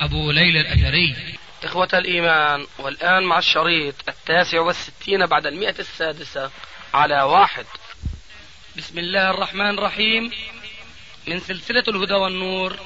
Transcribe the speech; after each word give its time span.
أبو 0.00 0.30
ليلى 0.30 0.60
الأثري. 0.60 1.38
إخوة 1.64 1.88
الإيمان 1.94 2.66
والآن 2.78 3.22
مع 3.22 3.38
الشريط 3.38 3.94
التاسع 4.08 4.60
والستين 4.60 5.26
بعد 5.26 5.46
المئة 5.46 5.78
السادسة 5.78 6.50
على 6.94 7.22
واحد. 7.22 7.66
بسم 8.76 8.98
الله 8.98 9.30
الرحمن 9.30 9.78
الرحيم. 9.78 10.30
من 11.26 11.40
سلسلة 11.40 11.84
الهدى 11.88 12.14
والنور 12.14 12.78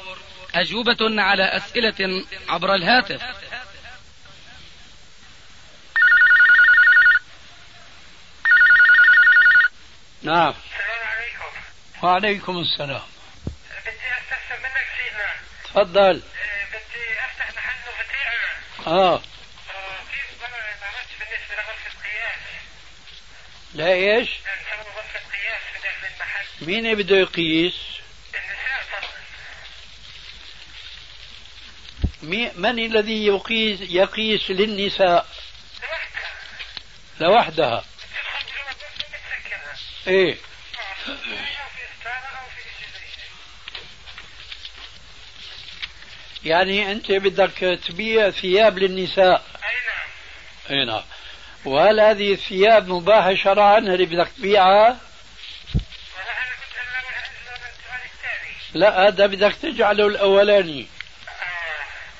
أجوبة 0.55 1.23
على 1.23 1.45
أسئلة 1.45 2.25
عبر 2.49 2.75
الهاتف. 2.75 3.23
نعم. 10.23 10.55
السلام 10.55 11.07
عليكم. 11.07 11.51
وعليكم 12.03 12.59
السلام. 12.59 13.03
بدي 13.87 14.09
أستفسر 14.19 14.59
منك 14.59 14.87
سيدنا 14.97 15.31
تفضل 15.65 16.01
آه، 16.01 16.65
بدي 16.69 17.05
افتح 17.27 17.51
محل 17.57 17.81
وبتيع 17.89 18.29
آه. 18.89 19.15
آه، 19.15 19.21
كيف 20.13 20.41
بالنسبة 21.21 21.55
لغرفه 21.55 21.91
قياس 22.05 22.41
لا 23.75 23.87
إيش؟ 23.93 24.29
نسوي 24.31 24.93
غرفه 24.97 25.19
قياس 25.19 25.63
في 25.73 25.79
داخل 25.83 26.07
المحل 26.15 26.47
مين 26.61 26.95
بده 26.95 27.17
يقيس؟ 27.17 27.75
النساء 32.23 32.61
من 32.61 32.79
الذي 32.79 33.27
يقيس 33.27 33.81
يقيس 33.81 34.51
للنساء؟ 34.51 35.27
لوحدها. 37.21 37.21
لوحدها. 37.21 37.85
إيه 40.07 40.33
آه، 40.33 41.15
في 41.15 41.35
في 41.77 41.83
ستاره 42.01 42.13
أو 42.15 42.49
في 42.57 42.63
شيء 42.63 42.89
زي 42.93 43.07
هيك 43.07 43.31
يعني 46.45 46.93
أنت 46.93 47.13
بدك 47.13 47.81
تبيع 47.89 48.31
ثياب 48.31 48.79
للنساء. 48.79 49.45
أي 49.55 49.75
نعم. 49.87 50.79
أي 50.79 50.85
نعم. 50.85 51.03
وهل 51.65 52.01
هذه 52.01 52.33
الثياب 52.33 52.89
مباحة 52.89 53.35
شرعا 53.35 53.79
اللي 53.79 54.07
بدك 54.07 54.29
تبيعها؟ 54.37 54.99
لا 58.75 59.09
هذا 59.09 59.27
بدك 59.27 59.55
تجعله 59.63 60.07
الأولاني. 60.07 60.87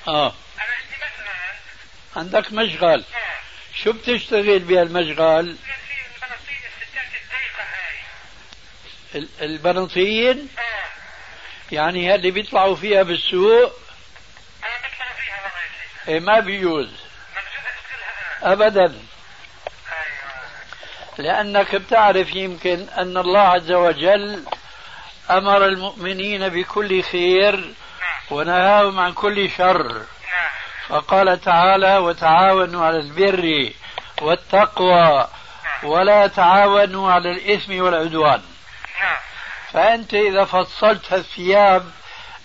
آه، 0.07 0.27
آه. 0.27 0.33
مثلا 0.57 1.33
عندك 2.15 2.53
مشغل. 2.53 2.99
آه. 2.99 3.03
شو 3.83 3.91
بتشتغل 3.91 4.59
بهالمشغل؟ 4.59 5.55
البناطيل 9.41 10.47
آه. 10.57 10.61
يعني 11.71 12.15
اللي 12.15 12.31
بيطلعوا 12.31 12.75
فيها 12.75 13.03
بالسوق 13.03 13.79
أنا 14.63 14.77
بطلع 14.77 15.13
فيها 15.13 15.35
والله 15.35 15.59
يا 15.59 15.69
سيدي 15.79 15.88
إيه 16.07 16.19
ما 16.19 16.39
بيجوز. 16.39 16.89
أيوه 19.91 20.39
لأنك 21.17 21.75
بتعرف 21.75 22.35
يمكن 22.35 22.87
أن 22.97 23.17
الله 23.17 23.39
عز 23.39 23.71
وجل 23.71 24.43
أمر 25.31 25.65
المؤمنين 25.65 26.49
بكل 26.49 27.03
خير 27.03 27.73
ونهاهم 28.31 28.99
عن 28.99 29.13
كل 29.13 29.49
شر. 29.49 30.01
فقال 30.87 31.41
تعالى 31.41 31.97
وتعاونوا 31.97 32.85
على 32.85 32.97
البر 32.99 33.73
والتقوى 34.21 35.27
ولا 35.83 36.27
تعاونوا 36.27 37.11
على 37.11 37.31
الإثم 37.31 37.81
والعدوان. 37.81 38.41
فأنت 39.73 40.13
إذا 40.13 40.45
فصلت 40.45 41.13
الثياب 41.13 41.91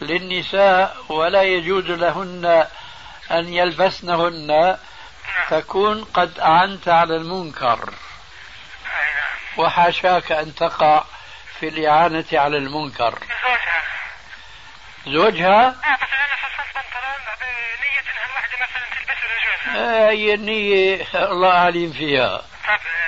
للنساء 0.00 0.96
ولا 1.08 1.42
يجوز 1.42 1.84
لهن 1.84 2.66
أن 3.30 3.48
يلبسنهن 3.48 4.46
نعم. 4.46 4.78
تكون 5.50 6.04
قد 6.04 6.38
أعنت 6.38 6.88
على 6.88 7.16
المنكر. 7.16 7.84
نعم. 7.84 7.94
وحاشاك 9.56 10.32
أن 10.32 10.54
تقع 10.54 11.04
في 11.60 11.68
الإعانة 11.68 12.24
على 12.32 12.56
المنكر. 12.56 13.18
زوجها. 13.18 13.82
زوجها؟ 15.06 15.68
بس 15.70 15.76
أنا 15.84 16.36
فصلت 16.36 16.74
بنطلون 16.74 17.24
بنية 17.40 18.00
انها 18.00 18.24
الوحدة 18.26 18.56
مثلا 18.56 18.86
تلبسه 18.96 19.26
لجوزها 19.26 20.06
آه، 20.06 20.10
هي 20.10 20.34
النية 20.34 21.06
الله 21.14 21.52
عليم 21.52 21.92
فيها. 21.92 22.36
طب 22.38 22.44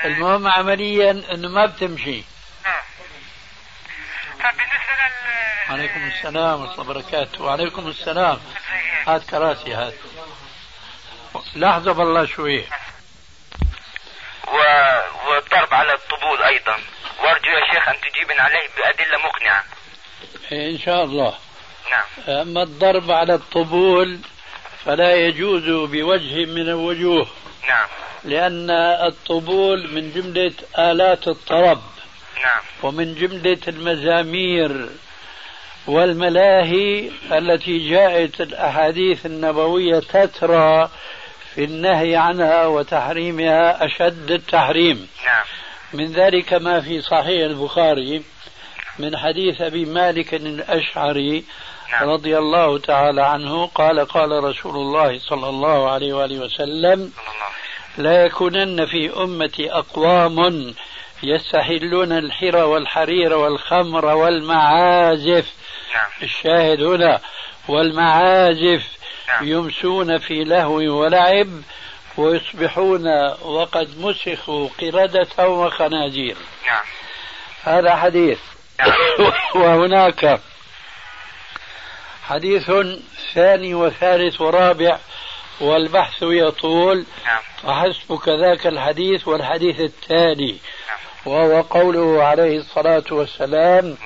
آه، 0.02 0.06
المهم 0.06 0.46
عمليا 0.48 1.10
انه 1.10 1.48
ما 1.48 1.66
بتمشي. 1.66 2.24
آه. 2.66 2.82
طب 4.42 4.56
بالنسبة 4.56 4.92
لل 5.00 5.45
عليكم 5.68 6.06
السلام 6.06 6.60
ورحمة 6.60 6.74
الله 6.74 6.90
وبركاته. 6.90 7.44
وعليكم 7.44 7.88
السلام. 7.88 8.38
هات 9.06 9.22
كراسي 9.30 9.74
هات. 9.74 9.94
لحظة 11.56 11.92
بالله 11.92 12.26
شوي 12.26 12.60
و... 14.48 14.58
والضرب 15.28 15.74
على 15.74 15.92
الطبول 15.94 16.42
أيضا. 16.42 16.76
وأرجو 17.22 17.50
يا 17.50 17.72
شيخ 17.72 17.88
أن 17.88 17.94
تجيبن 18.00 18.40
عليه 18.40 18.68
بأدلة 18.76 19.18
مقنعة. 19.18 19.64
إن 20.52 20.78
شاء 20.78 21.04
الله. 21.04 21.34
نعم. 21.90 22.36
أما 22.40 22.62
الضرب 22.62 23.10
على 23.10 23.34
الطبول 23.34 24.18
فلا 24.84 25.14
يجوز 25.14 25.90
بوجه 25.90 26.44
من 26.44 26.68
الوجوه. 26.68 27.28
نعم. 27.68 27.88
لأن 28.24 28.70
الطبول 29.06 29.90
من 29.94 30.12
جملة 30.12 30.52
آلات 30.78 31.28
الطرب. 31.28 31.82
نعم. 32.42 32.62
ومن 32.82 33.14
جملة 33.14 33.60
المزامير. 33.68 34.88
والملاهي 35.86 37.10
التي 37.32 37.90
جاءت 37.90 38.40
الأحاديث 38.40 39.26
النبوية 39.26 39.98
تترى 39.98 40.90
في 41.54 41.64
النهي 41.64 42.16
عنها 42.16 42.66
وتحريمها 42.66 43.84
أشد 43.84 44.30
التحريم. 44.30 45.08
نعم. 45.26 45.44
من 45.92 46.12
ذلك 46.12 46.52
ما 46.52 46.80
في 46.80 47.00
صحيح 47.00 47.44
البخاري 47.44 48.22
من 48.98 49.16
حديث 49.16 49.60
أبي 49.60 49.84
مالك 49.84 50.34
الأشعري 50.34 51.44
نعم. 51.92 52.08
رضي 52.08 52.38
الله 52.38 52.78
تعالى 52.78 53.22
عنه 53.22 53.66
قال 53.66 54.00
قال 54.00 54.44
رسول 54.44 54.76
الله 54.76 55.18
صلى 55.18 55.48
الله 55.48 55.90
عليه 55.90 56.12
وآله 56.12 56.38
وسلم 56.38 57.12
لا 57.98 58.24
يكونن 58.24 58.86
في 58.86 59.22
أمتي 59.22 59.72
أقوام 59.72 60.74
يستحلون 61.22 62.12
الحر 62.12 62.56
والحرير 62.56 63.34
والخمر 63.34 64.04
والمعازف 64.04 65.55
نعم. 65.96 66.10
الشاهد 66.22 66.82
هنا 66.82 67.20
والمعازف 67.68 68.86
نعم. 69.28 69.48
يمسون 69.48 70.18
في 70.18 70.44
لهو 70.44 70.74
ولعب 70.74 71.62
ويصبحون 72.16 73.06
وقد 73.42 73.98
مسخوا 73.98 74.68
قردة 74.80 75.48
وخنازير. 75.48 76.36
نعم. 76.66 76.84
هذا 77.62 77.96
حديث. 77.96 78.38
نعم. 78.78 78.92
وهناك 79.62 80.40
حديث 82.28 82.70
ثاني 83.34 83.74
وثالث 83.74 84.40
ورابع 84.40 84.98
والبحث 85.60 86.22
يطول. 86.22 87.06
نعم. 87.24 87.42
فحسبك 87.62 88.28
ذاك 88.28 88.66
الحديث 88.66 89.28
والحديث 89.28 89.80
التالي 89.80 90.58
نعم. 90.88 90.98
وهو 91.26 91.60
قوله 91.60 92.22
عليه 92.24 92.58
الصلاة 92.58 93.04
والسلام 93.10 93.84
الله 93.84 93.96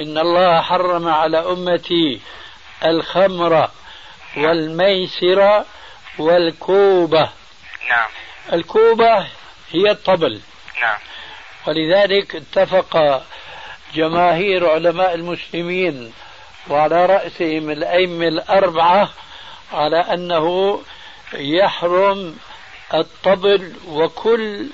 إن 0.00 0.18
الله 0.18 0.60
حرم 0.60 1.08
على 1.08 1.38
أمتي 1.38 2.20
الخمر 2.84 3.70
والميسر 4.36 5.64
والكوبة. 6.18 7.30
نعم. 7.88 8.08
الكوبة 8.52 9.18
هي 9.70 9.90
الطبل. 9.90 10.40
نعم. 10.82 10.98
ولذلك 11.66 12.36
اتفق 12.36 13.22
جماهير 13.94 14.70
علماء 14.70 15.14
المسلمين 15.14 16.12
وعلى 16.68 17.06
رأسهم 17.06 17.70
الأئمة 17.70 18.28
الأربعة 18.28 19.10
على 19.72 20.00
أنه 20.00 20.80
يحرم 21.32 22.36
الطبل 22.94 23.72
وكل 23.88 24.66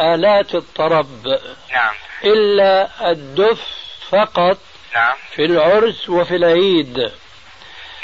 آلات 0.00 0.54
الطرب. 0.54 1.38
نعم. 1.72 1.94
إلا 2.24 3.10
الدف 3.10 3.79
فقط 4.10 4.58
نعم. 4.94 5.14
في 5.34 5.44
العرس 5.44 6.08
وفي 6.08 6.36
العيد. 6.36 6.98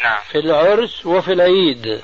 نعم. 0.05 0.19
في 0.33 0.39
العرس 0.39 1.07
وفي 1.07 1.33
العيد. 1.33 2.01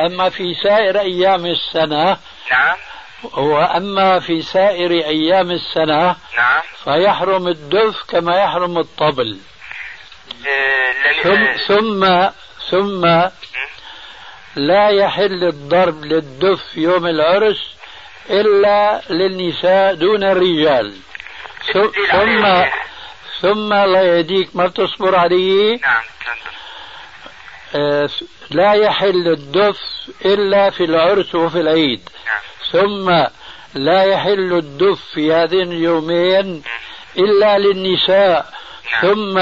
أما 0.00 0.28
في 0.30 0.54
سائر 0.54 1.00
أيام 1.00 1.46
السنة 1.46 2.16
نعم. 2.50 2.76
وأما 3.22 4.20
في 4.20 4.42
سائر 4.42 4.90
أيام 4.90 5.50
السنة 5.50 6.16
نعم. 6.36 6.62
فيحرم 6.84 7.48
الدف 7.48 8.02
كما 8.08 8.36
يحرم 8.42 8.78
الطبل. 8.78 9.38
لن- 11.24 11.56
ثم 11.66 12.04
آه، 12.04 12.30
ثم 12.30 12.30
ثم 12.70 13.06
لا 14.56 14.88
يحل 14.88 15.44
الضرب 15.44 16.04
للدف 16.04 16.76
يوم 16.76 17.06
العرس 17.06 17.74
إلا 18.30 19.00
للنساء 19.10 19.94
دون 19.94 20.24
الرجال. 20.24 20.96
ثم. 21.72 22.46
ثم 23.40 23.72
الله 23.72 24.00
يهديك 24.00 24.56
ما 24.56 24.66
بتصبر 24.66 25.14
عليه. 25.16 25.80
نعم. 25.82 26.02
آه، 27.74 28.08
لا 28.50 28.72
يحل 28.72 29.28
الدف 29.28 29.80
إلا 30.24 30.70
في 30.70 30.84
العرس 30.84 31.34
وفي 31.34 31.60
العيد. 31.60 32.08
نعم. 32.26 32.42
ثم 32.72 33.26
لا 33.74 34.02
يحل 34.02 34.52
الدف 34.52 35.00
في 35.14 35.32
هذين 35.32 35.72
اليومين 35.72 36.62
إلا 37.18 37.58
للنساء. 37.58 38.52
نعم. 38.92 39.02
ثم 39.02 39.38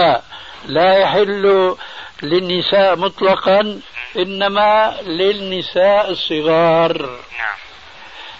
لا 0.68 0.98
يحل 0.98 1.76
للنساء 2.22 2.96
مطلقا 2.96 3.80
إنما 4.16 4.96
للنساء 5.02 6.10
الصغار. 6.10 7.02
نعم. 7.38 7.58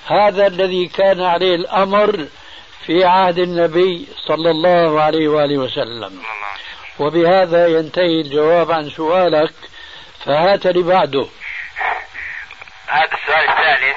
هذا 0.07 0.47
الذي 0.47 0.87
كان 0.87 1.21
عليه 1.21 1.55
الأمر 1.55 2.27
في 2.87 3.05
عهد 3.05 3.39
النبي 3.39 4.07
صلى 4.27 4.51
الله 4.51 5.03
عليه 5.03 5.29
وآله 5.29 5.59
وسلم. 5.59 6.23
وبهذا 6.99 7.67
ينتهي 7.67 8.21
الجواب 8.21 8.71
عن 8.73 8.91
سؤالك 8.91 9.53
فهات 10.25 10.67
لي 10.67 10.83
بعده. 10.83 11.27
هذا 12.87 13.11
السؤال 13.23 13.49
الثالث 13.51 13.97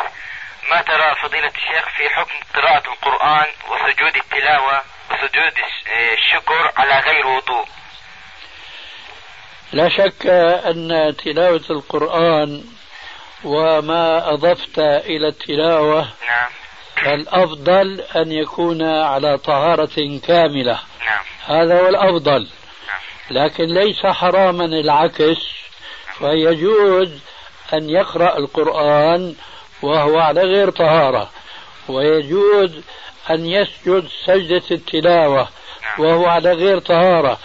ما 0.72 0.82
ترى 0.82 1.16
فضيلة 1.24 1.48
الشيخ 1.56 1.90
في 1.98 2.10
حكم 2.10 2.34
قراءة 2.56 2.84
القرآن 2.92 3.46
وسجود 3.70 4.16
التلاوة 4.16 4.82
وسجود 5.12 5.54
الش- 5.58 5.88
الشكر 6.18 6.72
على 6.78 7.00
غير 7.00 7.28
وضوء؟ 7.28 7.66
لا 9.72 9.90
شك 9.90 10.26
أن 10.66 11.16
تلاوة 11.26 11.66
القرآن 11.70 12.64
وما 13.44 14.34
أضفت 14.34 14.80
إلى 14.80 15.28
التلاوة 15.28 16.02
نعم. 16.28 16.50
فالأفضل 17.06 18.02
أن 18.16 18.32
يكون 18.32 18.84
على 18.84 19.38
طهارة 19.38 20.20
كاملة. 20.28 20.80
نعم. 21.06 21.26
هذا 21.46 21.82
هو 21.82 21.88
الأفضل. 21.90 22.48
نعم. 22.88 23.00
لكن 23.32 23.64
ليس 23.64 24.06
حراما 24.06 24.66
العكس 24.66 25.38
فيجوز 26.18 27.10
أن 27.74 27.90
يقرأ 27.90 28.38
القرآن 28.38 29.36
وهو 29.82 30.20
على 30.20 30.42
غير 30.42 30.70
طهارة. 30.70 31.30
ويجوز 31.88 32.72
أن 33.30 33.46
يسجد 33.46 34.08
سجدة 34.26 34.64
التلاوة 34.72 35.50
وهو 36.00 36.26
على 36.26 36.52
غير 36.54 36.80
طهارة. 36.80 37.40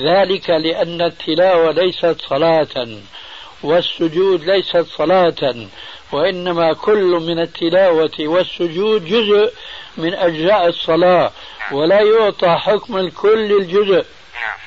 ذلك 0.00 0.50
لأن 0.50 1.02
التلاوة 1.02 1.70
ليست 1.70 2.16
صلاة 2.28 2.88
والسجود 3.62 4.44
ليست 4.44 4.86
صلاة. 4.96 5.54
وإنما 6.12 6.72
كل 6.72 7.10
من 7.28 7.38
التلاوة 7.38 8.18
والسجود 8.18 9.04
جزء 9.04 9.52
من 9.96 10.14
أجزاء 10.14 10.66
الصلاة 10.66 11.32
ولا 11.72 12.00
يعطى 12.00 12.56
حكم 12.58 12.96
الكل 12.96 13.52
الجزء. 13.60 14.06
نعم. 14.34 14.58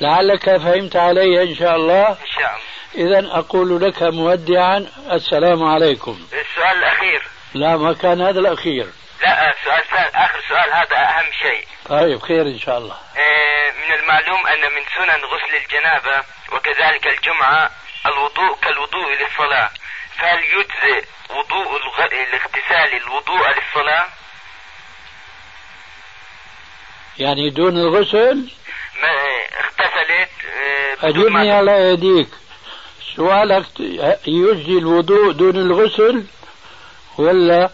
لعلك 0.00 0.56
فهمت 0.56 0.96
علي 0.96 1.42
إن 1.42 1.54
شاء 1.54 1.76
الله؟ 1.76 2.08
إن 2.08 2.16
شاء 2.38 2.50
الله. 2.50 2.70
إذا 2.94 3.38
أقول 3.38 3.80
لك 3.82 4.02
مودعا 4.02 4.86
السلام 5.12 5.64
عليكم. 5.64 6.18
السؤال 6.32 6.78
الأخير. 6.78 7.22
لا 7.54 7.76
ما 7.76 7.92
كان 7.92 8.20
هذا 8.20 8.40
الأخير. 8.40 8.86
لا 9.22 9.54
سؤال 9.64 9.84
ثاني 9.90 10.24
آخر 10.24 10.40
سؤال 10.48 10.72
هذا 10.72 10.96
أهم 10.96 11.32
شيء. 11.42 11.64
طيب 11.88 12.20
خير 12.20 12.42
إن 12.42 12.58
شاء 12.58 12.78
الله. 12.78 12.94
آه، 12.94 13.70
من 13.70 13.94
المعلوم 13.94 14.46
أن 14.46 14.60
من 14.60 14.82
سنن 14.96 15.24
غسل 15.24 15.64
الجنابة 15.64 16.24
وكذلك 16.52 17.06
الجمعة 17.06 17.70
الوضوء 18.06 18.56
كالوضوء 18.62 19.08
للصلاة. 19.20 19.70
فهل 20.20 20.38
يجزئ 20.38 21.04
وضوء 21.30 21.76
الغ... 21.76 22.04
الاغتسال 22.04 23.02
الوضوء 23.02 23.48
للصلاة؟ 23.48 24.06
يعني 27.18 27.50
دون 27.50 27.76
الغسل؟ 27.76 28.48
ما 29.02 29.08
اغتسلت 29.60 30.30
آه، 31.02 31.08
أجبني 31.08 31.52
على 31.52 31.72
يديك. 31.72 32.28
سؤالك 33.16 33.66
يجزي 34.26 34.78
الوضوء 34.78 35.32
دون 35.32 35.56
الغسل 35.56 36.26
ولا؟ 37.18 37.70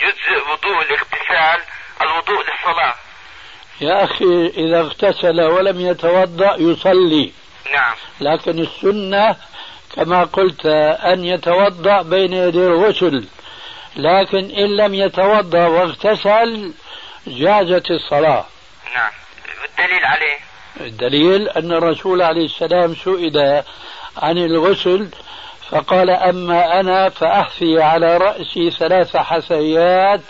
يجزئ 0.00 0.50
وضوء 0.52 0.82
الاغتسال 0.82 1.60
الوضوء 2.02 2.38
للصلاة. 2.38 2.94
يا 3.80 4.04
أخي 4.04 4.46
إذا 4.56 4.80
اغتسل 4.80 5.40
ولم 5.40 5.80
يتوضأ 5.80 6.56
يصلي. 6.58 7.32
نعم. 7.72 7.94
لكن 8.20 8.58
السنة 8.58 9.36
كما 9.96 10.24
قلت 10.24 10.66
أن 11.04 11.24
يتوضأ 11.24 12.02
بين 12.02 12.32
يدي 12.32 12.66
الغسل. 12.66 13.24
لكن 13.96 14.50
إن 14.50 14.76
لم 14.76 14.94
يتوضأ 14.94 15.66
واغتسل 15.66 16.72
جازت 17.26 17.90
الصلاة. 17.90 18.46
نعم. 18.94 19.10
والدليل 19.62 20.04
عليه؟ 20.04 20.38
الدليل 20.80 21.48
أن 21.48 21.72
الرسول 21.72 22.22
عليه 22.22 22.44
السلام 22.44 22.94
سئل 22.94 23.62
عن 24.16 24.38
الغسل 24.38 25.08
فقال 25.70 26.10
أما 26.10 26.80
أنا 26.80 27.08
فأحفي 27.08 27.82
على 27.82 28.16
رأسي 28.16 28.70
ثلاث 28.70 29.16
حثيات 29.16 30.20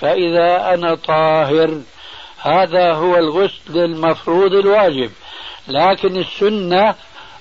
فإذا 0.00 0.74
أنا 0.74 0.94
طاهر. 0.94 1.80
هذا 2.38 2.92
هو 2.92 3.16
الغسل 3.16 3.78
المفروض 3.78 4.52
الواجب. 4.52 5.10
لكن 5.68 6.16
السنة 6.16 6.94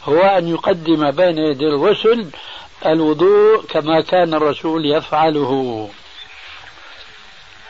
هو 0.06 0.22
أن 0.22 0.48
يقدم 0.48 1.12
بين 1.12 1.38
يدي 1.38 1.66
الغسل 1.66 2.32
الوضوء 2.86 3.66
كما 3.66 4.02
كان 4.02 4.34
الرسول 4.34 4.86
يفعله. 4.86 5.92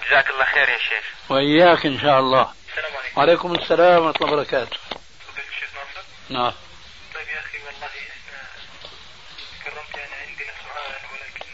جزاك 0.07 0.29
الله 0.29 0.45
خير 0.45 0.69
يا 0.69 0.77
شيخ. 0.77 1.05
وإياك 1.29 1.85
إن 1.85 1.99
شاء 1.99 2.19
الله. 2.19 2.53
السلام 2.69 2.97
عليكم. 2.97 3.19
وعليكم 3.19 3.55
السلام 3.55 4.03
ورحمة 4.03 4.21
الله 4.21 4.33
وبركاته. 4.33 4.77
نعم. 6.29 6.53
طيب 7.15 7.27
يا 7.27 7.39
أخي 7.39 7.57
والله 7.57 7.89
كرمت 9.65 9.97
يعني 9.97 10.13
عندنا 10.27 10.53
سؤال 10.63 10.95
ولكن 11.11 11.45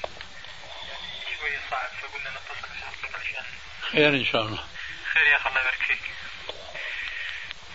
يعني 0.90 1.38
شوية 1.40 1.60
صعب 1.72 1.90
فقلنا 2.02 2.30
نتصل 2.30 2.68
بحضرتك 2.74 3.16
عشان 3.20 3.46
خير 3.92 4.10
إن 4.10 4.26
شاء 4.26 4.42
الله. 4.42 4.64
خير 5.14 5.28
يا 5.28 5.38
أخي 5.38 5.50
الله 5.50 5.62
يبارك 5.62 5.82
فيك. 5.88 6.02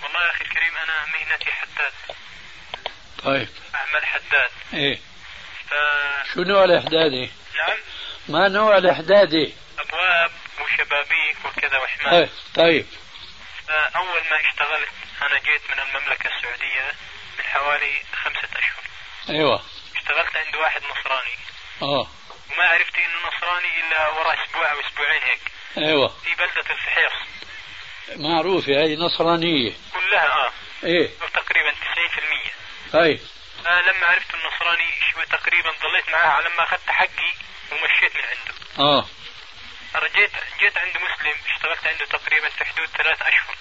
والله 0.03 0.21
يا 0.27 0.31
أخي 0.31 0.45
الكريم 0.45 0.77
أنا 0.77 1.07
مهنتي 1.07 1.51
حداد 1.53 1.93
طيب. 3.27 3.49
اعمل 3.75 4.07
حداد. 4.07 4.51
إيه. 4.75 4.97
ف 5.71 5.75
شو 6.35 6.43
نوع 6.43 6.65
الإحدادي؟ 6.65 7.31
نعم. 7.57 7.79
ما 8.29 8.49
نوع 8.49 8.77
الإحدادي؟ 8.79 9.55
أبواب 9.79 10.31
وشبابيك 10.61 11.37
وكذا 11.45 11.79
وحمام 11.79 12.13
طيب 12.13 12.29
طيب. 12.55 12.87
فاول 13.69 14.21
ما 14.31 14.49
اشتغلت 14.51 14.89
أنا 15.23 15.39
جيت 15.39 15.63
من 15.71 15.79
المملكة 15.79 16.31
السعودية 16.37 16.91
من 17.39 17.45
حوالي 17.45 18.03
خمسة 18.13 18.49
أشهر. 18.59 18.83
أيوه. 19.29 19.63
اشتغلت 19.97 20.37
عند 20.37 20.57
واحد 20.57 20.81
نصراني. 20.83 21.37
آه. 21.83 22.09
وما 22.53 22.65
عرفت 22.65 22.95
إنه 22.95 23.29
نصراني 23.29 23.81
إلا 23.81 24.09
ورا 24.09 24.35
أسبوع 24.45 24.73
أو 24.73 24.81
أسبوعين 24.81 25.23
هيك. 25.23 25.41
أيوه. 25.79 26.09
في 26.09 26.35
بلدة 26.35 26.71
الفحيص. 26.75 27.13
معروفة 28.17 28.73
هذه 28.73 28.95
نصرانية. 28.95 29.73
كلها 29.93 30.47
آه. 30.47 30.53
إيه. 30.85 31.11
تقريبا 31.35 31.71
90% 31.71 32.51
طيب. 32.93 33.21
فلما 33.65 34.07
عرفت 34.07 34.35
النصراني 34.35 34.93
شوي 35.13 35.27
تقريبا 35.27 35.71
ضليت 35.71 36.09
معاه 36.09 36.29
على 36.29 36.49
ما 36.49 36.63
أخذت 36.63 36.91
حقي 36.91 37.33
ومشيت 37.73 38.17
من 38.17 38.23
عنده. 38.23 38.55
آه. 38.79 39.07
رجيت 39.95 40.31
جيت 40.61 40.79
عند 40.79 40.97
مسلم 40.97 41.35
اشتغلت 41.55 41.87
عنده 41.87 42.07
تقريبا 42.07 42.49
في 42.49 42.65
حدود 42.65 42.89
ثلاث 42.89 43.23
أشهر. 43.23 43.57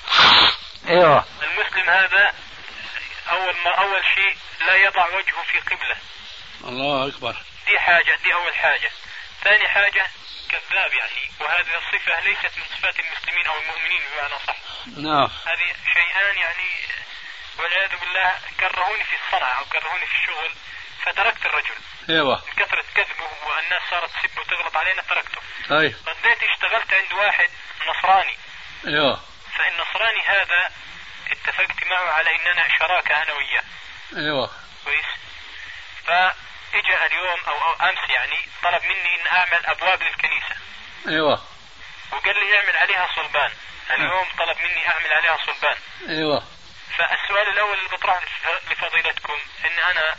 أيوه. 0.87 1.25
المسلم 1.41 1.89
هذا 1.89 2.33
أول 3.31 3.55
ما 3.65 3.71
أول 3.71 4.01
شيء 4.15 4.37
لا 4.67 4.75
يضع 4.75 5.07
وجهه 5.07 5.43
في 5.51 5.59
قبلة. 5.59 5.97
الله 6.63 7.07
أكبر. 7.07 7.35
دي 7.67 7.79
حاجة 7.79 8.19
دي 8.23 8.33
أول 8.33 8.55
حاجة. 8.55 8.91
ثاني 9.43 9.67
حاجة 9.67 10.07
كذاب 10.49 10.93
يعني 10.93 11.31
وهذه 11.39 11.77
الصفة 11.77 12.19
ليست 12.19 12.57
من 12.57 12.63
صفات 12.77 12.99
المسلمين 12.99 13.47
أو 13.47 13.59
المؤمنين 13.59 14.01
بمعنى 14.11 14.33
صح. 14.47 14.57
نعم. 14.97 15.29
هذه 15.45 15.75
شيئان 15.93 16.37
يعني 16.37 16.69
والعياذ 17.59 17.99
بالله 17.99 18.39
كرهوني 18.59 19.03
في 19.03 19.15
الصنعة 19.15 19.59
أو 19.59 19.65
كرهوني 19.65 20.05
في 20.05 20.13
الشغل 20.13 20.51
فتركت 21.05 21.45
الرجل. 21.45 21.75
أيوه. 22.09 22.41
من 22.45 22.53
كثرة 22.53 22.85
كذبه 22.95 23.29
والناس 23.45 23.81
صارت 23.89 24.09
تسب 24.09 24.39
وتغلط 24.39 24.77
علينا 24.77 25.01
تركته. 25.01 25.41
طيب 25.69 25.95
رديت 26.07 26.43
اشتغلت 26.43 26.93
عند 26.93 27.13
واحد 27.13 27.49
نصراني. 27.87 28.37
أيوه. 28.87 29.21
فالنصراني 29.57 30.21
هذا 30.27 30.71
اتفقت 31.31 31.83
معه 31.83 32.11
على 32.11 32.35
إننا 32.35 32.77
شراكة 32.79 33.23
أنا 33.23 33.33
وياه. 33.33 33.63
أيوه. 34.15 34.51
كويس؟ 34.85 35.05
فإجا 36.05 37.05
اليوم 37.05 37.39
أو, 37.47 37.53
أو 37.53 37.73
أمس 37.89 38.09
يعني 38.09 38.49
طلب 38.63 38.83
مني 38.83 39.21
إن 39.21 39.27
أعمل 39.27 39.65
أبواب 39.65 40.03
للكنيسة. 40.03 40.55
أيوه. 41.07 41.41
وقال 42.11 42.35
لي 42.35 42.57
اعمل 42.57 42.77
عليها 42.77 43.09
صلبان. 43.15 43.51
اليوم 43.91 44.27
طلب 44.37 44.57
مني 44.61 44.89
أعمل 44.89 45.13
عليها 45.13 45.37
صلبان. 45.45 45.77
أيوه. 46.09 46.54
فالسؤال 46.97 47.47
الأول 47.47 47.77
اللي 47.77 47.89
بطرحه 47.89 48.21
لفضيلتكم 48.71 49.39
إن 49.65 49.79
أنا 49.79 50.15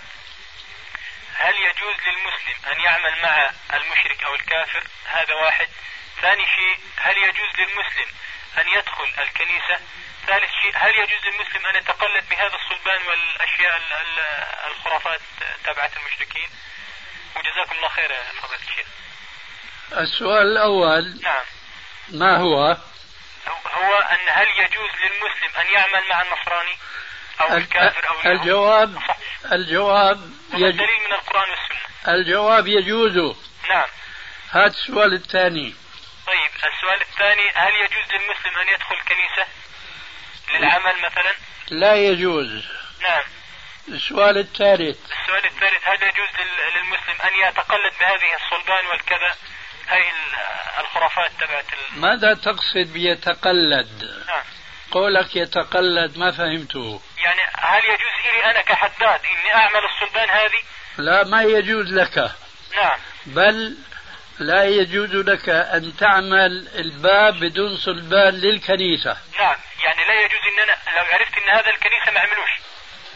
هل 1.34 1.54
يجوز 1.54 1.94
للمسلم 2.06 2.70
أن 2.72 2.80
يعمل 2.80 3.22
مع 3.22 3.50
المشرك 3.74 4.22
أو 4.24 4.34
الكافر؟ 4.34 4.82
هذا 5.06 5.34
واحد. 5.34 5.68
ثاني 6.22 6.44
شيء 6.46 6.78
هل 6.96 7.16
يجوز 7.18 7.50
للمسلم 7.58 8.08
أن 8.58 8.68
يدخل 8.68 9.12
الكنيسة؟ 9.18 9.78
ثالث 10.26 10.50
شيء 10.62 10.72
هل 10.76 10.90
يجوز 10.94 11.24
للمسلم 11.24 11.66
أن 11.66 11.76
يتقلد 11.76 12.28
بهذا 12.28 12.54
الصلبان 12.54 13.00
ال- 14.02 14.26
الخرافات 14.70 15.20
تبعت 15.64 15.92
المشركين؟ 15.96 16.48
وجزاكم 17.36 17.76
الله 17.76 17.88
خير 17.88 18.10
يا 18.10 18.22
فضيلة 18.42 18.62
الشيخ. 18.70 18.86
السؤال 19.92 20.46
الأول 20.46 21.20
نعم. 21.22 21.44
ما 22.08 22.36
هو 22.36 22.76
هو- 23.48 23.94
أن 23.98 24.18
هل 24.28 24.46
يجوز 24.48 24.90
للمسلم 24.90 25.60
أن 25.60 25.66
يعمل 25.74 26.08
مع 26.08 26.22
النصراني 26.22 26.76
أو 27.40 27.56
الكافر 27.56 28.08
أو 28.08 28.20
اليهود؟ 28.20 28.40
الجواب. 28.40 28.98
الجواب 29.52 30.30
يج... 30.54 30.62
الدليل 30.64 31.00
من 31.06 31.12
القرآن 31.12 31.50
والسنة. 31.50 32.14
الجواب 32.14 32.66
يجوز. 32.66 33.36
نعم. 33.68 33.86
هات 34.50 34.70
السؤال 34.70 35.12
الثاني. 35.14 35.74
طيب 36.26 36.50
السؤال 36.74 37.00
الثاني 37.00 37.50
هل 37.54 37.72
يجوز 37.74 38.12
للمسلم 38.12 38.58
أن 38.58 38.68
يدخل 38.68 38.96
كنيسة 39.08 39.46
للعمل 40.54 41.00
مثلا؟ 41.02 41.34
لا 41.68 41.94
يجوز. 41.94 42.64
نعم. 43.02 43.22
السؤال 43.88 44.38
الثالث. 44.38 44.98
السؤال 45.20 45.44
الثالث 45.44 45.88
هل 45.88 46.02
يجوز 46.02 46.28
لل- 46.40 46.74
للمسلم 46.76 47.20
أن 47.24 47.48
يتقلد 47.48 47.92
بهذه 48.00 48.34
الصلبان 48.44 48.86
والكذا؟ 48.86 49.36
ال- 49.92 50.80
الخرافات 50.80 51.30
تبعت 51.40 51.64
ال... 51.72 52.00
ماذا 52.00 52.34
تقصد 52.34 52.92
بيتقلد؟ 52.92 54.22
نعم. 54.26 54.42
قولك 54.90 55.36
يتقلد 55.36 56.18
ما 56.18 56.30
فهمته. 56.30 57.00
يعني 57.18 57.40
هل 57.58 57.82
يجوز 57.84 58.32
لي 58.34 58.50
أنا 58.50 58.60
كحداد 58.62 59.20
إني 59.24 59.54
أعمل 59.54 59.80
الصلبان 59.84 60.30
هذه؟ 60.30 60.62
لا 60.98 61.24
ما 61.24 61.42
يجوز 61.42 61.92
لك. 61.92 62.18
نعم. 62.76 62.98
بل 63.26 63.76
لا 64.38 64.64
يجوز 64.64 65.10
لك 65.14 65.48
أن 65.48 65.96
تعمل 65.96 66.68
الباب 66.74 67.34
بدون 67.40 67.76
صلبان 67.76 68.34
للكنيسة. 68.34 69.16
نعم. 69.38 69.56
يعني 69.84 70.04
لا 70.08 70.20
يجوز 70.24 70.40
إن 70.52 70.58
أنا 70.62 70.98
لو 70.98 71.04
عرفت 71.12 71.38
إن 71.38 71.48
هذا 71.50 71.70
الكنيسة 71.70 72.10
ما 72.12 72.20
عملوش 72.20 72.50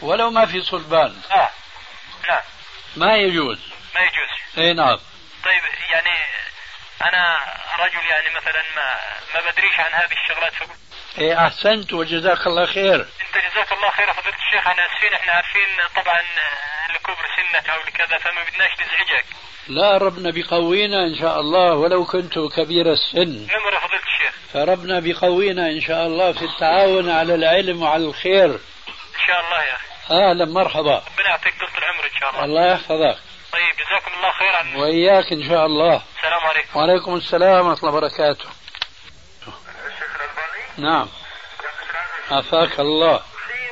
ولو 0.01 0.29
ما 0.29 0.45
في 0.45 0.61
صلبان 0.61 1.21
آه. 1.31 1.49
نعم. 2.27 2.41
ما 2.95 3.15
يجوز. 3.17 3.59
ما 3.95 4.01
يجوز. 4.01 4.29
اي 4.57 4.73
نعم. 4.73 4.99
طيب 5.43 5.61
يعني 5.89 6.09
أنا 7.09 7.39
رجل 7.79 8.05
يعني 8.09 8.29
مثلا 8.35 8.63
ما 8.75 8.99
ما 9.35 9.51
بدريش 9.51 9.79
عن 9.79 9.93
هذه 9.93 10.15
الشغلات 10.23 10.53
فقلت 10.53 10.79
اي 11.17 11.37
أحسنت 11.37 11.93
وجزاك 11.93 12.47
الله 12.47 12.65
خير. 12.65 12.95
أنت 12.95 13.35
جزاك 13.51 13.71
الله 13.71 13.89
خير 13.89 14.07
يا 14.07 14.13
فضيلة 14.13 14.37
الشيخ. 14.37 14.67
أنا 14.67 14.85
أسفين 14.85 15.13
إحنا 15.13 15.31
عارفين 15.33 15.69
طبعا 15.95 16.19
آه، 16.19 16.91
لكبر 16.93 17.25
سنك 17.37 17.69
أو 17.69 17.79
لكذا 17.87 18.17
فما 18.17 18.41
بدناش 18.43 18.71
نزعجك. 18.73 19.25
لا 19.67 19.97
ربنا 19.97 20.31
بيقوينا 20.31 21.03
إن 21.03 21.15
شاء 21.15 21.39
الله 21.39 21.75
ولو 21.75 22.05
كنت 22.05 22.39
كبير 22.39 22.91
السن. 22.93 23.47
عمر 23.55 23.73
يا 23.73 23.79
فضيلة 23.79 24.03
الشيخ. 24.03 24.33
فربنا 24.53 24.99
بيقوينا 24.99 25.67
إن 25.67 25.81
شاء 25.81 26.05
الله 26.07 26.31
في 26.33 26.45
التعاون 26.45 27.09
على 27.09 27.35
العلم 27.35 27.83
وعلى 27.83 28.03
الخير. 28.03 28.49
إن 28.49 29.27
شاء 29.27 29.39
الله 29.45 29.63
يا 29.63 29.75
أخي. 29.75 29.91
أهلا 30.11 30.45
مرحبا. 30.45 31.03
ربنا 31.13 31.29
يعطيك 31.29 31.53
طول 31.59 31.69
العمر 31.77 32.05
إن 32.05 32.19
شاء 32.19 32.29
الله. 32.29 32.45
الله 32.45 32.73
يحفظك. 32.73 33.30
طيب 33.53 33.75
جزاكم 33.75 34.13
الله 34.13 34.31
خير 34.31 34.55
عن 34.55 34.75
وإياك 34.75 35.31
إن 35.31 35.49
شاء 35.49 35.65
الله. 35.65 36.01
السلام 36.17 36.45
عليكم. 36.47 36.79
وعليكم 36.79 37.15
السلام 37.15 37.67
ورحمة 37.67 37.89
الله 37.89 37.97
وبركاته. 37.97 38.49
الشيخ 39.87 40.15
الألباني؟ 40.15 40.63
نعم. 40.89 41.09
عافاك 42.31 42.79
الله. 42.79 43.17
في 43.17 43.23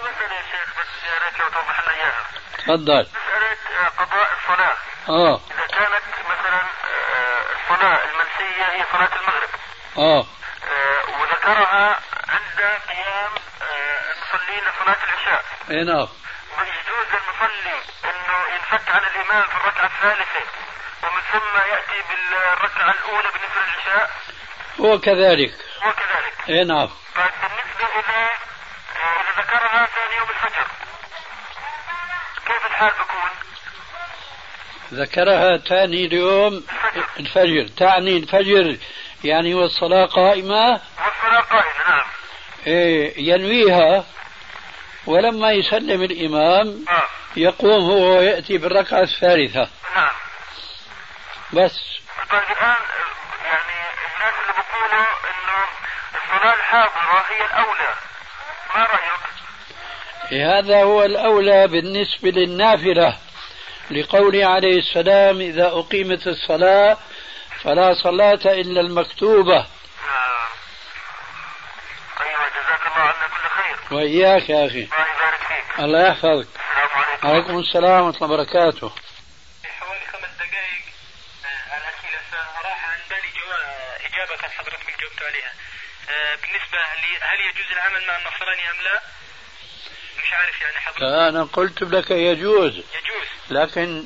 مسألة 0.02 0.36
يا 0.36 0.42
شيخ 0.52 0.70
بس 0.80 1.04
يا 1.10 1.26
ريت 1.26 1.40
لو 1.40 1.46
توضح 1.50 1.84
لنا 1.84 1.94
إياها. 1.96 2.24
تفضل. 2.58 3.08
مسألة 3.10 3.58
آه، 3.80 3.88
قضاء 3.88 4.30
الصلاة. 4.40 4.78
آه. 5.10 5.40
إذا 5.52 5.68
كانت 5.68 6.04
مثلا 6.26 6.62
آه، 6.62 7.42
الصلاة 7.56 8.00
المنسية 8.04 8.66
هي 8.72 8.86
صلاة 8.92 9.10
المغرب. 9.20 9.50
آه. 9.98 10.26
آه، 10.70 11.22
وذكرها 11.22 12.00
عند 12.30 12.60
قيام 12.90 13.32
المصلين 13.62 14.64
لصلاة 14.64 14.98
العشاء. 15.04 15.46
إي 15.72 15.84
نعم. 15.84 16.08
ويجوز 16.60 17.08
للمصلي 17.14 17.78
أنه 18.06 18.38
ينفك 18.56 18.90
عن 18.90 19.02
الإمام 19.04 19.44
في 19.44 19.56
الركعة 19.56 19.86
الثالثة 19.86 20.46
ومن 21.04 21.22
ثم 21.32 21.58
يأتي 21.72 22.04
بالركعة 22.10 22.92
الأولى 22.92 23.28
بالنسبة 23.34 23.62
للعشاء؟ 23.66 24.10
هو 24.80 25.00
كذلك. 25.00 25.54
وكذلك 25.78 26.50
اي 26.50 26.64
نعم. 26.64 26.90
طيب 27.16 27.32
بالنسبة 27.42 28.00
إذا 28.00 28.30
آه، 28.96 29.22
إذا 29.22 29.42
ذكرها 29.42 29.86
ثاني 29.86 30.18
يوم 30.18 30.30
الفجر 30.30 30.68
كيف 32.46 32.66
الحال 32.66 32.92
بكون؟ 32.92 33.30
ذكرها 34.94 35.58
ثاني 35.58 36.06
اليوم 36.06 36.64
الفجر. 37.20 37.68
تعني 37.78 38.18
الفجر 38.18 38.78
يعني 39.24 39.54
والصلاة 39.54 40.06
قائمة؟ 40.06 40.72
والصلاة 41.06 41.42
قائمة 41.42 41.90
نعم. 41.90 42.06
إيه 42.68 43.14
ينويها؟ 43.18 44.06
ولما 45.06 45.52
يسلم 45.52 46.04
الإمام 46.04 46.86
آه. 46.90 47.04
يقوم 47.36 47.90
هو 47.92 48.18
ويأتي 48.18 48.58
بالركعة 48.58 49.02
الثالثة. 49.02 49.70
نعم. 49.96 50.12
بس. 51.54 52.00
طيب 52.32 52.42
الآن 52.52 52.76
يعني 53.46 53.76
الناس 54.16 54.34
اللي 54.42 54.54
بيقولوا 54.54 55.06
إنه 55.30 55.66
الصلاة 56.16 56.54
الحاضرة 56.56 57.26
هي 57.30 57.46
الأولى. 57.46 57.94
ما 58.76 58.84
رأيك؟ 58.84 59.20
إيه 60.32 60.60
هذا 60.60 60.84
هو 60.84 61.04
الأولى 61.04 61.68
بالنسبة 61.68 62.30
للنافلة. 62.30 63.18
لقوله 63.92 64.46
عليه 64.46 64.80
السلام 64.80 65.42
إذا 65.42 65.68
أقيمت 65.68 66.28
الصلاة 66.28 66.98
فلا 67.64 67.94
صلاة 67.94 68.40
إلا 68.46 68.82
المكتوبة 68.82 69.58
آه. 69.58 69.66
أيوة 72.22 72.50
جزاك 72.50 72.82
الله 72.88 73.02
عنا 73.02 73.28
كل 73.28 73.50
خير 73.62 73.76
وإياك 73.92 74.50
يا 74.50 74.68
أخي 74.68 74.84
الله 74.84 74.88
يبارك 74.88 75.40
فيك 75.48 75.80
الله 75.80 76.08
يحفظك. 76.08 76.48
السلام 76.48 76.90
عليكم 76.94 77.28
عليكم 77.28 77.60
السلام 77.60 78.06
ورحمة 78.06 78.26
الله 78.26 78.34
وبركاته. 78.36 78.90
حوالي 79.80 80.06
خمس 80.14 80.32
دقائق 80.40 80.84
الأسئلة 81.78 82.22
فراح 82.32 82.86
عن 82.86 83.00
بالي 83.10 83.30
إجابة 84.08 84.42
كان 84.42 84.52
حضرتكم 84.52 84.92
جاوبتوا 85.02 85.28
عليها 85.28 85.52
بالنسبة 86.42 86.78
لي 86.78 87.18
هل 87.22 87.40
يجوز 87.50 87.72
العمل 87.72 88.08
مع 88.08 88.18
النصراني 88.18 88.70
أم 88.72 88.82
لا؟ 88.84 89.02
مش 90.24 90.34
عارف 90.34 90.62
يعني 90.62 90.76
حضرتك 90.80 91.04
أنا 91.04 91.44
قلت 91.44 91.82
لك 91.82 92.12
يجوز 92.12 92.74
يجوز. 92.74 93.28
لكن 93.50 94.06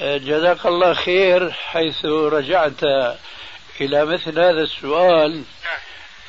آه، 0.00 0.16
جزاك 0.16 0.66
الله 0.66 0.94
خير 0.94 1.52
حيث 1.52 2.04
رجعت 2.04 2.82
إلى 3.80 4.04
مثل 4.04 4.38
هذا 4.38 4.60
السؤال. 4.62 5.30
نعم. 5.64 5.78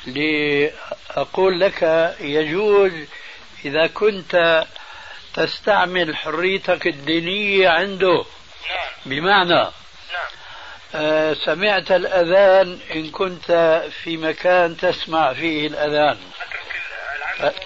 لأقول 0.06 1.60
لك 1.60 1.82
يجوز 2.20 2.92
إذا 3.64 3.86
كنت 3.86 4.64
تستعمل 5.34 6.16
حريتك 6.16 6.86
الدينية 6.86 7.68
عنده. 7.68 8.14
نعم. 8.14 8.88
بمعنى 9.06 9.54
نعم. 9.54 9.70
آه، 10.94 11.34
سمعت 11.34 11.92
الأذان 11.92 12.80
إن 12.94 13.10
كنت 13.10 13.82
في 14.02 14.16
مكان 14.16 14.76
تسمع 14.76 15.32
فيه 15.32 15.66
الأذان. 15.66 16.18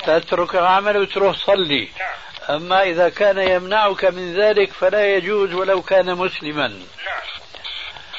تترك 0.07 0.55
العمل 0.55 0.97
وتروح 0.97 1.37
صلي. 1.37 1.89
نعم. 1.99 2.57
أما 2.57 2.83
إذا 2.83 3.09
كان 3.09 3.39
يمنعك 3.39 4.05
من 4.05 4.41
ذلك 4.41 4.73
فلا 4.73 5.15
يجوز 5.15 5.55
ولو 5.55 5.83
كان 5.83 6.15
مسلما. 6.15 6.69
نعم. 6.69 6.79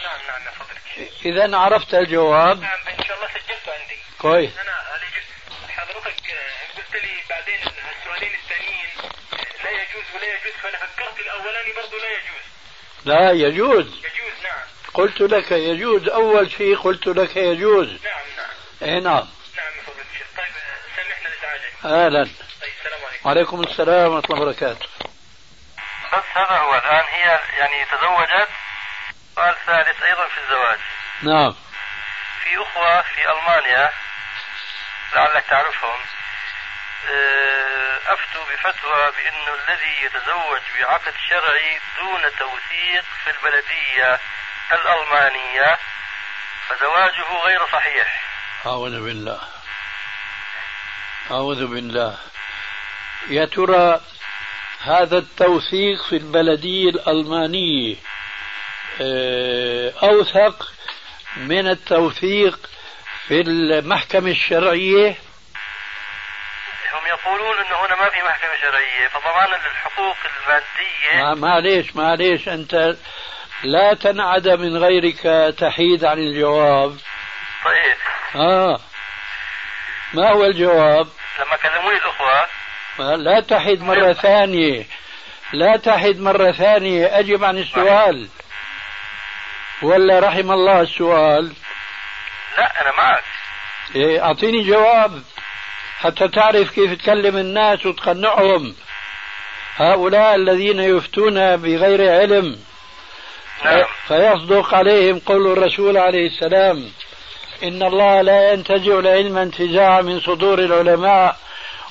نعم 0.03 0.19
نعم 0.97 1.07
إذا 1.25 1.57
عرفت 1.57 1.93
الجواب. 1.93 2.61
نعم 2.61 2.71
إن 2.99 3.03
شاء 3.03 3.17
الله 3.17 3.27
كويس. 4.25 4.51
جزء 4.51 5.71
حضرتك 5.71 6.29
آه، 6.31 6.77
قلت 6.77 7.03
لي 7.03 7.23
بعدين 7.29 7.59
السؤالين 7.59 8.35
الثانيين 8.35 8.89
آه، 9.33 9.63
لا 9.63 9.71
يجوز 9.71 10.03
ولا 10.15 10.25
يجوز 10.25 10.53
فأنا 10.63 10.77
فكرت 10.77 11.19
الأولاني 11.19 11.73
برضه 11.73 11.97
لا 11.97 12.09
يجوز. 12.11 12.45
لا 13.05 13.31
يجوز. 13.31 13.87
يجوز 13.87 14.43
نعم. 14.43 14.63
قلت 14.93 15.21
لك 15.21 15.51
يجوز 15.51 16.09
أول 16.09 16.51
شيء 16.51 16.77
قلت 16.77 17.07
لك 17.07 17.35
يجوز. 17.35 17.87
نعم 17.87 18.25
نعم. 18.37 18.49
إيه 18.81 18.99
نعم. 18.99 19.27
نعم 19.57 19.73
الشيخ. 20.11 20.27
طيب 20.37 20.45
آه، 20.45 20.95
سامحنا 20.95 21.27
لإزعاجك 21.27 21.85
أهلا. 21.85 22.23
طيب 22.61 22.71
السلام 22.79 23.05
عليكم. 23.05 23.27
وعليكم 23.29 23.63
السلام 23.63 24.11
ورحمة 24.11 24.29
الله 24.29 24.41
وبركاته. 24.41 24.87
بس 26.13 26.23
هذا 26.33 26.57
هو 26.57 26.75
الآن 26.75 27.03
هي 27.09 27.39
يعني 27.59 27.85
تزوجت. 27.85 28.49
سؤال 29.35 29.55
ثالث 29.65 30.03
أيضا 30.03 30.27
في 30.27 30.37
الزواج. 30.43 30.79
نعم. 31.21 31.55
في 32.43 32.57
أخوة 32.61 33.01
في 33.01 33.31
ألمانيا. 33.31 33.91
لعلك 35.15 35.45
تعرفهم. 35.49 35.99
آه، 37.09 37.99
أفتوا 38.07 38.43
بفتوى 38.45 39.11
بأنه 39.11 39.53
الذي 39.53 40.05
يتزوج 40.05 40.61
بعقد 40.79 41.13
شرعي 41.29 41.79
دون 41.97 42.21
توثيق 42.39 43.05
في 43.23 43.29
البلدية 43.31 44.19
الألمانية 44.71 45.77
فزواجه 46.69 47.45
غير 47.45 47.59
صحيح. 47.71 48.21
أعوذ 48.65 49.03
بالله. 49.03 49.39
أعوذ 51.31 51.67
بالله. 51.67 52.17
يا 53.27 53.45
ترى 53.45 54.01
هذا 54.81 55.17
التوثيق 55.17 56.03
في 56.09 56.15
البلدية 56.15 56.89
الألمانية 56.89 57.95
آه، 59.01 59.93
أوثق 60.03 60.71
من 61.37 61.67
التوثيق 61.67 62.69
في 63.27 63.41
المحكمة 63.41 64.31
الشرعية؟ 64.31 65.15
هم 66.93 67.07
يقولون 67.07 67.57
إنه 67.57 67.85
هنا 67.85 67.95
ما 67.95 68.09
في 68.09 68.21
محكمة 68.21 68.55
شرعية 68.61 69.07
فطبعا 69.07 69.45
الحقوق 69.45 70.17
المادية 70.25 71.41
معليش 71.41 71.95
معليش 71.95 72.49
أنت 72.49 72.95
لا 73.63 73.93
تنعد 73.93 74.47
من 74.47 74.77
غيرك 74.77 75.53
تحيد 75.59 76.05
عن 76.05 76.19
الجواب. 76.19 76.97
طيب. 77.65 77.97
آه. 78.35 78.79
ما 80.13 80.29
هو 80.29 80.45
الجواب؟ 80.45 81.07
لما 81.39 81.55
كلموني 81.55 81.97
الأخوة. 81.97 82.47
لا 83.15 83.39
تحد 83.39 83.79
مرة 83.79 84.13
ثانية. 84.13 84.85
لا 85.53 85.77
تحد 85.77 86.19
مرة 86.19 86.51
ثانية 86.51 87.19
أجب 87.19 87.43
عن 87.43 87.57
السؤال. 87.57 88.29
ولا 89.81 90.19
رحم 90.19 90.51
الله 90.51 90.81
السؤال. 90.81 91.53
لا 92.57 92.81
أنا 92.81 92.91
معك. 92.97 93.23
إيه 93.95 94.23
أعطيني 94.23 94.63
جواب. 94.63 95.23
حتى 95.99 96.27
تعرف 96.27 96.71
كيف 96.71 96.93
تكلم 96.93 97.37
الناس 97.37 97.85
وتقنعهم. 97.85 98.75
هؤلاء 99.77 100.35
الذين 100.35 100.79
يفتون 100.79 101.57
بغير 101.57 102.11
علم. 102.21 102.59
نعم. 103.65 103.83
فيصدق 104.07 104.73
عليهم 104.75 105.19
قول 105.19 105.51
الرسول 105.51 105.97
عليه 105.97 106.27
السلام. 106.27 106.91
إن 107.63 107.83
الله 107.83 108.21
لا 108.21 108.51
ينتزع 108.51 108.99
العلم 108.99 109.37
انتزاعا 109.37 110.01
من 110.01 110.19
صدور 110.19 110.59
العلماء 110.59 111.37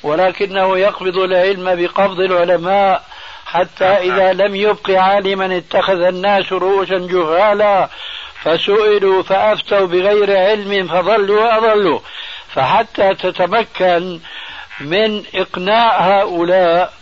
ولكنه 0.02 0.78
يقبض 0.78 1.18
العلم 1.18 1.75
بقبض 1.75 2.21
العلماء 2.21 3.04
حتى 3.47 3.85
إذا 3.85 4.33
لم 4.33 4.56
يبق 4.56 4.90
عالما 4.90 5.56
اتخذ 5.56 6.02
الناس 6.02 6.52
رؤوسا 6.52 6.99
جهالا 7.11 7.88
فسئلوا 8.44 9.22
فأفتوا 9.22 9.86
بغير 9.86 10.38
علم 10.38 10.88
فضلوا 10.88 11.44
وأضلوا. 11.44 12.00
فحتى 12.54 13.14
تتمكن 13.14 14.20
من 14.80 15.24
إقناع 15.34 16.00
هؤلاء 16.00 16.92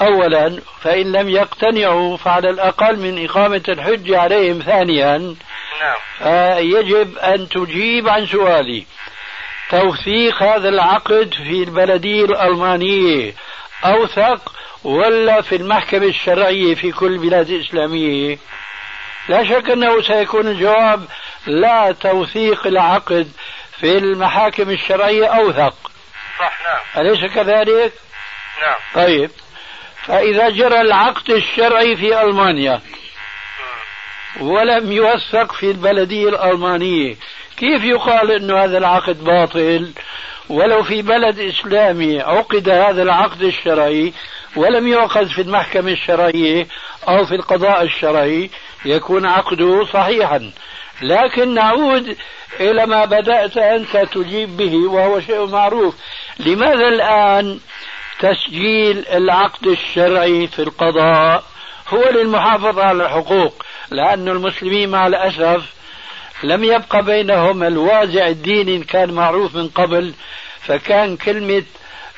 أولا 0.00 0.60
فإن 0.80 1.12
لم 1.12 1.28
يقتنعوا 1.28 2.16
فعلى 2.16 2.50
الأقل 2.50 2.98
من 2.98 3.24
إقامة 3.24 3.62
الحجة 3.68 4.18
عليهم 4.18 4.58
ثانيا 4.58 5.36
نعم. 5.80 6.58
يجب 6.58 7.18
أن 7.18 7.48
تجيب 7.48 8.08
عن 8.08 8.26
سؤالي. 8.26 8.86
توثيق 9.70 10.42
هذا 10.42 10.68
العقد 10.68 11.34
في 11.34 11.62
البلدية 11.62 12.24
الألمانية 12.24 13.34
أوثق 13.84 14.52
ولا 14.84 15.40
في 15.40 15.56
المحكمة 15.56 16.06
الشرعية 16.06 16.74
في 16.74 16.92
كل 16.92 17.18
بلاد 17.18 17.50
إسلامية؟ 17.50 18.38
لا 19.28 19.44
شك 19.44 19.70
أنه 19.70 20.02
سيكون 20.02 20.48
الجواب 20.48 21.04
لا 21.46 21.92
توثيق 21.92 22.66
العقد 22.66 23.28
في 23.80 23.98
المحاكم 23.98 24.70
الشرعية 24.70 25.26
أوثق. 25.26 25.90
صح 26.38 26.58
نعم. 26.64 27.06
أليس 27.06 27.34
كذلك؟ 27.34 27.92
نعم. 28.62 28.74
طيب. 28.94 29.30
فإذا 30.02 30.48
جرى 30.50 30.80
العقد 30.80 31.30
الشرعي 31.30 31.96
في 31.96 32.22
ألمانيا 32.22 32.80
ولم 34.40 34.92
يوثق 34.92 35.52
في 35.52 35.70
البلدية 35.70 36.28
الألمانية 36.28 37.16
كيف 37.56 37.84
يقال 37.84 38.30
أن 38.30 38.50
هذا 38.50 38.78
العقد 38.78 39.24
باطل؟ 39.24 39.92
ولو 40.48 40.82
في 40.82 41.02
بلد 41.02 41.38
إسلامي 41.38 42.20
عقد 42.20 42.68
هذا 42.68 43.02
العقد 43.02 43.42
الشرعي 43.42 44.12
ولم 44.56 44.88
يؤخذ 44.88 45.28
في 45.28 45.42
المحكمة 45.42 45.92
الشرعية 45.92 46.66
أو 47.08 47.26
في 47.26 47.34
القضاء 47.34 47.82
الشرعي 47.82 48.50
يكون 48.84 49.26
عقده 49.26 49.84
صحيحا. 49.84 50.50
لكن 51.02 51.54
نعود 51.54 52.16
إلى 52.60 52.86
ما 52.86 53.04
بدأت 53.04 53.56
أنت 53.56 53.96
تجيب 53.96 54.56
به 54.56 54.74
وهو 54.76 55.20
شيء 55.20 55.46
معروف. 55.46 55.94
لماذا 56.38 56.88
الآن 56.88 57.58
تسجيل 58.20 59.06
العقد 59.08 59.66
الشرعي 59.66 60.46
في 60.46 60.58
القضاء 60.62 61.44
هو 61.88 62.10
للمحافظة 62.10 62.84
على 62.84 63.04
الحقوق؟ 63.04 63.64
لأن 63.90 64.28
المسلمين 64.28 64.88
مع 64.88 65.06
الأسف 65.06 65.62
لم 66.42 66.64
يبقى 66.64 67.04
بينهم 67.04 67.62
الوازع 67.62 68.26
الديني 68.28 68.78
كان 68.84 69.12
معروف 69.12 69.56
من 69.56 69.68
قبل. 69.68 70.14
فكان 70.60 71.16
كلمة 71.16 71.62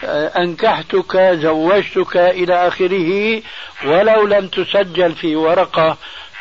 آه، 0.04 0.32
أنكحتك 0.38 1.16
زوجتك 1.16 2.16
إلى 2.16 2.68
آخره 2.68 3.42
ولو 3.84 4.26
لم 4.26 4.48
تسجل 4.48 5.14
في 5.14 5.36
ورقة 5.36 5.96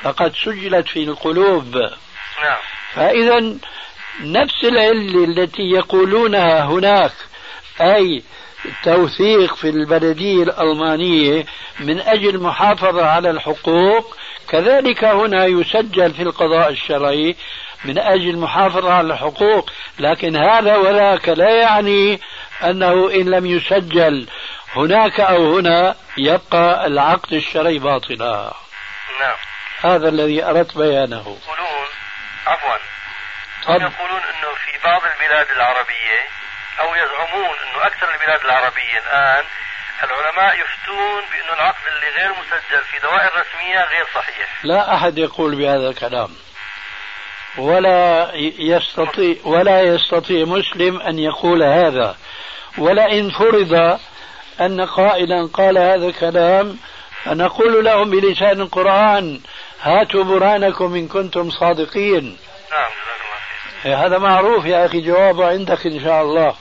فقد 0.06 0.36
سجلت 0.36 0.88
في 0.88 1.04
القلوب. 1.04 1.76
نعم. 2.44 2.58
فإذا 2.94 3.58
نفس 4.22 4.64
العلة 4.64 5.24
التي 5.24 5.62
يقولونها 5.62 6.66
هناك 6.66 7.12
أي 7.82 8.24
توثيق 8.84 9.56
في 9.56 9.70
البلدية 9.70 10.44
الألمانية 10.44 11.46
من 11.80 12.00
أجل 12.00 12.40
محافظة 12.40 13.06
على 13.06 13.30
الحقوق 13.30 14.16
كذلك 14.50 15.04
هنا 15.04 15.46
يسجل 15.46 16.14
في 16.14 16.22
القضاء 16.22 16.70
الشرعي 16.70 17.36
من 17.86 17.98
أجل 17.98 18.30
المحافظة 18.30 18.94
على 18.94 19.14
الحقوق. 19.14 19.72
لكن 20.00 20.36
هذا 20.36 20.78
وذاك 20.78 21.30
لا 21.30 21.50
يعني 21.50 22.20
أنه 22.64 23.12
إن 23.12 23.30
لم 23.30 23.46
يسجل 23.46 24.28
هناك 24.76 25.20
أو 25.20 25.58
هنا 25.58 25.96
يبقى 26.18 26.88
العقد 26.88 27.34
الشرعي 27.34 27.80
باطلا. 27.80 28.54
نعم. 29.20 29.36
هذا 29.86 30.10
الذي 30.10 30.44
أردت 30.44 30.78
بيانه. 30.78 31.38
يقولون 31.44 31.88
عفوا 32.48 32.78
يقولون 33.70 34.22
أنه 34.22 34.56
في 34.66 34.78
بعض 34.84 35.02
البلاد 35.04 35.48
العربية 35.56 36.20
أو 36.80 36.96
يزعمون 36.96 37.56
أنه 37.64 37.88
أكثر 37.88 38.14
البلاد 38.14 38.46
العربية 38.46 39.00
الآن 39.06 39.44
العلماء 40.04 40.56
يفتون 40.56 41.22
بأن 41.32 41.58
العقد 41.58 41.84
اللي 41.88 42.18
غير 42.18 42.32
مسجل 42.32 42.84
في 42.92 43.00
دوائر 43.00 43.30
رسمية 43.30 43.80
غير 43.80 44.06
صحيح؟ 44.16 44.50
لا 44.64 44.96
أحد 44.96 45.18
يقول 45.18 45.56
بهذا 45.56 45.90
الكلام. 45.90 46.30
ولا 47.58 48.32
يستطيع 48.60 49.36
ولا 49.44 49.82
يستطيع 49.82 50.46
مسلم 50.46 51.02
أن 51.02 51.20
يقول 51.20 51.64
هذا. 51.64 52.18
ولئن 52.78 53.32
فرض 53.32 54.00
أن 54.62 54.82
قائلا 54.82 55.50
قال 55.54 55.78
هذا 55.78 56.08
الكلام 56.08 56.78
فنقول 57.24 57.86
لهم 57.86 58.10
بلسان 58.10 58.62
القرآن 58.62 59.42
هاتوا 59.86 60.24
برهانكم 60.24 60.96
إن 60.96 61.08
كنتم 61.08 61.50
صادقين. 61.50 62.40
نعم 62.72 62.92
إيه، 63.86 64.06
هذا 64.06 64.18
معروف 64.18 64.66
يا 64.66 64.86
أخي 64.86 65.02
جوابه 65.02 65.50
عندك 65.50 65.86
إن 65.86 66.04
شاء 66.04 66.22
الله. 66.22 66.58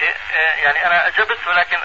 إيه، 0.00 0.08
إيه، 0.08 0.64
يعني 0.64 0.86
أنا 0.86 1.08
أجبت 1.08 1.46
ولكن 1.46 1.76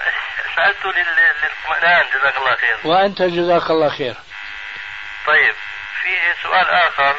سألته 0.56 0.88
للإطمئنان 0.88 2.04
جزاك 2.14 2.36
الله 2.36 2.56
خير. 2.56 2.76
وأنت 2.84 3.22
جزاك 3.22 3.70
الله 3.70 3.88
خير. 3.88 4.14
طيب 5.26 5.54
في 6.02 6.42
سؤال 6.42 6.68
آخر 6.68 7.16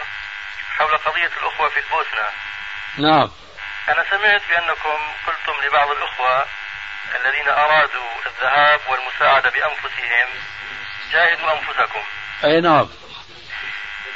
حول 0.78 0.98
قضية 0.98 1.32
الأخوة 1.42 1.70
في 1.70 1.80
البوسنة 1.80 2.30
نعم. 2.98 3.32
أنا 3.90 4.06
سمعت 4.10 4.42
بأنكم 4.50 4.98
قلتم 5.28 5.68
لبعض 5.68 5.92
الأخوة 5.92 6.46
الذين 7.22 7.50
أرادوا 7.50 8.10
الذهاب 8.26 8.80
والمساعدة 8.90 9.50
بأنفسهم 9.50 10.28
جاهدوا 11.12 11.52
أنفسكم. 11.54 12.04
أي 12.44 12.62
نعم. 12.62 12.90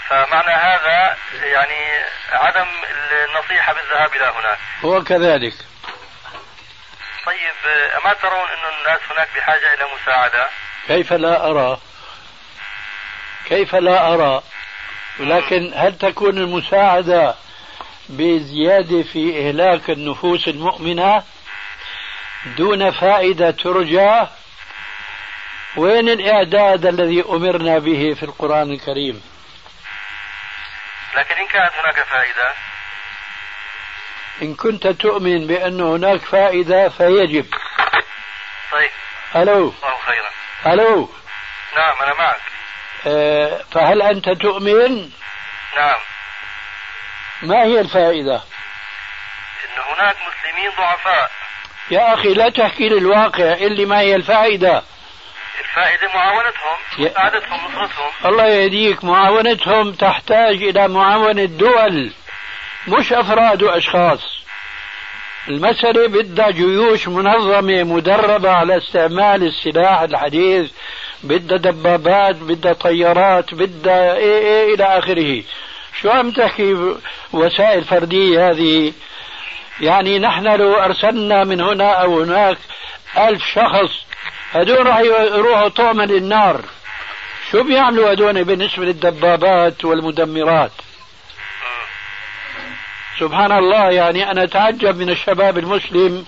فمعنى 0.10 0.54
هذا 0.54 1.18
يعني 1.44 2.06
عدم 2.32 2.68
النصيحة 3.26 3.74
بالذهاب 3.74 4.16
إلى 4.16 4.26
هناك. 4.26 4.58
هو 4.84 5.04
كذلك 5.04 5.54
طيب 7.26 7.72
أما 7.98 8.14
ترون 8.14 8.48
أن 8.50 8.78
الناس 8.80 9.02
هناك 9.12 9.28
بحاجة 9.36 9.74
إلى 9.74 9.84
مساعدة؟ 10.02 10.48
كيف 10.88 11.14
لا 11.14 11.50
أرى؟ 11.50 11.78
كيف 13.46 13.76
لا 13.76 14.14
أرى؟ 14.14 14.42
ولكن 15.20 15.72
هل 15.76 15.98
تكون 15.98 16.38
المساعدة 16.38 17.36
بزيادة 18.10 19.04
في 19.04 19.48
إهلاك 19.48 19.90
النفوس 19.90 20.48
المؤمنة 20.48 21.24
دون 22.46 22.92
فائدة 22.92 23.52
ترجى؟ 23.52 24.28
وين 25.76 26.10
الإعداد 26.10 26.86
الذي 26.86 27.24
أمرنا 27.30 27.80
به 27.80 28.14
في 28.20 28.24
القرآن 28.24 28.72
الكريم؟ 28.72 29.37
لكن 31.18 31.36
إن 31.36 31.48
كانت 31.48 31.74
هناك 31.74 32.04
فائدة. 32.04 32.54
إن 34.42 34.56
كنت 34.56 34.88
تؤمن 34.88 35.48
بأن 35.48 35.82
هناك 35.82 36.22
فائدة 36.22 36.90
فيجب. 36.90 37.46
طيب. 38.72 38.92
ألو. 39.36 39.74
الله 39.84 39.98
خيرا. 40.06 40.30
ألو. 40.74 41.10
نعم 41.78 42.02
أنا 42.02 42.14
معك. 42.14 42.42
أه 43.08 43.62
فهل 43.72 44.02
أنت 44.02 44.30
تؤمن؟ 44.30 45.12
نعم. 45.78 46.00
ما 47.42 47.64
هي 47.64 47.80
الفائدة؟ 47.80 48.36
أن 49.66 49.82
هناك 49.82 50.16
مسلمين 50.16 50.72
ضعفاء. 50.78 51.32
يا 51.92 52.14
أخي 52.14 52.34
لا 52.34 52.50
تحكي 52.50 52.90
لي 52.90 52.98
الواقع 52.98 53.54
اللي 53.54 53.86
ما 53.86 54.00
هي 54.00 54.16
الفائدة. 54.16 54.84
الفائدة 55.60 56.14
معاونتهم 56.16 56.78
مساعدتهم 57.00 57.60
نصرتهم. 57.66 58.12
الله 58.26 58.46
يهديك. 58.48 59.04
معاونتهم 59.04 59.92
تحتاج 59.92 60.64
إلى 60.64 60.88
معاونة 60.88 61.46
دول 61.46 62.12
مش 62.88 63.14
أفراد 63.14 63.64
وأشخاص. 63.64 64.38
المسألة 65.48 66.08
بدها 66.08 66.52
جيوش 66.52 67.08
منظمة 67.08 67.84
مدربة 67.84 68.52
على 68.52 68.78
استعمال 68.78 69.44
السلاح 69.44 70.02
الحديث 70.02 70.72
بدها 71.24 71.58
دبابات 71.58 72.36
بدها 72.36 72.74
طيارات 72.74 73.54
بدها 73.54 74.14
إيه 74.16 74.38
إيه 74.38 74.76
إلى 74.76 74.84
آخره. 74.84 75.44
شو 76.02 76.10
عم 76.10 76.32
تحكي 76.32 76.76
وسائل 77.34 77.84
فردية 77.84 78.50
هذه؟ 78.50 78.94
يعني 79.82 80.20
نحن 80.20 80.48
لو 80.48 80.74
أرسلنا 80.74 81.44
من 81.44 81.62
هنا 81.62 81.92
أو 81.92 82.22
هناك 82.22 82.58
ألف 83.18 83.46
شخص 83.46 84.07
هدول 84.52 84.88
راح 84.88 85.00
يروحوا 85.00 85.68
طعما 85.68 86.04
للنار. 86.04 86.62
شو 87.52 87.64
بيعملوا 87.64 88.14
هدول 88.14 88.44
بالنسبة 88.44 88.86
للدبابات 88.86 89.86
والمدمرات؟ 89.86 90.72
سبحان 93.20 93.52
الله 93.52 93.92
يعني 93.92 94.32
أنا 94.32 94.44
أتعجب 94.44 94.98
من 94.98 95.10
الشباب 95.10 95.58
المسلم 95.58 96.26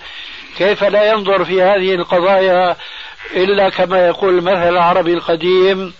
كيف 0.58 0.84
لا 0.84 1.10
ينظر 1.10 1.44
في 1.44 1.62
هذه 1.62 1.94
القضايا 1.94 2.76
إلا 3.34 3.68
كما 3.68 4.06
يقول 4.06 4.38
المثل 4.38 4.68
العربي 4.68 5.12
القديم 5.14 5.94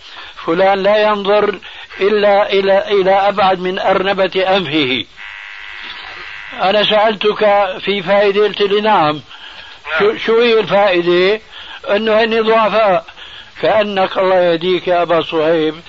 فلان 0.45 0.83
لا 0.83 0.97
ينظر 1.03 1.59
إلا 1.99 2.53
إلى 2.53 2.91
إلى 2.91 3.11
أبعد 3.11 3.59
من 3.59 3.79
أرنبة 3.79 4.57
أنفه. 4.57 5.05
أنا 6.61 6.83
سألتك 6.83 7.39
في 7.85 8.03
فائدة 8.03 8.43
قلت 8.43 8.61
لي 8.61 8.81
نعم. 8.81 9.21
شو, 9.99 10.17
شو 10.17 10.41
هي 10.41 10.59
الفائدة؟ 10.59 11.41
أنه 11.89 12.23
هني 12.23 12.39
ضعفاء 12.39 13.05
كأنك 13.61 14.17
الله 14.17 14.35
يهديك 14.35 14.87
يا 14.87 15.01
أبا 15.01 15.21
صهيب. 15.21 15.81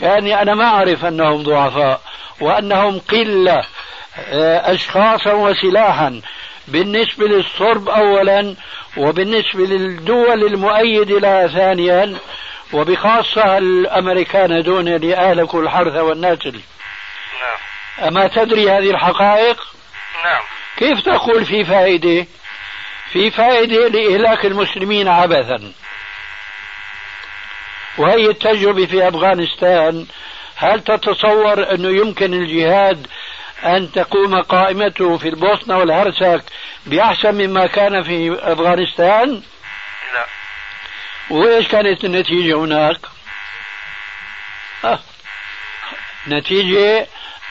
كأني 0.00 0.42
أنا 0.42 0.54
ما 0.54 0.64
أعرف 0.64 1.04
أنهم 1.04 1.42
ضعفاء 1.42 2.00
وأنهم 2.40 2.98
قلة 2.98 3.64
آه، 4.18 4.74
أشخاصا 4.74 5.32
وسلاحا. 5.32 6.20
بالنسبة 6.68 7.26
للصرب 7.26 7.88
أولا 7.88 8.54
وبالنسبة 8.96 9.66
للدول 9.66 10.44
المؤيدة 10.44 11.18
لها 11.18 11.46
ثانيا 11.46 12.16
وبخاصة 12.72 13.58
الأمريكان 13.58 14.62
دون 14.62 14.88
اللي 14.88 15.16
أهلكوا 15.16 15.62
الحرث 15.62 15.96
والنسل. 15.96 16.60
نعم. 17.40 18.08
أما 18.08 18.26
تدري 18.26 18.70
هذه 18.70 18.90
الحقائق؟ 18.90 19.66
نعم. 20.24 20.42
كيف 20.76 21.00
تقول 21.00 21.44
في 21.44 21.64
فائدة؟ 21.64 22.26
في 23.12 23.30
فائدة 23.30 23.88
لإهلاك 23.88 24.46
المسلمين 24.46 25.08
عبثا. 25.08 25.72
وهي 27.98 28.26
التجربة 28.26 28.86
في 28.86 29.08
أفغانستان. 29.08 30.06
هل 30.56 30.80
تتصور 30.80 31.74
أنه 31.74 31.88
يمكن 31.88 32.34
الجهاد 32.34 33.06
أن 33.64 33.92
تقوم 33.92 34.42
قائمته 34.42 35.18
في 35.18 35.28
البوسنة 35.28 35.78
والهرسك 35.78 36.42
بأحسن 36.86 37.34
مما 37.34 37.66
كان 37.66 38.02
في 38.02 38.38
أفغانستان؟ 38.40 39.42
لا. 40.14 40.26
وإيش 41.30 41.68
كانت 41.68 42.04
النتيجة 42.04 42.58
هناك؟ 42.58 42.98
آه. 44.84 45.00
نتيجة 46.28 47.06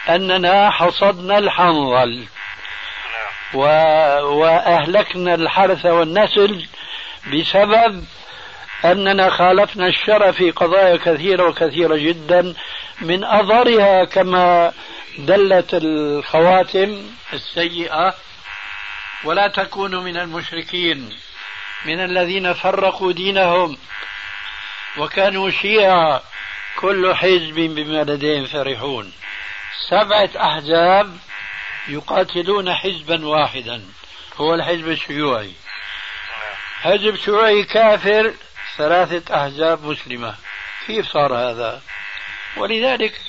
أننا 0.10 0.70
حصدنا 0.70 1.38
الحنظل. 1.38 2.26
و... 3.54 3.60
وأهلكنا 4.22 5.36
الحرث 5.36 5.86
والنسل 5.86 6.66
بسبب 7.34 8.06
أننا 8.86 9.30
خالفنا 9.30 9.88
الشرع 9.88 10.32
في 10.32 10.52
قضايا 10.52 10.98
كثيرة 10.98 11.50
وكثيرة 11.50 11.96
جدا. 11.96 12.54
من 13.02 13.24
أضرها 13.24 14.04
كما 14.06 14.74
دلت 15.18 15.70
الخواتم 15.74 17.04
السيئة 17.34 18.14
ولا 19.24 19.48
تكونوا 19.48 20.02
من 20.02 20.18
المشركين 20.18 21.10
من 21.86 22.00
الذين 22.00 22.54
فرقوا 22.54 23.12
دينهم 23.12 23.78
وكانوا 24.98 25.50
شيعا 25.50 26.22
كل 26.80 27.16
حزب 27.16 27.56
بما 27.56 28.04
لديهم 28.04 28.46
فرحون. 28.46 29.14
سبعة 29.90 30.30
أحزاب 30.38 31.18
يقاتلون 31.90 32.74
حزبا 32.74 33.28
واحدا. 33.28 33.86
هو 34.38 34.54
الحزب 34.54 34.90
الشيوعي. 34.90 35.52
حزب 36.82 37.16
شيوعي 37.16 37.64
كافر 37.64 38.34
ثلاثة 38.78 39.36
أحزاب 39.36 39.84
مسلمة. 39.84 40.36
كيف 40.88 41.12
صار 41.14 41.34
هذا؟ 41.34 41.82
ولذلك 42.58 43.22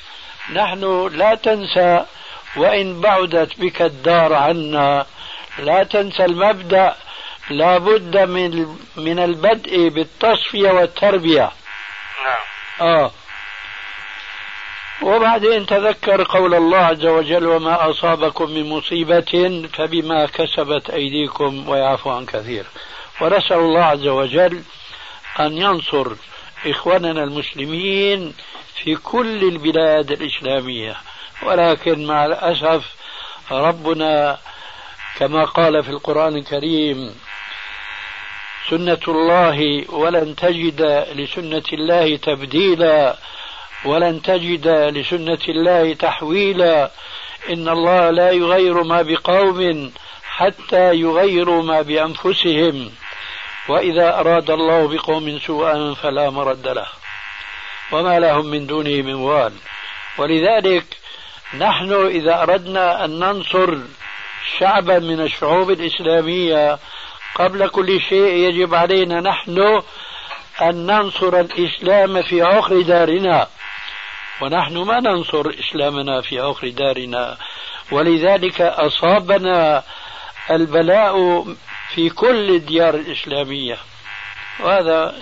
نحن 0.53 1.09
لا 1.12 1.35
تنسى 1.35 2.05
وإن 2.57 3.01
بعدت 3.01 3.61
بك 3.61 3.83
الدار 3.83 4.35
عنا 4.35 5.07
لا 5.59 5.85
تنسى 5.85 6.25
المبدأ. 6.25 6.97
لا 7.51 7.79
بد 7.79 8.16
من 8.16 8.77
من 8.97 9.18
البدء 9.18 9.88
بالتصفية 9.88 10.71
والتربية. 10.71 11.53
نعم. 12.25 12.88
آه. 12.88 13.12
وبعدين 15.03 15.67
تذكر 15.67 16.23
قول 16.23 16.55
الله 16.55 16.79
عز 16.79 17.07
وجل 17.07 17.47
وما 17.47 17.91
أصابكم 17.91 18.51
من 18.51 18.69
مصيبة 18.69 19.63
فبما 19.73 20.27
كسبت 20.27 20.91
أيديكم 20.91 21.69
ويعفو 21.69 22.11
عن 22.11 22.27
كثير. 22.27 22.65
ونسأل 23.21 23.59
الله 23.59 23.85
عز 23.85 24.07
وجل 24.07 24.63
أن 25.41 25.59
ينصر 25.59 26.07
إخواننا 26.67 27.25
المسلمين 27.25 28.35
في 28.75 28.95
كل 28.97 29.43
البلاد 29.43 30.11
الإسلامية. 30.11 30.97
ولكن 31.43 32.07
مع 32.07 32.25
الأسف 32.27 32.95
ربنا 33.51 34.39
كما 35.19 35.45
قال 35.45 35.83
في 35.83 35.91
القرآن 35.91 36.37
الكريم 36.37 37.15
سنة 38.71 38.99
الله 39.09 39.85
ولن 39.89 40.37
تجد 40.37 41.07
لسنة 41.15 41.63
الله 41.73 42.17
تبديلا 42.17 43.17
ولن 43.85 44.23
تجد 44.23 44.69
لسنة 44.69 45.38
الله 45.49 45.95
تحويلا. 45.95 46.91
إن 47.51 47.69
الله 47.69 48.11
لا 48.11 48.31
يغير 48.31 48.83
ما 48.83 49.03
بقوم 49.03 49.93
حتى 50.23 50.95
يغيروا 50.95 51.62
ما 51.62 51.83
بأنفسهم. 51.83 52.91
وإذا 53.69 54.21
أراد 54.21 54.51
الله 54.51 54.88
بقوم 54.88 55.38
سوءا 55.38 55.95
فلا 55.95 56.31
مرد 56.31 56.69
له. 56.69 56.87
وما 57.93 58.19
لهم 58.19 58.47
من 58.47 58.67
دونه 58.67 59.03
من 59.03 59.14
وال. 59.14 59.53
ولذلك 60.19 60.85
نحن 61.59 62.07
إذا 62.07 62.43
أردنا 62.43 63.05
أن 63.05 63.19
ننصر 63.19 63.79
شعبا 64.59 64.99
من 64.99 65.21
الشعوب 65.21 65.71
الإسلامية 65.71 66.79
قبل 67.35 67.69
كل 67.69 68.01
شيء 68.01 68.33
يجب 68.35 68.75
علينا 68.75 69.21
نحن 69.21 69.83
أن 70.62 70.87
ننصر 70.87 71.41
الإسلام 71.41 72.23
في 72.23 72.43
عقر 72.43 72.81
دارنا. 72.81 73.47
ونحن 74.40 74.77
ما 74.77 75.01
ننصر 75.01 75.51
إسلامنا 75.61 76.20
في 76.20 76.40
عقر 76.40 76.68
دارنا. 76.68 77.37
ولذلك 77.92 78.61
أصابنا 78.61 79.83
البلاء 80.51 81.44
في 81.94 82.11
كل 82.11 82.51
الديار 82.51 82.94
الإسلامية. 82.94 83.79
وهذا 84.61 85.14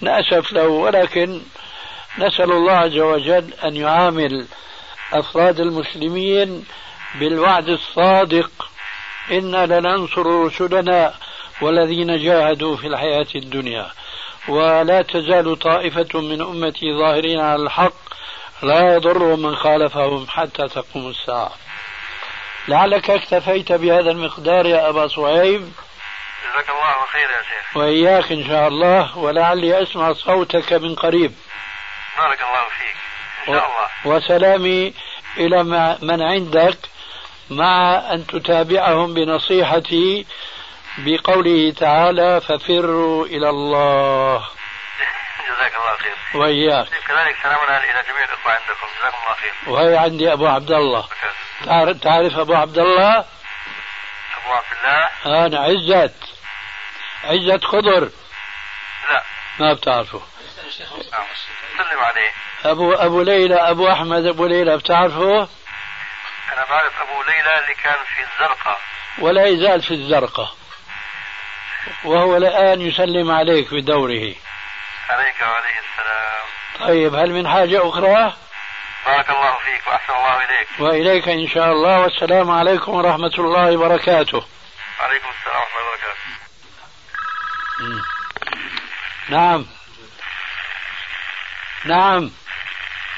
نأسف 0.00 0.52
له 0.52 0.66
ولكن 0.68 1.40
نسأل 2.18 2.52
الله 2.52 2.72
عز 2.72 2.98
وجل 2.98 3.54
أن 3.64 3.76
يعامل 3.76 4.46
أفراد 5.12 5.60
المسلمين 5.60 6.64
بالوعد 7.20 7.68
الصادق. 7.68 8.50
إنا 9.30 9.66
لننصر 9.66 10.44
رسلنا 10.44 11.14
والذين 11.62 12.18
جاهدوا 12.22 12.76
في 12.76 12.86
الحياة 12.86 13.26
الدنيا. 13.34 13.90
ولا 14.48 15.02
تزال 15.02 15.58
طائفة 15.58 16.20
من 16.20 16.40
أمتي 16.40 16.98
ظاهرين 16.98 17.40
على 17.40 17.62
الحق 17.62 18.04
لا 18.62 18.94
يضرهم 18.94 19.42
من 19.42 19.56
خالفهم 19.56 20.26
حتى 20.28 20.68
تقوم 20.68 21.10
الساعة. 21.10 21.52
لعلك 22.68 23.10
اكتفيت 23.10 23.72
بهذا 23.72 24.10
المقدار 24.10 24.66
يا 24.66 24.88
أبا 24.88 25.06
صهيب. 25.06 25.72
جزاك 26.44 26.70
الله 26.70 27.06
خير 27.12 27.30
يا 27.30 27.42
شيخ. 27.42 27.76
وإياك 27.76 28.32
إن 28.32 28.44
شاء 28.48 28.68
الله 28.68 29.18
ولعلي 29.18 29.82
أسمع 29.82 30.12
صوتك 30.12 30.72
من 30.72 30.94
قريب. 30.94 31.34
بارك 32.18 32.38
الله 32.40 32.62
فيك. 32.78 32.96
إن 33.48 33.54
شاء 33.54 33.64
الله. 33.64 34.16
وسلامي 34.16 34.92
إلى 35.36 35.62
ما- 35.62 35.98
من 36.02 36.22
عندك 36.22 36.78
مع 37.50 37.94
أن 38.12 38.26
تتابعهم 38.26 39.14
بنصيحتي 39.14 40.26
بقوله 40.98 41.70
تعالى 41.70 42.40
ففروا 42.40 43.26
إلى 43.26 43.50
الله. 43.50 44.48
جزاك 45.46 45.72
الله 45.74 45.96
خير. 45.96 46.16
وإياك. 46.34 46.88
كذلك؟ 46.88 47.36
سلامنا 47.42 47.78
إلى 47.78 48.02
جميع 48.08 48.24
الإخوة 48.24 48.52
عندكم. 48.52 48.86
جزاكم 48.98 49.16
الله 49.22 49.34
خير. 49.34 49.54
وهي 49.66 49.96
عندي 49.96 50.32
أبو 50.32 50.46
عبد 50.46 50.70
الله. 50.70 51.08
تعرف, 51.64 51.96
تعرف 51.96 52.38
أبو 52.38 52.54
عبد 52.54 52.78
الله؟ 52.78 53.18
أبو 54.36 54.52
عبد 54.52 54.66
الله؟ 54.78 55.46
أنا 55.46 55.58
عزت. 55.58 56.14
عزت 57.24 57.64
خضر. 57.64 58.10
لا. 59.10 59.22
ما 59.58 59.72
بتعرفه. 59.72 60.22
نعم. 61.12 61.26
سلم 61.78 61.98
عليه. 61.98 62.32
أبو 62.64 62.92
أبو 62.92 63.22
ليلى 63.22 63.70
أبو 63.70 63.92
أحمد 63.92 64.26
أبو 64.26 64.46
ليلى 64.46 64.76
بتعرفه؟ 64.76 65.48
أنا 66.52 66.64
بعرف 66.70 67.02
أبو 67.02 67.22
ليلى 67.22 67.60
اللي 67.60 67.74
كان 67.74 67.94
في 68.14 68.22
الزرقاء. 68.22 68.80
ولا 69.18 69.46
يزال 69.46 69.82
في 69.82 69.94
الزرقاء. 69.94 70.54
وهو 72.04 72.36
الآن 72.36 72.80
يسلم 72.80 73.30
عليك 73.30 73.74
بدوره. 73.74 74.34
عليك 75.10 75.42
وعليه 75.42 75.78
السلام. 75.78 76.44
طيب 76.88 77.14
هل 77.14 77.30
من 77.30 77.48
حاجة 77.48 77.88
أخرى؟ 77.88 78.36
بارك 79.06 79.30
الله 79.30 79.58
فيك 79.58 79.86
وأحسن 79.86 80.12
الله 80.14 80.44
إليك. 80.44 80.68
وإليك 80.78 81.28
إن 81.28 81.48
شاء 81.48 81.72
الله. 81.72 82.00
والسلام 82.00 82.50
عليكم 82.50 82.94
ورحمة 82.94 83.34
الله 83.38 83.76
وبركاته. 83.76 84.46
عليكم 85.00 85.28
السلام 85.28 85.60
ورحمة 85.60 85.80
الله 85.80 85.88
وبركاته. 85.88 86.14
نعم. 89.28 89.66
نعم. 91.84 92.30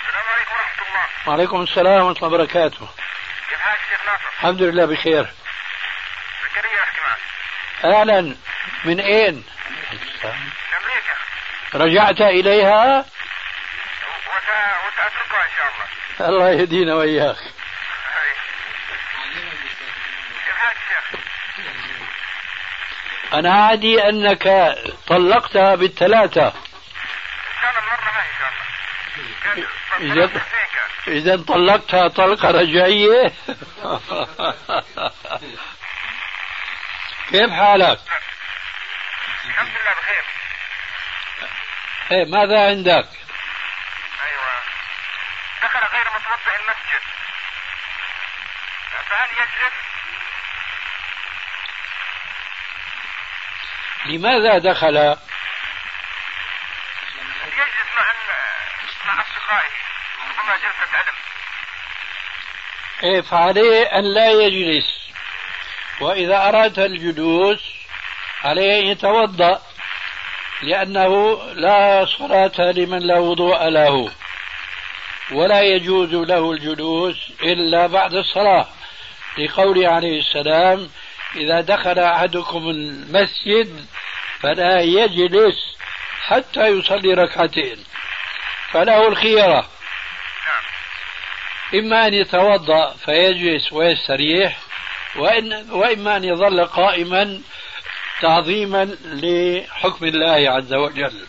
السلام 0.06 0.24
عليكم 0.34 0.54
ورحمة 0.54 0.88
الله. 0.88 1.04
وعليكم 1.26 1.62
السلام 1.62 2.04
ورحمة 2.04 2.26
الله 2.26 2.28
وبركاته. 2.28 2.88
كيف 3.48 3.60
حالك 3.60 3.80
شيخ 3.90 4.06
ناصر؟ 4.06 4.28
الحمد 4.38 4.62
لله 4.62 4.84
بخير. 4.86 5.26
زكريا 6.44 6.82
أحكي 6.82 7.00
معك. 7.00 7.20
أهلا. 7.94 8.36
من 8.84 9.00
أين؟ 9.00 9.44
من 9.92 9.98
أمريكا. 10.24 11.14
رجعت 11.76 12.20
إليها. 12.20 13.04
وسأتركها 14.86 15.42
إن 15.44 15.50
شاء 15.56 15.66
الله. 15.72 16.28
الله 16.28 16.50
يهدينا 16.50 16.94
وإياك؟ 16.94 17.36
أنا 23.34 23.54
عادي 23.54 24.08
أنك 24.08 24.74
طلقتها 25.06 25.74
بالثلاثة. 25.74 26.52
إذا 30.00 30.30
إذا 31.08 31.36
طلقتها 31.36 32.08
طلقة 32.08 32.50
رجعية. 32.50 33.32
كيف 37.30 37.50
حالك؟ 37.50 37.98
الحمد 39.44 39.68
لله 39.68 39.92
بخير. 40.00 40.24
إيه 42.12 42.24
ماذا 42.24 42.66
عندك؟ 42.66 43.08
أيوة 44.22 44.62
دخل 45.62 45.78
غير 45.78 46.04
متوضئ 46.10 46.56
المسجد 46.56 47.02
فهل 49.10 49.28
يجلس؟ 49.32 49.72
لماذا 54.06 54.58
دخل؟ 54.58 54.96
يجلس 57.46 57.88
مع 57.96 58.14
مع 59.06 59.22
أصدقائه 59.22 59.72
ربما 60.28 60.56
جلسة 60.56 60.96
علم 60.96 61.14
إيه 63.02 63.20
فعليه 63.20 63.84
أن 63.98 64.14
لا 64.14 64.30
يجلس 64.30 64.96
وإذا 66.00 66.48
أراد 66.48 66.78
الجلوس 66.78 67.60
عليه 68.44 68.80
أن 68.80 68.86
يتوضأ 68.86 69.65
لأنه 70.62 71.42
لا 71.54 72.06
صلاة 72.18 72.72
لمن 72.72 72.98
لا 72.98 73.18
وضوء 73.18 73.68
له 73.68 74.10
ولا 75.32 75.60
يجوز 75.60 76.14
له 76.14 76.50
الجلوس 76.52 77.16
إلا 77.42 77.86
بعد 77.86 78.14
الصلاة. 78.14 78.66
لقوله 79.38 79.88
عليه 79.88 80.18
السلام 80.20 80.88
إذا 81.36 81.60
دخل 81.60 81.98
أحدكم 81.98 82.70
المسجد 82.70 83.86
فلا 84.40 84.80
يجلس 84.80 85.76
حتى 86.20 86.66
يصلي 86.66 87.14
ركعتين 87.14 87.84
فله 88.72 89.08
الخيرة. 89.08 89.68
إما 91.74 92.06
أن 92.06 92.14
يتوضأ 92.14 92.94
فيجلس 93.04 93.72
ويستريح 93.72 94.58
وإن 95.16 95.70
وإما 95.70 96.16
أن 96.16 96.24
يظل 96.24 96.64
قائما 96.64 97.40
تعظيما 98.20 98.84
لحكم 99.04 100.04
الله 100.04 100.50
عز 100.56 100.74
وجل. 100.74 101.28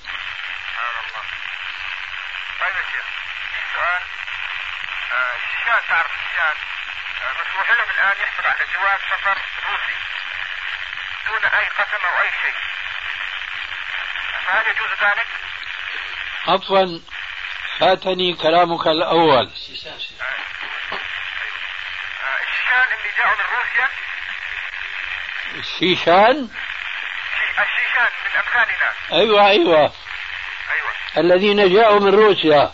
الشيشان 5.35 5.81
تعرف 5.89 6.11
الشيشان 6.11 6.55
مسموح 7.41 7.69
لهم 7.71 7.89
الآن 7.89 8.17
يحصل 8.23 8.43
على 8.45 8.65
جواز 8.73 8.99
سفر 8.99 9.37
روسي 9.69 9.95
دون 11.27 11.45
أي 11.45 11.65
قسم 11.69 12.05
أو 12.05 12.21
أي 12.21 12.31
شيء 12.41 12.53
فهل 14.45 14.65
يجوز 14.67 14.89
ذلك؟ 15.01 15.27
عفوا 16.47 16.99
فاتني 17.79 18.33
كلامك 18.35 18.87
الأول. 18.87 19.45
آه، 19.45 19.51
الشيشان 22.43 22.83
اللي 22.99 23.11
جاءوا 23.17 23.35
من 23.35 23.45
روسيا. 23.57 23.87
الشيشان؟ 25.55 26.47
شي- 26.47 26.76
الشيشان 27.59 28.09
من 28.25 28.35
أمثالنا 28.39 28.89
أيوة 29.11 29.47
أيوة. 29.47 29.79
أيوة. 29.79 30.91
الذين 31.17 31.73
جاءوا 31.73 31.99
من 31.99 32.15
روسيا. 32.15 32.71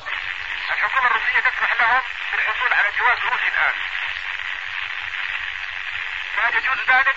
الحكومة 0.72 1.08
الروسية 1.08 1.40
تسمح 1.40 1.82
لهم 1.82 2.02
بالحصول 2.32 2.74
على 2.74 2.88
جواز 3.00 3.18
روسي 3.32 3.48
الآن. 3.48 3.74
فهل 6.36 6.54
يجوز 6.56 6.78
ذلك؟ 6.90 7.16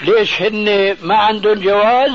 ليش 0.00 0.42
هن 0.42 0.96
ما 1.00 1.18
عندهم 1.24 1.54
جواز؟ 1.54 2.10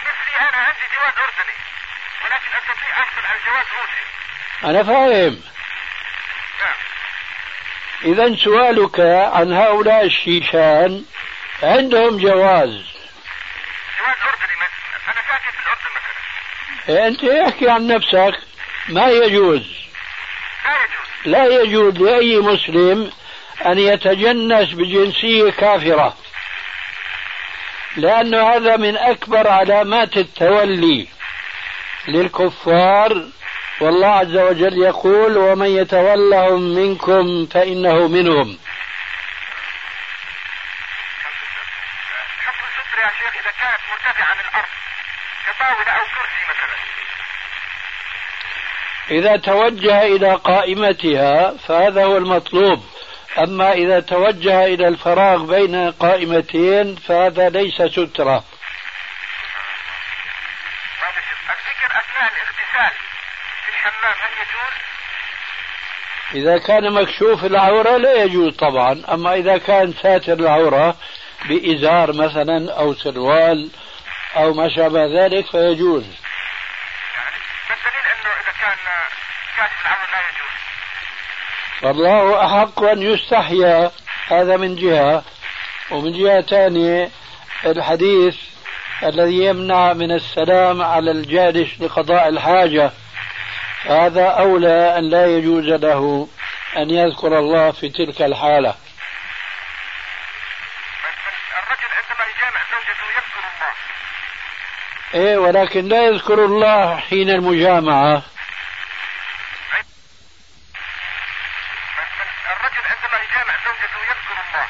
مثلي 0.00 0.36
أنا 0.40 0.56
عندي 0.56 0.80
جواز 0.96 1.14
أردني 1.18 1.56
ولكن 2.24 2.50
أستطيع 2.58 3.02
أحصل 3.02 3.26
على 3.26 3.38
جواز 3.46 3.66
روسي 3.80 4.02
أنا 4.64 4.82
فاهم. 4.84 5.42
نعم. 6.60 6.74
إذا 8.04 8.36
سؤالك 8.36 9.00
عن 9.32 9.52
هؤلاء 9.52 10.04
الشيشان 10.04 11.04
عندهم 11.62 12.16
جواز. 12.16 12.70
أنا 15.06 15.22
ساكن 15.28 15.50
في 15.50 15.60
الأردن 15.62 15.90
مثلا. 16.88 17.06
أنت 17.06 17.24
احكي 17.24 17.68
عن 17.70 17.86
نفسك. 17.86 18.34
ما 18.88 19.08
يجوز؟ 19.08 19.62
لا 21.24 21.44
يجوز. 21.44 21.56
لا 21.56 21.62
يجوز 21.62 21.94
لأي 21.94 22.38
مسلم 22.38 23.10
أن 23.66 23.78
يتجنس 23.78 24.72
بجنسية 24.72 25.50
كافرة. 25.50 26.16
لأن 27.96 28.34
هذا 28.34 28.76
من 28.76 28.96
أكبر 28.96 29.48
علامات 29.48 30.16
التولي 30.16 31.08
للكفار 32.08 33.26
والله 33.80 34.08
عز 34.08 34.36
وجل 34.36 34.82
يقول 34.82 35.38
ومن 35.38 35.66
يتولهم 35.66 36.62
منكم 36.74 37.46
فإنه 37.46 38.08
منهم. 38.08 38.58
حفظ 42.38 42.64
الستر 42.66 42.98
يا 42.98 43.10
شيخ 43.10 43.34
إذا 43.40 43.50
كانت 43.60 43.80
مرتفعة 43.90 44.24
عن 44.24 44.36
الأرض 44.40 44.68
كطاولة 45.46 45.90
أو 45.90 46.04
كرسي 46.04 46.42
مثلا. 46.50 46.76
إذا 49.10 49.36
توجه 49.36 50.02
إلى 50.02 50.34
قائمتها 50.34 51.56
فهذا 51.68 52.04
هو 52.04 52.16
المطلوب. 52.16 52.98
أما 53.38 53.72
إذا 53.72 54.00
توجه 54.00 54.64
إلى 54.64 54.88
الفراغ 54.88 55.44
بين 55.44 55.90
قائمتين 55.90 56.96
فهذا 56.96 57.48
ليس 57.48 57.82
سترة 57.82 58.44
هذا 61.02 61.20
شيء 61.28 61.38
الذكر 61.48 61.90
أثناء 62.00 62.32
الاغتسال 62.32 62.92
في 63.64 63.68
الحمام 63.68 63.97
هل 64.10 64.32
يجوز؟ 64.32 64.78
إذا 66.34 66.58
كان 66.58 66.92
مكشوف 66.92 67.44
العورة 67.44 67.96
لا 67.96 68.22
يجوز 68.22 68.56
طبعا. 68.56 69.02
أما 69.08 69.34
إذا 69.34 69.58
كان 69.58 69.92
ساتر 70.02 70.32
العورة 70.32 70.96
بإزار 71.48 72.12
مثلا 72.12 72.72
أو 72.72 72.94
سروال 72.94 73.70
أو 74.36 74.54
ما 74.54 74.68
شابه 74.68 75.24
ذلك 75.24 75.46
فيجوز. 75.46 76.04
يعني 76.04 77.36
فالدليل 77.68 78.04
أنه 78.14 78.30
إذا 78.40 78.52
كان 78.60 78.76
كاشف 79.56 79.86
العور 79.86 80.08
لا 80.12 80.20
يجوز 80.28 80.58
فالله 81.80 82.46
أحق 82.46 82.82
أن 82.82 83.02
يستحيا 83.02 83.90
هذا 84.28 84.56
من 84.56 84.76
جهة. 84.76 85.24
ومن 85.90 86.12
جهة 86.12 86.40
ثانية 86.40 87.10
الحديث 87.66 88.36
الذي 89.02 89.44
يمنع 89.44 89.92
من 89.92 90.12
السلام 90.12 90.82
على 90.82 91.10
الجالس 91.10 91.80
لقضاء 91.80 92.28
الحاجة. 92.28 92.92
هذا 93.88 94.26
أولى 94.26 94.98
أن 94.98 95.10
لا 95.10 95.26
يجوز 95.26 95.64
له 95.64 96.28
أن 96.76 96.90
يذكر 96.90 97.38
الله 97.38 97.70
في 97.72 97.88
تلك 97.88 98.22
الحالة. 98.22 98.74
الرجل 101.58 101.88
عندما 101.96 102.24
يجامع 102.36 102.60
زوجته 102.72 103.06
يذكر 103.16 103.40
الله. 103.40 103.72
إيه 105.14 105.36
ولكن 105.38 105.88
لا 105.88 106.06
يذكر 106.06 106.44
الله 106.44 106.96
حين 106.96 107.30
المجامعة. 107.30 108.22
الرجل 112.50 112.84
عندما 112.90 113.18
يجامع 113.24 113.54
زوجته 113.64 114.00
يذكر 114.10 114.36
الله. 114.48 114.66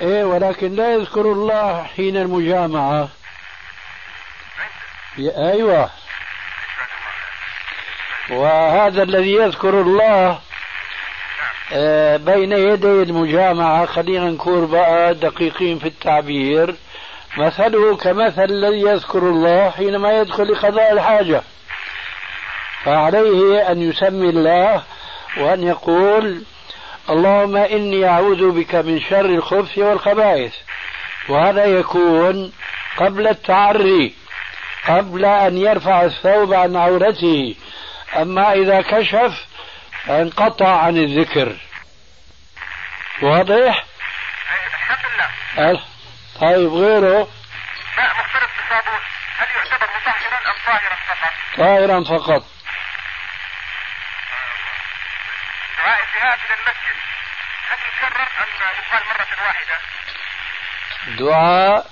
إيه 0.00 0.24
ولكن 0.24 0.74
لا 0.74 0.94
يذكر 0.94 1.20
الله 1.20 1.86
حين 1.96 2.16
المجامعة. 2.16 3.08
أيوة. 5.18 6.01
وهذا 8.30 9.02
الذي 9.02 9.32
يذكر 9.32 9.80
الله 9.80 10.38
آه، 11.72 12.16
بين 12.16 12.52
يدي 12.52 13.02
المجامعة 13.02 13.86
خلينا 13.86 14.30
نكون 14.30 14.66
بقى 14.66 15.14
دقيقين 15.14 15.78
في 15.78 15.86
التعبير. 15.86 16.74
مثله 17.38 17.96
كمثل 17.96 18.44
الذي 18.44 18.80
يذكر 18.80 19.18
الله 19.18 19.70
حينما 19.70 20.20
يدخل 20.20 20.52
لقضاء 20.52 20.92
الحاجة. 20.92 21.42
فعليه 22.84 23.70
أن 23.70 23.82
يسمي 23.82 24.28
الله 24.28 24.82
وأن 25.40 25.62
يقول 25.62 26.42
اللهم 27.10 27.56
إني 27.56 28.08
أعوذ 28.08 28.50
بك 28.50 28.74
من 28.74 29.00
شر 29.00 29.24
الخبث 29.24 29.78
والخبائث. 29.78 30.54
وهذا 31.28 31.64
يكون 31.64 32.52
قبل 32.96 33.28
التعري 33.28 34.14
قبل 34.88 35.24
أن 35.24 35.58
يرفع 35.58 36.04
الثوب 36.04 36.54
عن 36.54 36.76
عورته. 36.76 37.54
أما 38.16 38.52
إذا 38.52 38.82
كشف 38.82 39.46
انقطع 40.08 40.82
عن 40.82 40.96
الذكر. 40.96 41.56
واضح؟ 43.22 43.84
الحمد 44.74 45.04
لله. 45.14 45.80
طيب 46.40 46.72
غيره؟ 46.72 47.28
ماء 47.96 48.10
مختلط 48.18 48.50
بصابون 48.58 49.00
هل 49.36 49.46
يعتبر 49.56 49.86
مطهرا 49.96 50.38
أم 50.50 50.56
طاهرا 50.66 50.96
فقط؟ 51.08 51.32
طاهرا 51.56 52.04
فقط. 52.04 52.44
دعاء 55.78 56.00
الذهاب 56.04 56.38
إلى 56.44 56.54
المسجد. 56.54 56.96
هل 57.68 57.78
يكرر 57.88 58.28
أم 58.40 58.48
يقال 58.78 59.02
مرة 59.06 59.46
واحدة؟ 59.46 59.78
دعاء 61.18 61.90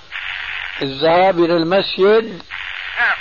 الذهاب 0.81 1.39
إلى 1.39 1.53
المسجد. 1.53 2.43
نعم. 2.99 3.17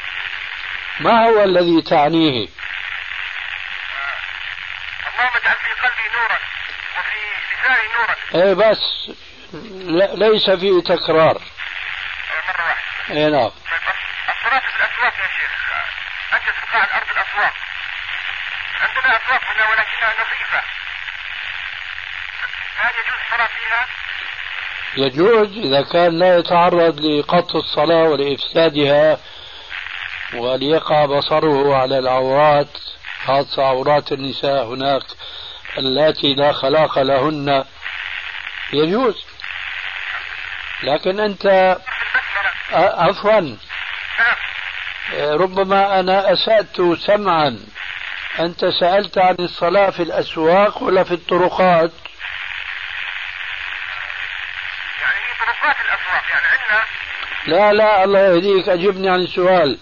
ما 1.00 1.24
هو 1.24 1.44
الذي 1.44 1.82
تعنيه؟ 1.82 2.48
اللهم 5.20 5.36
اجعل 5.36 5.56
في 5.56 5.70
قلبي 5.70 6.16
نورا 6.16 6.38
وفي 6.98 7.20
لساني 7.52 7.88
نورا. 7.94 8.16
إيه 8.34 8.54
بس 8.54 9.10
ليس 10.18 10.50
فيه 10.50 10.80
تكرار. 10.82 11.42
مرة 12.48 12.64
واحدة 12.64 13.14
إيه 13.14 13.28
نعم. 13.28 13.48
طيب 13.48 13.82
الصلاة 14.28 14.60
في 14.60 14.76
الأسواق 14.76 15.14
يا 15.18 15.28
شيخ. 15.28 15.52
أجلس 16.32 16.56
في 16.60 16.66
قاع 16.72 16.84
الأرض 16.84 17.06
الأسواق. 17.10 17.54
عندنا 18.80 19.16
أسواق 19.16 19.44
هنا 19.44 19.70
ولكنها 19.70 20.12
نظيفة. 20.20 20.62
هل 22.76 22.92
يجوز 22.94 23.18
الصلاة 23.24 23.46
فيها؟ 23.46 23.86
يجوز 24.96 25.58
إذا 25.66 25.82
كان 25.92 26.18
لا 26.18 26.38
يتعرض 26.38 27.00
لقطع 27.00 27.58
الصلاة 27.58 28.02
ولإفسادها 28.02 29.18
وليقع 30.34 31.04
بصره 31.04 31.76
على 31.76 31.98
العورات. 31.98 32.78
خاصة 33.26 33.64
عورات 33.64 34.12
النساء 34.12 34.64
هناك 34.64 35.02
اللاتي 35.78 36.34
لا 36.34 36.52
خلاق 36.52 36.98
لهن. 36.98 37.64
يجوز. 38.72 39.24
لكن 40.82 41.20
أنت 41.20 41.76
عفوا. 42.72 43.56
ربما 45.18 46.00
أنا 46.00 46.32
أسأت 46.32 46.76
سمعا. 47.06 47.58
أنت 48.40 48.64
سألت 48.80 49.18
عن 49.18 49.36
الصلاة 49.40 49.90
في 49.90 50.02
الأسواق 50.02 50.82
ولا 50.82 51.04
في 51.04 51.14
الطرقات؟ 51.14 51.90
يعني 55.02 55.16
هي 55.16 55.32
طرقات 55.40 55.76
الأسواق 55.80 56.24
يعني 56.30 56.46
عندنا. 56.46 56.82
لا 57.46 57.72
لا 57.72 58.04
الله 58.04 58.20
يهديك 58.20 58.68
أجبني 58.68 59.08
عن 59.10 59.20
السؤال. 59.20 59.78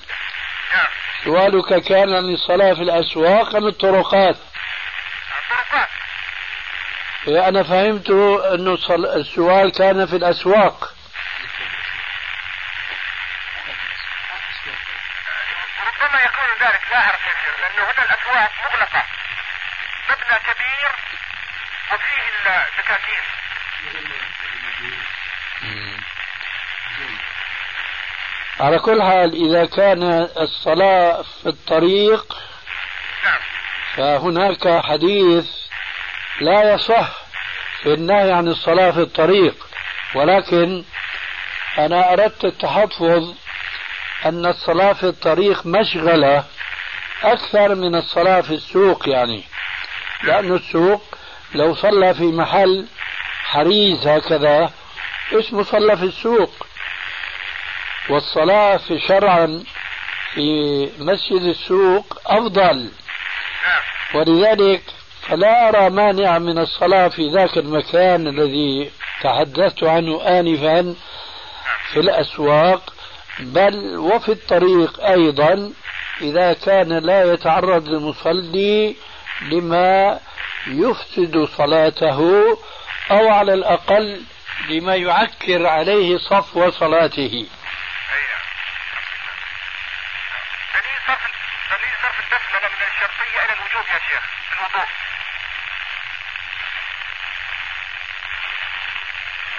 نعم. 0.75 0.87
سؤالك 1.25 1.83
كان 1.83 2.15
عن 2.15 2.35
الصلاة 2.35 2.75
في 2.75 2.83
الأسواق 2.83 3.57
أم 3.57 3.67
الطرقات. 3.67 4.37
طرقات 5.51 5.89
أنا 7.49 7.63
فهمت 7.63 8.11
أنه 8.55 8.79
السؤال 9.17 9.73
كان 9.73 10.07
في 10.07 10.17
الأسواق 10.17 10.95
ربما 15.87 16.21
يكون 16.23 16.69
ذلك 16.69 16.81
لا 16.91 16.97
أعرف 16.99 17.21
يا 17.25 17.35
شيخ 17.45 17.61
لأنه 17.61 17.83
هنا 17.91 18.03
الأسواق 18.05 18.51
مغلقة 18.65 19.05
مبنى 20.11 20.39
كبير 20.39 20.93
وفيه 21.93 22.23
الدكاكين 22.69 23.23
على 28.79 28.87
كل 28.87 29.03
حال 29.03 29.49
إذا 29.49 29.65
كان 29.65 30.29
الصلاة 30.41 31.23
في 31.23 31.49
الطريق. 31.49 32.37
نعم. 33.25 33.41
فهناك 33.97 34.85
حديث 34.85 35.47
لا 36.41 36.75
يصح 36.75 37.11
في 37.83 37.95
النهي 37.95 38.33
عن 38.33 38.49
الصلاة 38.49 38.91
في 38.91 39.01
الطريق. 39.01 39.55
ولكن 40.15 40.85
أنا 41.79 42.13
أردت 42.13 42.45
التحفظ 42.45 43.35
أن 44.27 44.47
الصلاة 44.47 44.93
في 44.93 45.05
الطريق 45.05 45.67
مشغلة 45.67 46.45
أكثر 47.23 47.75
من 47.75 47.95
الصلاة 47.95 48.41
في 48.41 48.55
السوق 48.55 49.09
يعني. 49.09 49.45
لأن 50.23 50.55
السوق 50.55 51.03
لو 51.55 51.75
صلى 51.75 52.15
في 52.15 52.25
محل 52.25 52.87
حريز 53.45 54.07
هكذا 54.07 54.71
اسمه 55.33 55.63
صلى 55.63 55.97
في 55.97 56.05
السوق. 56.05 56.68
والصلاة 58.11 58.77
في 58.77 58.99
شرعا 58.99 59.65
في 60.35 60.91
مسجد 60.99 61.43
السوق 61.43 62.21
أفضل. 62.27 62.91
ولذلك 64.15 64.83
فلا 65.29 65.69
أرى 65.69 65.91
مانع 65.91 66.39
من 66.39 66.59
الصلاة 66.59 67.09
في 67.09 67.31
ذاك 67.31 67.57
المكان 67.59 68.27
الذي 68.29 68.91
تحدثت 69.23 69.85
عنه 69.85 70.23
آنفا 70.23 70.95
في 71.93 72.01
الأسواق 72.01 72.95
بل 73.41 73.97
وفي 73.97 74.29
الطريق 74.33 75.01
أيضا 75.05 75.73
إذا 76.21 76.53
كان 76.53 76.93
لا 76.99 77.33
يتعرض 77.33 77.89
المصلي 77.89 78.97
لما 79.43 80.21
يفسد 80.67 81.49
صلاته 81.57 82.21
أو 83.11 83.29
على 83.29 83.55
الأقل 83.55 84.23
لما 84.69 84.97
يعكر 84.97 85.67
عليه 85.67 86.19
صفو 86.19 86.71
صلاته 86.71 87.47
دليل 90.75 90.99
صرف 91.07 91.21
دليل 91.71 91.95
صرف 92.03 92.19
البسملة 92.21 92.69
من 92.69 92.83
الشرطية 92.91 93.45
إلى 93.45 93.53
الوجوب 93.53 93.85
يا 93.89 94.21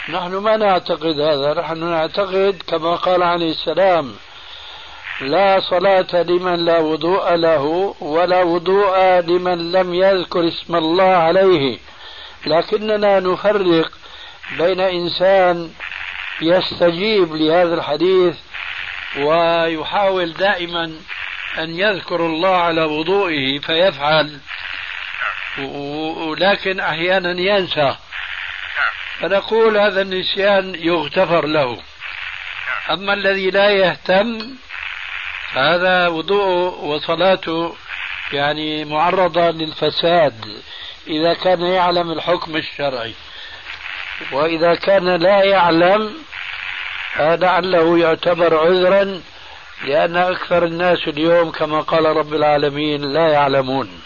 نحن 0.10 0.36
ما 0.36 0.58
نعتقد 0.58 1.20
هذا 1.20 1.62
نحن 1.62 1.84
نعتقد 1.84 2.62
كما 2.68 2.96
قال 2.96 3.24
عليه 3.24 3.52
السلام 3.52 4.16
لا 5.22 5.60
صلاة 5.60 6.22
لمن 6.22 6.66
لا 6.66 6.80
وضوء 6.80 7.36
له 7.36 7.96
ولا 8.00 8.44
وضوء 8.44 9.00
لمن 9.20 9.72
لم 9.72 9.94
يذكر 9.94 10.48
اسم 10.48 10.76
الله 10.76 11.04
عليه. 11.04 11.78
لكننا 12.46 13.20
نفرق 13.20 13.92
بين 14.58 14.80
إنسان 14.80 15.72
يستجيب 16.42 17.36
لهذا 17.36 17.74
الحديث 17.74 18.36
ويحاول 19.18 20.34
دائما 20.34 20.84
أن 21.58 21.80
يذكر 21.80 22.26
الله 22.26 22.56
على 22.56 22.84
وضوئه 22.84 23.60
فيفعل 23.60 24.40
ولكن 25.58 26.80
أحيانا 26.80 27.42
ينسى. 27.42 27.96
فنقول 29.20 29.78
هذا 29.78 30.02
النسيان 30.02 30.76
يغتفر 30.76 31.46
له. 31.46 31.78
أما 32.92 33.14
الذي 33.14 33.52
لا 33.52 33.70
يهتم 33.70 34.56
فهذا 35.54 36.08
وضوءه 36.08 36.84
وصلاته 36.84 37.76
يعني 38.34 38.86
معرضة 38.86 39.52
للفساد. 39.52 40.62
إذا 41.08 41.34
كان 41.34 41.62
يعلم 41.62 42.12
الحكم 42.12 42.56
الشرعي. 42.56 43.14
وإذا 44.32 44.76
كان 44.76 45.16
لا 45.16 45.44
يعلم 45.44 46.14
لعله 47.20 48.00
يعتبر 48.00 48.58
عذرا 48.58 49.22
لأن 49.84 50.16
أكثر 50.18 50.66
الناس 50.66 51.08
اليوم 51.08 51.52
كما 51.52 51.82
قال 51.82 52.06
رب 52.06 52.34
العالمين 52.34 53.02
لا 53.02 53.28
يعلمون. 53.28 54.02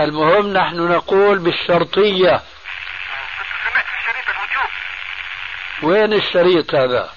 المهم 0.00 0.52
نحن 0.52 0.76
نقول 0.76 1.38
بالشرطية. 1.38 2.42
سمعت 3.72 4.26
الوجوب 4.28 4.70
وين 5.82 6.12
الشريط 6.12 6.74
هذا؟ 6.74 7.10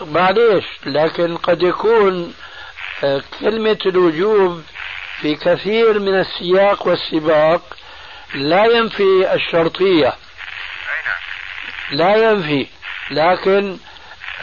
معليش 0.00 0.64
لكن 0.86 1.36
قد 1.36 1.62
يكون 1.62 2.34
آه، 3.04 3.22
كلمة 3.40 3.78
الوجوب 3.86 4.62
في 5.20 5.34
كثير 5.34 5.98
من 5.98 6.20
السياق 6.20 6.86
والسباق 6.86 7.76
لا 8.34 8.64
ينفي 8.64 9.34
الشرطية. 9.34 10.12
لا 11.90 12.16
ينفي 12.16 12.66
لكن 13.10 13.78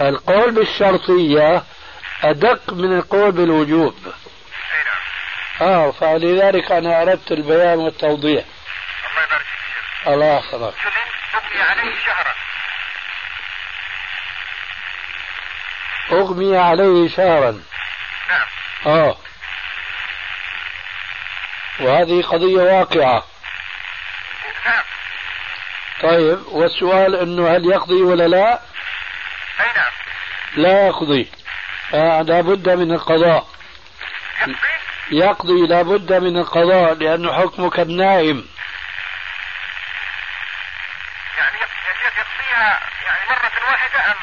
القول 0.02 0.52
بالشرطية 0.52 1.64
أدق 2.24 2.74
من 2.74 2.98
القول 2.98 3.32
بالوجوب. 3.32 3.96
آه 5.62 5.92
فلذلك 5.92 6.72
أنا 6.72 7.02
أردت 7.02 7.32
البيان 7.32 7.78
والتوضيح. 7.78 8.46
الله 8.48 9.24
يبارك 9.24 9.42
فيك 9.42 10.08
الله 10.08 10.38
يحفظك. 10.38 10.74
أغمي 11.36 11.62
عليه 11.62 11.96
شهرا؟ 12.06 12.34
أغمي 16.12 16.58
عليه 16.58 17.10
شهرا. 17.10 17.64
نعم. 18.30 18.48
آه. 18.86 19.18
وهذه 21.80 22.22
قضية 22.22 22.80
واقعة. 22.80 23.24
نعم. 24.66 24.84
طيب 26.02 26.40
والسؤال 26.48 27.16
أنه 27.16 27.56
هل 27.56 27.66
يقضي 27.66 28.02
ولا 28.02 28.28
لا؟ 28.28 28.54
أي 29.60 29.66
نعم. 29.76 29.92
لا 30.56 30.88
يقضي. 30.88 31.32
آه 31.94 32.22
لا 32.22 32.42
بد 32.42 32.70
من 32.70 32.92
القضاء. 32.92 33.48
يقضي؟ 34.42 34.56
يقضي 35.12 35.68
لا 35.68 35.82
بد 35.82 36.14
من 36.14 36.38
القضاء 36.38 36.94
لأنه 36.94 37.34
حكمه 37.34 37.70
كالنائم 37.70 38.46
يعني 41.38 41.58
يقضيها 42.06 42.80
يعني 43.06 43.30
مرة 43.30 43.72
واحدة 43.72 44.12
أم؟ 44.12 44.16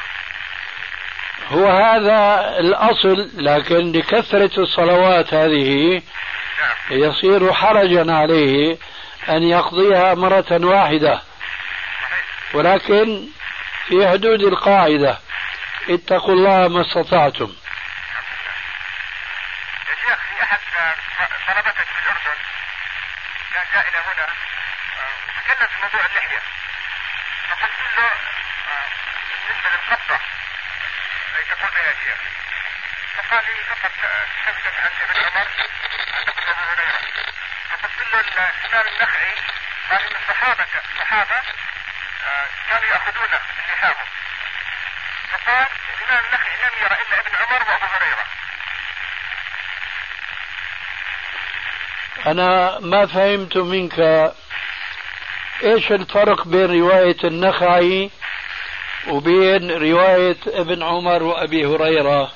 هو 1.47 1.67
هذا 1.67 2.49
الأصل 2.59 3.29
لكن 3.37 3.91
لكثرة 3.91 4.59
الصلوات 4.59 5.33
هذه 5.33 6.01
نعم. 6.61 6.75
يصير 7.03 7.53
حرجا 7.53 8.13
عليه 8.13 8.77
أن 9.29 9.43
يقضيها 9.43 10.13
مرة 10.13 10.45
واحدة. 10.51 11.21
ولكن 12.53 13.27
في 13.87 14.07
حدود 14.09 14.41
القاعدة 14.41 15.19
اتقوا 15.89 16.33
الله 16.33 16.67
ما 16.67 16.81
استطعتم 16.81 17.53
يا 19.89 19.95
شيخ 19.95 20.19
في 20.29 20.43
أحد 20.43 20.59
طلبتك 21.47 21.87
في 21.87 21.99
الأردن 22.03 22.41
كان 23.53 23.65
جاء 23.73 23.89
إلى 23.89 23.97
هنا 23.97 24.27
آه، 24.97 25.41
تكلم 25.41 25.67
في 25.67 25.81
موضوع 25.83 26.05
اللحية 26.05 26.41
فقلت 27.49 27.79
له 27.97 28.03
آه، 28.03 28.87
بالنسبة 29.47 29.69
للقبضة 29.69 30.19
أي 31.37 31.43
تقول 31.43 31.71
يا 31.87 31.93
شيخ 32.03 32.19
فقال 33.17 33.45
لي 33.45 33.63
فقط 33.63 33.91
تكتب 34.45 34.73
عن 34.83 34.91
ابن 35.01 35.25
عمر 35.25 35.47
عن 36.13 36.21
ابن 36.27 36.43
أبي 36.47 36.61
هريرة 36.71 36.99
فقلت 37.69 37.99
له 38.13 38.19
الإمام 38.19 38.85
النخعي 38.95 39.33
قال 39.91 40.01
إن 40.01 40.15
الصحابة 40.21 40.65
الصحابة 40.93 41.35
آه، 42.27 42.45
كانوا 42.69 42.85
يأخذون 42.89 43.29
لحاهم 43.69 44.05
فقال 45.31 45.67
الإمام 46.01 46.25
النخعي 46.25 46.55
لم 46.57 46.71
يرى 46.81 46.95
إلا 47.01 47.19
ابن 47.19 47.35
عمر 47.35 47.69
وأبو 47.69 47.85
هريرة 47.85 48.23
أنا 52.39 52.79
ما 52.79 53.05
فهمت 53.05 53.57
منك 53.57 53.99
إيش 55.63 55.91
الفرق 55.91 56.47
بين 56.47 56.81
رواية 56.81 57.17
النخعي 57.23 58.09
وبين 59.07 59.71
رواية 59.71 60.37
ابن 60.47 60.83
عمر 60.83 61.23
وأبي 61.23 61.65
هريرة؟ 61.65 62.31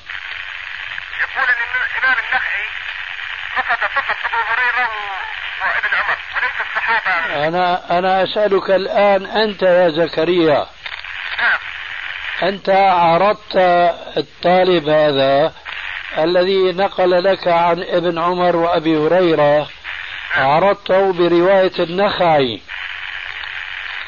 يقول 1.20 1.48
إن 1.48 1.72
الإمام 1.82 2.16
النخعي 2.18 2.64
فقد 3.56 3.76
فقط 3.76 4.16
أبو 4.24 4.42
هريرة 4.50 4.88
و- 4.88 5.64
وابن 5.64 5.94
عمر 5.94 6.16
وليس 6.36 6.60
الصحابة. 6.60 7.48
أنا 7.48 7.98
أنا 7.98 8.22
أسألك 8.24 8.70
الآن 8.70 9.26
أنت 9.26 9.62
يا 9.62 9.88
زكريا. 9.88 10.66
نعم. 11.38 11.58
أنت 12.42 12.68
عرضت 12.70 13.56
الطالب 14.16 14.88
هذا 14.88 15.52
الذي 16.18 16.72
نقل 16.72 17.24
لك 17.24 17.48
عن 17.48 17.82
ابن 17.82 18.18
عمر 18.18 18.56
وأبي 18.56 18.96
هريرة. 18.96 19.68
عرضته 20.36 21.12
برواية 21.12 21.78
النخعي. 21.78 22.62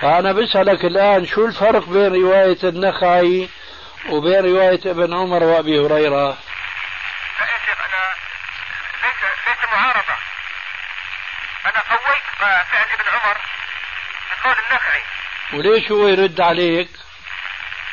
فأنا 0.01 0.33
بسألك 0.33 0.85
الآن 0.85 1.27
شو 1.27 1.47
الفرق 1.47 1.89
بين 1.89 2.14
رواية 2.14 2.59
النخعي 2.64 3.49
وبين 4.09 4.45
رواية 4.45 4.81
ابن 4.87 5.14
عمر 5.14 5.43
وأبي 5.45 5.79
هريرة؟ 5.81 6.29
لا 6.29 7.47
يا 7.47 7.59
شيخ 7.66 7.79
أنا 7.81 8.05
ليس 9.05 9.20
ليس 9.49 9.72
معارضة. 9.72 10.16
أنا 11.66 11.81
قويت 11.91 12.22
فعل 12.39 12.85
ابن 12.95 13.09
عمر 13.12 13.37
بقول 14.43 14.57
النخعي. 14.68 15.03
وليش 15.53 15.91
هو 15.91 16.09
يرد 16.09 16.41
عليك؟ 16.41 16.89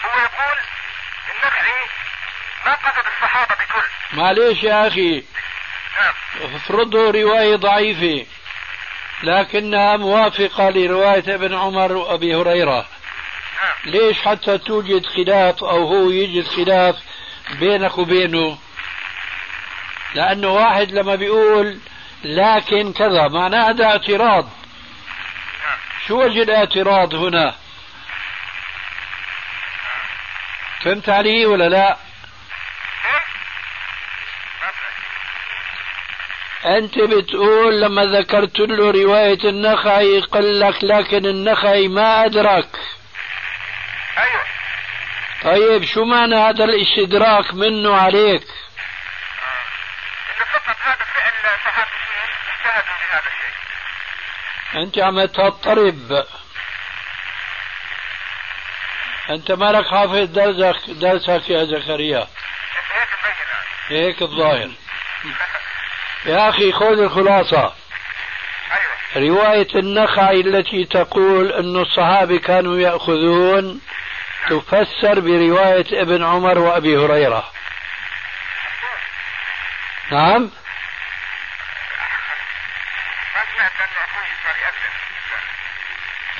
هو 0.06 0.20
يقول 0.20 0.58
النخعي 1.36 1.86
ما 2.66 2.74
قصد 2.74 3.08
الصحابة 3.08 3.56
بكل. 3.56 4.18
معليش 4.18 4.64
يا 4.64 4.88
أخي 4.88 5.24
افرضه 6.56 7.12
رواية 7.12 7.56
ضعيفة 7.56 8.26
لكنها 9.24 9.98
موافقة 9.98 10.70
لرواية 10.70 11.36
ابن 11.36 11.56
عمر 11.56 11.92
وأبي 11.92 12.36
هريرة. 12.36 12.86
نعم. 13.64 13.94
ليش 13.94 14.22
حتى 14.22 14.58
توجد 14.58 15.06
خلاف 15.06 15.64
أو 15.64 15.88
هو 15.88 16.10
يجد 16.10 16.48
خلاف 16.48 16.96
بينك 17.60 17.98
وبينه؟ 17.98 18.58
لأنه 20.16 20.48
واحد 20.48 20.92
لما 20.92 21.16
بيقول 21.16 21.80
لكن 22.24 22.94
كذا 22.94 23.28
معناه 23.28 23.70
هذا 23.70 23.86
اعتراض. 23.86 24.44
نعم. 24.44 25.78
شو 26.08 26.24
وجه 26.24 26.42
الاعتراض 26.44 27.16
هنا؟ 27.16 27.56
فهمت 30.82 31.10
علي 31.10 31.46
ولا 31.46 31.70
لا 31.70 31.98
كيف؟ 33.04 33.24
ما 34.62 34.72
فهمت. 34.72 35.06
أنت 36.66 37.00
بتقول 37.00 37.82
لما 37.82 38.06
ذكرت 38.06 38.60
له 38.60 38.92
رواية 38.92 39.50
النخعي 39.50 40.20
قال 40.20 40.60
لك 40.60 40.84
لكن 40.84 41.26
النخعي 41.26 41.88
ما 41.88 42.26
أدرك 42.26 42.68
أيوه. 44.18 44.42
طيب 45.44 45.84
شو 45.84 46.06
معنى 46.06 46.36
هذا 46.36 46.64
الإستدراك 46.64 47.54
منه 47.54 47.96
عليك؟ 47.96 48.44
آه. 48.44 48.48
فقط 50.44 50.76
هذا 50.82 51.04
فعل 51.04 51.32
صحابيين 51.66 52.30
اجتهدوا 52.48 52.98
بهذا 53.02 53.28
الشيء. 53.28 53.54
أنت 54.84 55.00
عم 55.00 55.26
تضطرب 55.26 56.26
أنت 59.30 59.52
مالك 59.52 59.88
حافظ 59.88 60.24
درسك 60.34 60.90
درسك 60.90 61.50
يا 61.50 61.64
زكريا؟ 61.64 62.28
هيك 63.88 64.22
الظاهر 64.22 64.72
يا 66.26 66.50
أخي 66.50 66.72
خذ 66.72 67.00
الخلاصة. 67.00 67.74
أيوه. 69.16 69.30
رواية 69.30 69.68
النخعي 69.76 70.42
التي 70.42 70.86
تقول 70.86 71.52
أن 71.52 71.82
الصحابة 71.82 72.40
كانوا 72.40 72.80
يأخذون 72.80 73.82
تفسر 74.50 75.20
برواية 75.20 76.02
ابن 76.02 76.24
عمر 76.24 76.60
وأبي 76.60 76.98
هريرة. 76.98 77.52
نعم. 80.12 80.52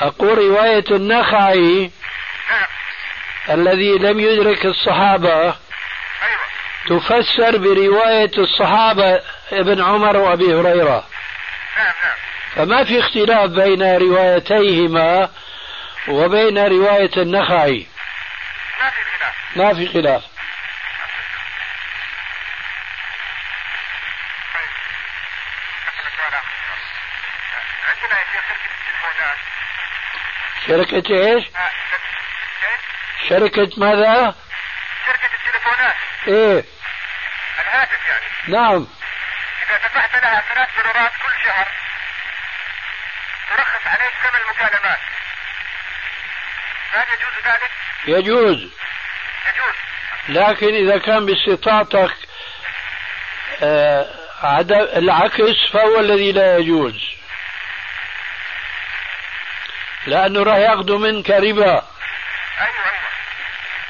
أقول 0.02 0.38
رواية 0.38 0.86
النخعي 0.92 1.92
نعم. 2.52 2.68
الذي 3.60 3.98
لم 3.98 4.20
يدرك 4.20 4.66
الصحابة 4.66 5.34
أيوه. 5.34 5.56
تفسر 6.90 7.58
برواية 7.58 8.32
الصحابة 8.38 9.22
ابن 9.54 9.82
عمر 9.82 10.18
وأبي 10.18 10.54
هريرة. 10.54 11.08
نعم 11.78 11.94
نعم. 12.04 12.18
فما 12.56 12.84
في 12.84 13.00
اختلاف 13.00 13.50
بين 13.50 13.98
روايتيهما 13.98 15.30
وبين 16.08 16.58
رواية 16.58 17.12
النخعي؟ 17.18 17.88
ما 18.82 18.90
في 18.90 19.04
خلاف. 19.04 19.36
ما 19.56 19.74
في 19.74 19.88
خلاف. 19.88 20.24
شركة 30.68 31.16
إيش؟ 31.16 31.46
شركة 33.30 33.70
ماذا؟ 33.78 34.36
شركة 35.06 35.30
التليفونات. 35.36 35.96
إيه. 36.28 36.64
الهاتف 37.60 38.00
يعني. 38.08 38.26
نعم. 38.48 38.88
إذا 39.72 39.88
دفعت 39.88 40.24
لها 40.24 40.44
ثلاث 40.54 40.70
دولارات 40.78 41.12
كل 41.12 41.44
شهر 41.46 41.68
ترخص 43.50 43.88
عليك 43.88 44.14
ثمن 44.24 44.42
المكالمات؟ 44.42 45.00
هل 46.92 47.06
يجوز 47.14 47.46
ذلك؟ 47.46 47.72
يجوز. 48.08 48.72
يجوز. 49.50 49.76
لكن 50.30 50.76
إذا 50.76 50.98
كان 50.98 51.26
باستطاعتك 51.26 52.16
آه، 53.64 54.06
العكس 54.98 55.72
فهو 55.74 56.00
الذي 56.00 56.32
لا 56.32 56.58
يجوز. 56.58 56.96
لأنه 60.08 60.44
راح 60.44 60.56
يأخذ 60.56 60.98
منك 60.98 61.30
ربا. 61.30 61.42
أيوة 61.42 61.86
أيوة. 62.60 63.10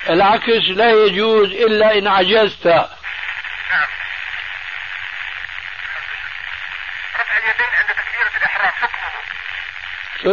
العكس 0.09 0.69
لا 0.69 0.91
يجوز 0.91 1.51
إلا 1.51 1.97
إن 1.97 2.07
عجزت. 2.07 2.89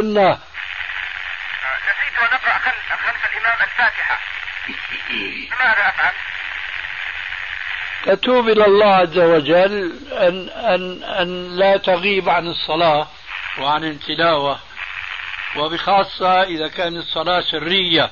سنة 0.00 0.30
آه، 0.30 0.38
نسيت 1.88 2.18
أن 2.18 2.32
أقرأ 2.32 2.58
خلف 2.58 3.32
الإمام 3.32 3.58
الفاتحة 3.62 4.18
بماذا 5.10 5.88
أفعل؟ 5.88 6.12
تتوب 8.04 8.48
إلى 8.48 8.66
الله 8.66 8.94
عز 8.94 9.18
وجل 9.18 9.98
أن, 10.12 10.48
أن, 10.48 11.02
أن 11.02 11.56
لا 11.56 11.76
تغيب 11.76 12.28
عن 12.28 12.46
الصلاة 12.46 13.08
وعن 13.58 13.84
التلاوة 13.84 14.58
وبخاصة 15.56 16.42
إذا 16.42 16.68
كانت 16.68 16.96
الصلاة 16.96 17.40
سرية 17.40 18.10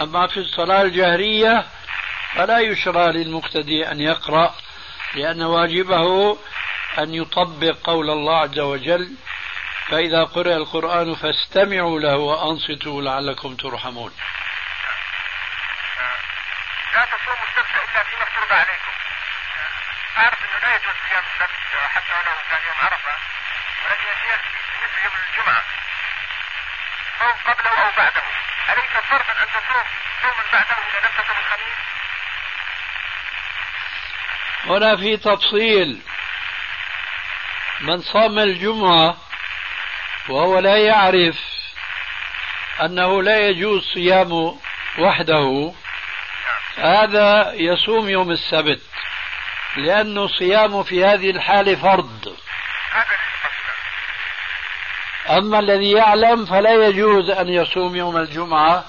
أما 0.00 0.26
في 0.26 0.36
الصلاة 0.36 0.82
الجهرية 0.82 1.64
فلا 2.34 2.58
يشرع 2.58 3.10
للمقتدي 3.10 3.90
أن 3.90 4.00
يقرأ 4.00 4.54
لأن 5.14 5.42
واجبه 5.42 6.38
أن 6.98 7.14
يطبق 7.14 7.76
قول 7.84 8.10
الله 8.10 8.36
عز 8.36 8.58
وجل 8.58 9.12
فإذا 9.90 10.24
قرأ 10.24 10.56
القرآن 10.56 11.14
فاستمعوا 11.14 12.00
له 12.00 12.16
وأنصتوا 12.16 13.02
لعلكم 13.02 13.56
ترحمون. 13.56 14.12
لا 16.94 17.04
تصوموا 17.04 17.46
السبت 17.48 17.74
إلا 17.88 18.02
فيما 18.04 18.22
افترض 18.22 18.52
عليكم. 18.52 18.92
أعرف 20.16 20.38
أنه 20.44 20.58
لا 20.62 20.76
يجوز 20.76 20.94
صيام 21.08 21.24
السبت 21.32 21.60
حتى 21.94 22.12
ولو 22.12 22.36
كان 22.50 22.62
يوم 22.68 22.76
عرفة 22.82 23.14
ولكن 23.84 24.06
شيخ 24.22 24.40
مثل 24.82 25.04
يوم 25.04 25.14
الجمعة. 25.28 25.64
أو 27.20 27.30
قبله 27.52 27.70
أو 27.70 27.90
بعده. 27.96 28.22
أليس 28.70 28.92
فرضا 29.08 29.42
أن 29.42 29.48
تصوم 29.48 29.86
يوما 30.24 30.44
بعده 30.52 30.76
إذا 30.88 30.98
لم 31.06 31.12
تصوم 31.22 31.38
الخميس؟ 31.38 31.78
هنا 34.64 34.96
في 34.96 35.16
تفصيل 35.16 36.02
من 37.80 38.02
صام 38.02 38.38
الجمعة 38.38 39.27
وهو 40.28 40.58
لا 40.58 40.76
يعرف 40.76 41.36
أنه 42.84 43.22
لا 43.22 43.48
يجوز 43.48 43.82
صيامه 43.94 44.56
وحده 44.98 45.72
هذا 46.78 47.52
يصوم 47.54 48.08
يوم 48.08 48.30
السبت 48.30 48.80
لأنه 49.76 50.28
صيامه 50.28 50.82
في 50.82 51.04
هذه 51.04 51.30
الحالة 51.30 51.74
فرض. 51.74 52.36
أما 55.30 55.58
الذي 55.58 55.92
يعلم 55.92 56.46
فلا 56.46 56.86
يجوز 56.86 57.30
أن 57.30 57.48
يصوم 57.48 57.96
يوم 57.96 58.16
الجمعة 58.16 58.84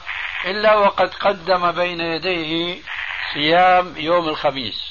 إلا 0.46 0.76
وقد 0.76 1.14
قدم 1.14 1.72
بين 1.72 2.02
يديه 2.02 2.82
صيام 3.34 3.94
يوم 3.98 4.30
الخميس 4.30 4.90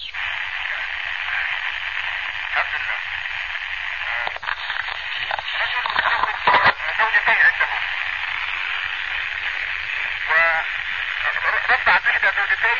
رفعت 11.70 12.06
إحدى 12.06 12.26
زوجتين 12.36 12.78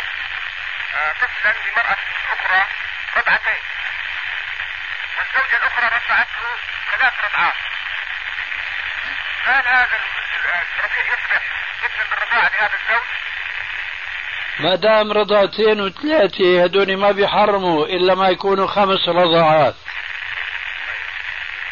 طفلا 1.21 1.53
لمرأة 1.53 1.97
أخرى 2.33 2.67
رضعتين 3.17 3.63
والزوجة 5.19 5.57
الأخرى 5.57 5.87
رفعته 5.97 6.43
ثلاث 6.93 7.13
رضعات 7.25 7.55
هل 9.45 9.67
هذا 9.69 9.99
الرضيع 10.77 11.05
يصبح 11.13 11.43
مثل 11.83 12.11
بالرضاعة 12.11 12.49
لهذا 12.49 12.75
الزوج؟ 12.75 13.09
ما 14.69 14.75
دام 14.75 15.13
رضعتين 15.13 15.81
وثلاثة 15.81 16.65
هدول 16.65 16.97
ما 16.97 17.11
بيحرموا 17.11 17.87
إلا 17.87 18.15
ما 18.15 18.29
يكونوا 18.29 18.67
خمس 18.67 19.09
رضعات 19.09 19.75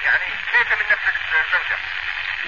يعني 0.05 0.25
ليس 0.55 0.67
من 0.73 0.87
نفس 0.93 1.05
الزوجة. 1.09 1.79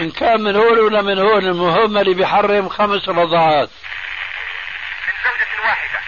إن 0.00 0.10
كان 0.10 0.40
من 0.40 0.56
هون 0.56 0.78
ولا 0.78 1.02
من 1.02 1.18
هون 1.18 1.44
المهم 1.44 1.98
اللي 1.98 2.14
بيحرم 2.14 2.68
خمس 2.68 3.08
رضعات 3.08 3.70
من 5.06 5.14
زوجة 5.24 5.66
واحدة. 5.68 6.00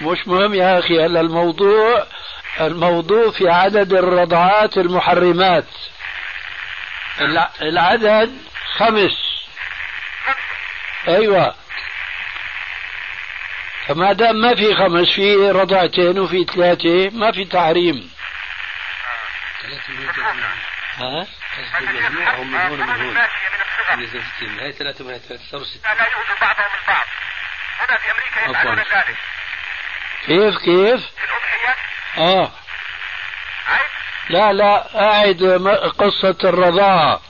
مش 0.00 0.28
مهم 0.28 0.54
يا 0.54 0.78
أخي 0.78 1.06
هلا 1.06 1.20
الموضوع 1.20 2.06
الموضوع 2.60 3.30
في 3.30 3.48
عدد 3.50 3.92
الرضعات 3.92 4.78
المحرمات. 4.78 5.68
العدد 7.62 8.38
خمس. 8.76 9.26
أيوه. 11.08 11.65
فما 13.88 14.12
دام 14.12 14.36
ما 14.36 14.54
في 14.54 14.74
خمس 14.74 15.12
في 15.14 15.50
رضعتين 15.50 16.18
وفي 16.18 16.44
ثلاثة 16.44 17.10
ما 17.10 17.32
في 17.32 17.44
تحريم 17.44 18.10
ها؟ 20.98 21.26
هم 22.38 22.52
من 22.52 22.70
ومن 22.70 22.90
هون 22.90 23.16
من 24.42 24.58
هاي 24.58 24.72
ثلاثة 24.72 25.04
وهي 25.04 25.18
لا 25.94 26.04
يؤذوا 26.04 26.36
بعضهم 26.40 26.66
البعض 26.80 27.04
هنا 27.80 27.98
في 27.98 28.10
أمريكا 28.10 28.50
يفعلون 28.50 28.78
ذلك 28.78 29.16
كيف 30.26 30.58
كيف؟ 30.58 31.00
في 31.00 31.24
الأضحية 31.24 31.76
آه 32.18 32.52
عيب 33.68 33.90
لا 34.28 34.52
لا 34.52 35.02
أعد 35.04 35.42
قصة 35.98 36.36
الرضاعة 36.44 37.20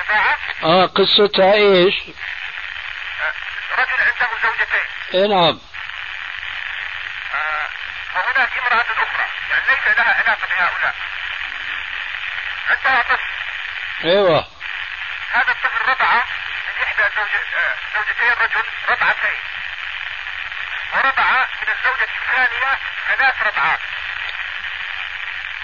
الرضاعة؟ 0.00 0.36
آه 0.64 0.86
قصتها 0.86 1.52
إيش؟ 1.54 1.94
رجل 3.78 4.00
عنده 4.02 4.28
زوجتين. 4.42 4.88
اي 5.14 5.28
نعم. 5.28 5.60
آه 7.34 7.68
وهناك 8.14 8.58
امرأة 8.58 8.86
أخرى. 9.02 9.26
يعني 9.50 9.64
ليس 9.68 9.96
لها 9.98 10.14
علاقة 10.14 10.46
بهؤلاء. 10.46 10.94
عندها 12.70 13.02
طفل 13.02 13.32
أيوه. 14.04 14.46
هذا 15.32 15.50
الطفل 15.50 15.88
رضع 15.88 16.14
من 16.14 16.82
إحدى 16.82 17.02
زوجتي 17.96 18.32
الرجل 18.32 18.64
رضعتين 18.88 19.40
ورضع 20.92 21.30
من 21.62 21.68
الزوجة 21.68 22.08
الثانية 22.22 22.78
ثلاث 23.08 23.42
رضعات 23.42 23.78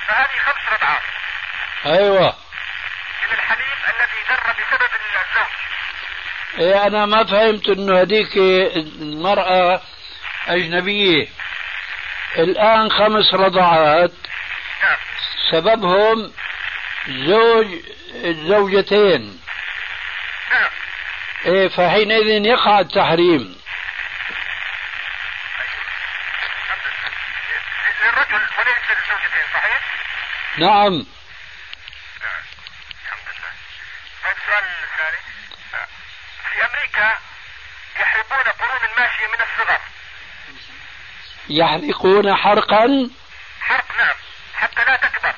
فهذه 0.06 0.38
خمس 0.46 0.72
رضعات 0.72 1.02
أيوه. 1.86 2.36
من 3.22 3.32
الحليب 3.32 3.78
الذي 3.88 4.22
در 4.28 4.52
بسبب 4.52 4.90
الزوج. 4.94 5.52
إيه 6.58 6.86
أنا 6.86 7.06
ما 7.06 7.24
فهمت 7.24 7.68
إنه 7.68 8.00
هذيك 8.00 8.36
المرأة 8.36 9.82
أجنبية. 10.48 11.28
الآن 12.38 12.90
خمس 12.90 13.34
رضعات. 13.34 14.12
سببهم 15.50 16.32
زوج 17.08 17.66
الزوجتين. 18.14 19.40
إيه 21.46 21.68
فحينئذ 21.68 22.46
يقع 22.46 22.80
التحريم. 22.80 23.58
للرجل 28.04 28.34
وليس 28.58 28.84
للزوجتين 28.90 29.46
صحيح؟ 29.54 29.80
نعم 30.58 31.06
الحمد 33.04 33.28
لله 33.28 33.52
طيب 34.24 34.36
السؤال 34.36 34.64
الثاني 34.64 35.20
في 36.52 36.64
أمريكا 36.64 37.18
يحرقون 38.00 38.52
قرون 38.52 38.90
الماشية 38.90 39.26
من 39.26 39.40
الصغر 39.42 39.80
يحرقون 41.50 42.34
حرقا؟ 42.36 43.10
حرق 43.60 43.96
نعم 43.98 44.16
حتى 44.54 44.84
لا 44.84 44.96
تكبر. 44.96 45.34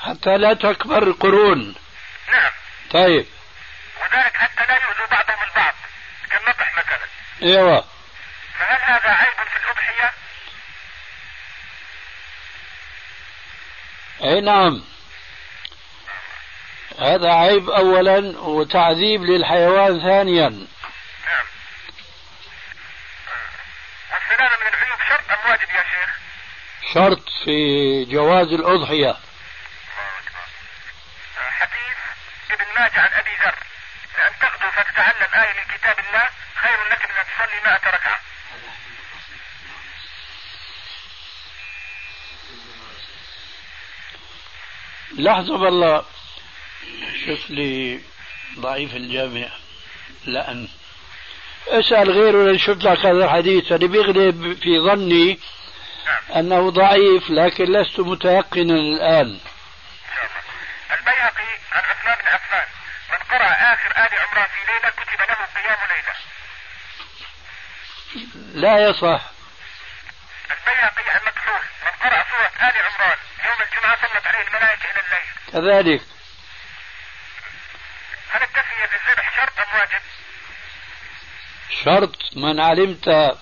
حتى 0.00 0.36
لا 0.36 0.54
تكبر 0.54 1.02
القرون. 1.02 1.74
نعم. 2.32 2.50
طيب. 2.90 3.26
وذلك 4.00 4.36
حتى 4.36 4.64
لا 4.68 4.74
يؤذوا 4.74 5.06
بعضهم 5.10 5.48
البعض 5.50 5.74
كالنطح 6.30 6.78
مثلا. 6.78 7.06
أيوه. 7.42 7.84
فهل 8.58 8.80
هذا 8.82 9.10
عيب 9.10 9.48
في 9.48 9.64
الأضحية؟ 9.64 10.12
أي 14.22 14.40
نعم. 14.40 14.84
هذا 16.98 17.32
عيب 17.32 17.70
اولا 17.70 18.38
وتعذيب 18.38 19.22
للحيوان 19.22 20.00
ثانيا. 20.00 20.66
شرط 26.94 27.28
في 27.44 28.04
جواز 28.04 28.46
الأضحية. 28.46 29.16
حديث 31.36 31.98
ابن 32.50 32.64
ماجه 32.80 33.00
عن 33.00 33.10
أبي 33.12 33.30
ذر. 33.44 33.54
أن 34.26 34.32
تغدو 34.40 34.70
فتتعلم 34.70 35.34
آية 35.34 35.52
من 35.54 35.76
كتاب 35.76 35.96
الله 35.98 36.28
خير 36.54 36.78
لك 36.90 37.10
من 37.10 37.16
أن 37.16 37.24
تصلي 37.24 37.60
مائة 37.64 37.90
ركعة. 37.94 38.20
لحظة 45.18 45.58
بالله. 45.58 46.04
شوف 47.26 47.50
لي 47.50 48.00
ضعيف 48.58 48.96
الجامع. 48.96 49.48
لأن 50.24 50.68
أسأل 51.68 52.10
غيره 52.10 52.50
لنشوف 52.50 52.78
لك 52.78 53.06
هذا 53.06 53.24
الحديث. 53.24 53.72
اللي 53.72 53.88
بيغلب 53.88 54.58
في 54.62 54.80
ظني 54.80 55.38
أنه 56.36 56.70
ضعيف 56.70 57.30
لكن 57.30 57.64
لست 57.64 58.00
متيقنا 58.00 58.74
الآن. 58.74 59.40
البيهقي 60.90 61.58
عن 61.72 61.82
عثمان 61.84 62.16
بن 62.22 62.28
عفان. 62.28 62.66
من 63.12 63.18
قرأ 63.30 63.74
آخر 63.74 63.90
آل 63.90 64.18
عمران 64.18 64.46
في 64.46 64.72
ليلة 64.72 64.90
كتب 64.90 65.20
له 65.28 65.46
قيام 65.54 65.78
ليلة. 65.92 66.14
لا 68.54 68.88
يصح 68.88 69.22
البيهقي 70.50 71.10
عن 71.10 71.20
مكحول 71.26 71.62
من 71.84 71.90
قرأ 72.02 72.24
سورة 72.30 72.68
آل 72.68 72.76
عمران. 72.76 73.18
يوم 73.44 73.56
الجمعة 73.60 73.96
صلت 73.96 74.26
عليه 74.26 74.46
الملائكة 74.48 74.84
إلى 74.90 75.00
الليل. 75.00 75.28
كذلك. 75.52 76.02
هل 78.30 78.42
التسمية 78.42 78.86
بالذبح 78.92 79.36
شرط 79.36 79.58
أم 79.58 79.78
واجب؟ 79.78 80.02
شرط. 81.84 82.36
من 82.36 82.60
علمت 82.60 83.36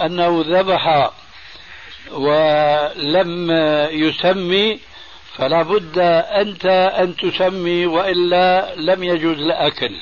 أنه 0.00 0.44
ذبح 0.46 1.10
ولم 2.10 3.50
يسمي 3.90 4.80
فلا 5.38 5.62
بد 5.62 5.98
أنت 6.42 6.66
أن 7.00 7.16
تسمي 7.16 7.86
وإلا 7.86 8.74
لم 8.74 9.04
يجوز 9.04 9.38
الأكل 9.38 10.00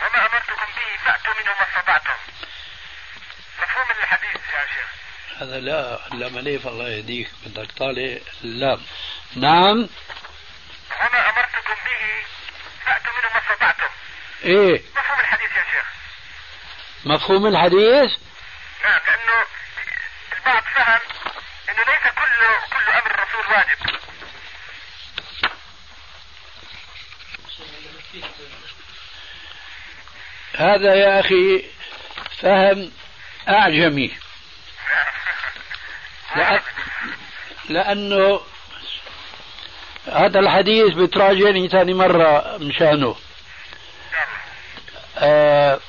وما 0.00 0.26
أمرتكم 0.26 0.68
به 0.76 1.04
فأتوا 1.04 1.32
منه 1.34 1.52
ما 1.58 1.66
استطعتم. 1.68 2.18
مفهوم 3.62 3.86
الحديث 4.02 4.34
يا 4.34 4.66
شيخ. 4.74 4.88
هذا 5.42 5.60
لا 5.60 6.00
لا 6.12 6.28
مليف 6.28 6.66
الله 6.66 6.88
يهديك. 6.88 7.28
بدك 7.46 7.72
طالع 7.72 8.18
اللام 8.44 8.80
نعم. 9.36 9.88
وما 11.00 11.30
أمرتكم 11.30 11.74
به 11.86 12.22
فأتوا 12.86 13.12
منه 13.12 13.28
ما 13.34 13.40
استطعتم. 13.42 13.92
إيه. 14.44 14.82
مفهوم 14.96 15.20
الحديث 15.20 15.50
يا 15.50 15.64
شيخ. 15.72 15.86
مفهوم 17.04 17.46
الحديث؟ 17.46 18.27
نعم 18.84 19.00
لأنه 19.06 19.44
البعض 20.38 20.62
فهم 20.62 21.00
أنه 21.68 21.84
ليس 21.84 22.12
كل 22.14 22.76
كل 22.76 22.90
أمر 22.90 23.10
الرسول 23.14 23.46
واجب. 23.54 23.98
هذا 30.58 30.94
يا 30.94 31.20
أخي 31.20 31.64
فهم 32.42 32.92
أعجمي. 33.48 34.16
لأ... 36.36 36.60
لأنه 37.68 38.40
هذا 40.12 40.40
الحديث 40.40 40.94
بتراجعني 40.94 41.68
ثاني 41.68 41.94
مرة 41.94 42.56
مشانه. 42.56 43.16
آه 45.18 45.80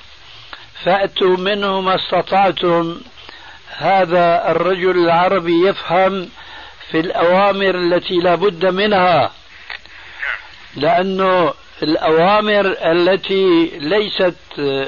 فأتوا 0.83 1.37
منه 1.37 1.81
ما 1.81 1.95
استطعتم. 1.95 3.01
هذا 3.77 4.51
الرجل 4.51 4.97
العربي 4.97 5.67
يفهم 5.67 6.29
في 6.91 6.99
الأوامر 6.99 7.75
التي 7.75 8.13
لا 8.15 8.35
بد 8.35 8.65
منها. 8.65 9.31
لأنه 10.75 11.53
الأوامر 11.83 12.75
التي 12.81 13.71
ليست 13.79 14.35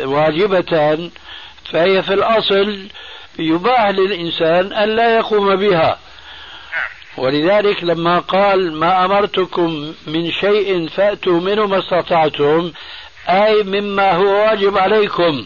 واجبة 0.03 1.09
فهي 1.71 2.03
في 2.03 2.13
الأصل 2.13 2.87
يباح 3.39 3.89
للإنسان 3.89 4.73
أن 4.73 4.89
لا 4.89 5.15
يقوم 5.15 5.55
بها. 5.55 5.99
ولذلك 7.17 7.83
لما 7.83 8.19
قال 8.19 8.73
ما 8.73 9.05
أمرتكم 9.05 9.93
من 10.07 10.31
شيء 10.31 10.87
فأتوا 10.87 11.39
منه 11.39 11.67
ما 11.67 11.79
استطعتم 11.79 12.71
أي 13.29 13.63
مما 13.63 14.11
هو 14.11 14.27
واجب 14.27 14.77
عليكم. 14.77 15.45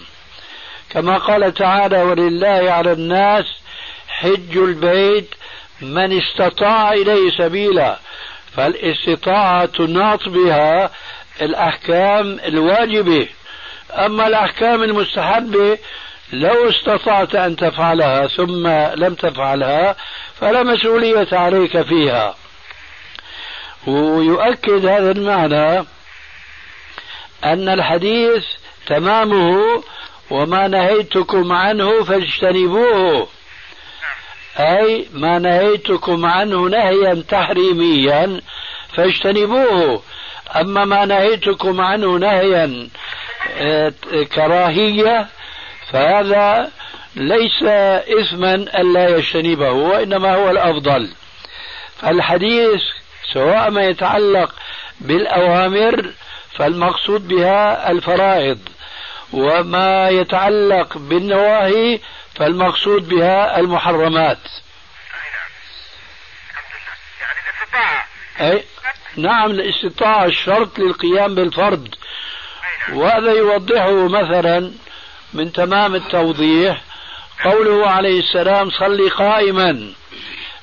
كما 0.95 1.17
قال 1.17 1.53
تعالى 1.53 2.03
ولله 2.03 2.71
على 2.71 2.91
الناس 2.91 3.45
حج 4.07 4.57
البيت 4.57 5.29
من 5.81 6.17
استطاع 6.17 6.93
إليه 6.93 7.31
سبيلا 7.37 7.99
فالاستطاعة 8.55 9.65
تناط 9.65 10.29
بها 10.29 10.91
الأحكام 11.41 12.39
الواجبة. 12.45 13.27
أما 13.91 14.27
الأحكام 14.27 14.83
المستحبة 14.83 15.77
لو 16.33 16.69
استطعت 16.69 17.35
أن 17.35 17.55
تفعلها 17.55 18.27
ثم 18.27 18.67
لم 18.95 19.13
تفعلها 19.13 19.95
فلا 20.39 20.63
مسؤولية 20.63 21.27
عليك 21.31 21.81
فيها. 21.81 22.35
ويؤكد 23.87 24.85
هذا 24.85 25.11
المعنى 25.11 25.85
أن 27.43 27.69
الحديث 27.69 28.45
تمامه 28.87 29.83
وما 30.29 30.67
نهيتكم 30.67 31.51
عنه 31.51 32.03
فاجتنبوه. 32.03 33.27
أي 34.59 35.07
ما 35.13 35.39
نهيتكم 35.39 36.25
عنه 36.25 36.69
نهيا 36.69 37.23
تحريميا 37.29 38.41
فاجتنبوه. 38.93 40.01
أما 40.55 40.85
ما 40.85 41.05
نهيتكم 41.05 41.81
عنه 41.81 42.17
نهيا 42.17 42.89
آه، 43.57 43.93
كراهية 44.35 45.27
فهذا 45.91 46.71
ليس 47.15 47.63
إثما 48.19 48.53
ألا 48.55 49.09
يجتنبه 49.09 49.71
وإنما 49.71 50.35
هو 50.35 50.49
الأفضل. 50.49 51.09
فالحديث 52.01 52.81
سواء 53.33 53.71
ما 53.71 53.83
يتعلق 53.83 54.55
بالأوامر 55.01 56.11
فالمقصود 56.51 57.27
بها 57.27 57.91
الفرائض. 57.91 58.59
وما 59.35 60.09
يتعلق 60.09 60.97
بالنواهي 60.97 61.99
فالمقصود 62.35 63.09
بها 63.09 63.59
المحرمات. 63.59 64.37
يعني 68.39 68.51
أي؟ 68.51 68.63
نعم 69.17 69.51
الاستطاعة 69.51 70.25
الشرط 70.25 70.79
للقيام 70.79 71.35
بالفرض 71.35 71.95
وهذا 72.93 73.31
يوضحه 73.31 74.07
مثلا 74.07 74.71
من 75.33 75.53
تمام 75.53 75.95
التوضيح 75.95 76.81
قوله 77.43 77.89
عليه 77.89 78.19
السلام 78.19 78.69
صلي 78.69 79.09
قائما 79.09 79.93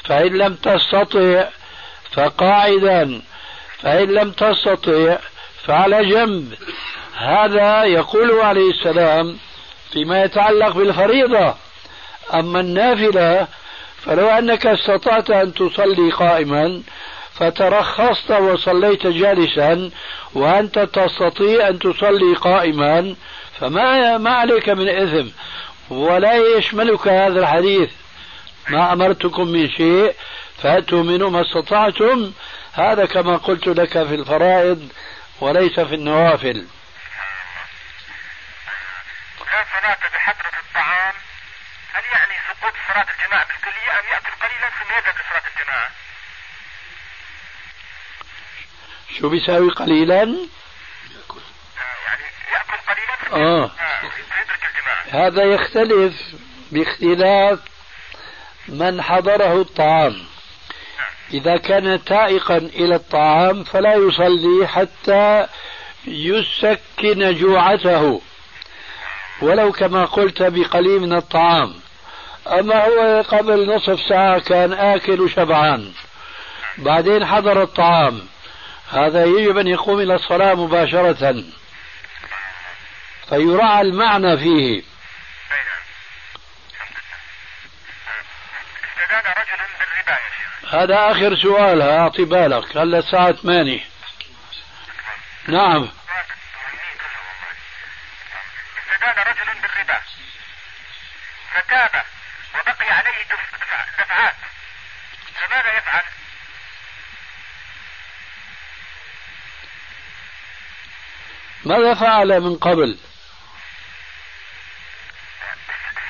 فإن 0.04 0.36
لم 0.38 0.54
تستطع 0.54 1.48
فقاعدا 2.12 3.22
فإن 3.82 4.08
لم 4.14 4.30
تستطع 4.30 5.18
فعلى 5.64 6.04
جنب 6.10 6.54
هذا 7.22 7.84
يقول 7.84 8.40
عليه 8.40 8.70
السلام 8.70 9.36
فيما 9.92 10.24
يتعلق 10.24 10.76
بالفريضة. 10.76 11.54
أما 12.34 12.60
النافلة 12.60 13.46
فلو 13.96 14.28
أنك 14.28 14.66
استطعت 14.66 15.30
أن 15.30 15.54
تصلي 15.54 16.10
قائما 16.10 16.82
فترخصت 17.34 18.30
وصليت 18.30 19.06
جالسا 19.06 19.90
وأنت 20.34 20.78
تستطيع 20.78 21.68
أن 21.68 21.78
تصلي 21.78 22.34
قائما 22.34 23.14
فما 23.60 24.18
ما 24.18 24.30
عليك 24.30 24.68
من 24.68 24.88
إثم 24.88 25.28
ولا 25.90 26.56
يشملك 26.56 27.08
هذا 27.08 27.40
الحديث. 27.40 27.90
ما 28.68 28.92
أمرتكم 28.92 29.48
من 29.48 29.70
شيء 29.70 30.14
فأتوا 30.58 31.02
منه 31.02 31.28
ما 31.30 31.40
استطعتم 31.40 32.32
هذا 32.72 33.06
كما 33.06 33.36
قلت 33.36 33.66
لك 33.66 34.06
في 34.06 34.14
الفرائض 34.14 34.88
وليس 35.40 35.80
في 35.80 35.94
النوافل. 35.94 36.64
وكان 39.82 39.96
صلاة 39.96 40.10
بحضرة 40.14 40.60
الطعام 40.68 41.14
هل 41.92 42.02
يعني 42.12 42.34
سقوط 42.48 42.72
صلاة 42.88 43.06
الجماعة 43.14 43.46
بالكلية 43.46 44.00
أم 44.00 44.06
يأكل 44.12 44.32
قليلا 44.42 44.70
ثم 44.70 44.92
يذهب 44.92 45.14
لصلاة 45.14 45.42
الجماعة؟ 45.56 45.90
شو 49.18 49.28
بيساوي 49.28 49.70
قليلا؟ 49.70 50.22
آه، 50.22 50.38
يعني 52.06 52.22
يأكل 52.52 52.76
قليلا 52.88 53.16
ثم 53.28 53.34
آه. 53.34 53.64
آه، 53.64 54.10
الجماعة 54.68 55.26
هذا 55.26 55.42
يختلف 55.42 56.14
باختلاف 56.72 57.58
من 58.68 59.02
حضره 59.02 59.60
الطعام 59.60 60.26
إذا 61.34 61.56
كان 61.56 62.04
تائقا 62.04 62.56
إلى 62.56 62.94
الطعام 62.94 63.64
فلا 63.64 63.94
يصلي 63.94 64.68
حتى 64.68 65.46
يسكن 66.06 67.34
جوعته 67.34 68.20
ولو 69.42 69.72
كما 69.72 70.04
قلت 70.04 70.42
بقليل 70.42 71.00
من 71.00 71.12
الطعام. 71.12 71.74
أما 72.46 72.84
هو 72.84 73.22
قبل 73.28 73.74
نصف 73.74 74.00
ساعة 74.08 74.38
كان 74.38 74.72
آكل 74.72 75.20
وشبعان 75.20 75.92
بعدين 76.78 77.26
حضر 77.26 77.62
الطعام. 77.62 78.26
هذا 78.90 79.24
يجب 79.24 79.58
أن 79.58 79.66
يقوم 79.66 80.00
إلى 80.00 80.14
الصلاة 80.14 80.54
مباشرة. 80.54 81.44
فيراعى 83.28 83.80
المعنى 83.80 84.36
فيه. 84.36 84.82
هذا 90.70 91.10
آخر 91.10 91.36
سؤال 91.36 91.82
أعطي 91.82 92.24
بالك. 92.24 92.76
هلا 92.76 92.98
الساعة 92.98 93.32
8 93.32 93.80
نعم. 95.48 95.88
استدان 99.02 99.24
رجل 99.26 99.60
بالربا 99.60 100.00
فتاب 101.54 102.04
وبقي 102.54 102.90
عليه 102.90 103.24
دفعات 103.98 104.34
فماذا 105.34 105.78
يفعل؟ 105.78 106.02
ماذا 111.64 111.94
فعل 111.94 112.40
من 112.40 112.56
قبل؟ 112.56 112.98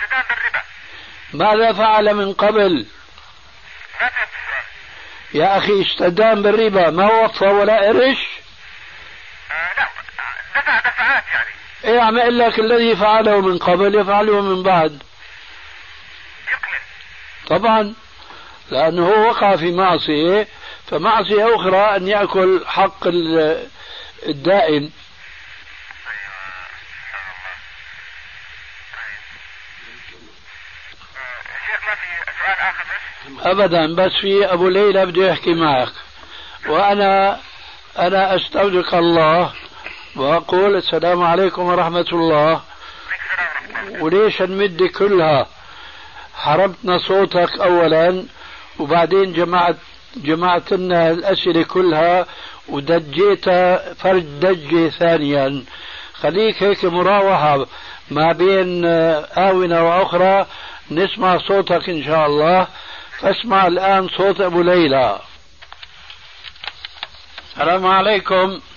استدان 0.02 0.24
بالربا 0.30 0.62
ماذا 1.32 1.72
فعل 1.72 2.14
من 2.14 2.32
قبل؟ 2.32 2.86
يا 5.34 5.58
أخي 5.58 5.82
استدان 5.82 6.42
بالربا 6.42 6.90
ما 6.90 7.12
وصى 7.12 7.44
ولا 7.44 7.76
قرش؟ 7.76 8.18
آه 9.50 9.70
لا 9.76 9.88
دفع 10.56 10.78
دفعات 10.80 11.24
إيه 11.84 12.00
عم 12.00 12.18
أقول 12.18 12.38
لك 12.38 12.58
الذي 12.58 12.96
فعله 12.96 13.40
من 13.40 13.58
قبل 13.58 13.94
يفعله 13.94 14.40
من 14.40 14.62
بعد. 14.62 15.02
طبعا 17.46 17.94
لأنه 18.70 19.08
هو 19.08 19.28
وقع 19.28 19.56
في 19.56 19.72
معصية 19.72 20.48
فمعصية 20.90 21.56
أخرى 21.56 21.96
أن 21.96 22.08
يأكل 22.08 22.64
حق 22.66 23.06
الدائن. 24.28 24.90
ابدا 33.40 33.94
بس 33.94 34.12
في 34.20 34.52
أبو 34.52 34.68
ليلى 34.68 35.06
بده 35.06 35.28
يحكي 35.28 35.54
معك. 35.54 35.92
وأنا 36.66 37.40
أنا 37.98 38.36
أستودعك 38.36 38.94
الله. 38.94 39.52
وأقول 40.16 40.76
السلام 40.76 41.22
عليكم 41.22 41.62
ورحمة 41.62 42.06
الله. 42.12 42.60
وليش 44.00 44.42
نمد 44.42 44.82
كلها؟ 44.82 45.46
حرمتنا 46.34 46.98
صوتك 46.98 47.60
اولا 47.60 48.24
وبعدين 48.78 49.32
جمعت 49.32 49.76
جمعت 50.16 50.72
لنا 50.72 51.10
الأسئلة 51.10 51.62
كلها 51.62 52.26
ودجيتها 52.68 53.94
فرج 53.94 54.22
دجة 54.22 54.88
ثانيا. 54.88 55.64
خليك 56.14 56.62
هيك 56.62 56.84
مراوحة 56.84 57.66
ما 58.10 58.32
بين 58.32 58.84
آونة 59.38 59.88
وأخرى. 59.88 60.46
نسمع 60.90 61.38
صوتك 61.38 61.88
إن 61.88 62.04
شاء 62.04 62.26
الله. 62.26 62.66
فاسمع 63.18 63.66
الآن 63.66 64.08
صوت 64.08 64.40
أبو 64.40 64.62
ليلى. 64.62 65.18
السلام 67.50 67.86
عليكم. 67.86 68.34
ورحمة 68.34 68.71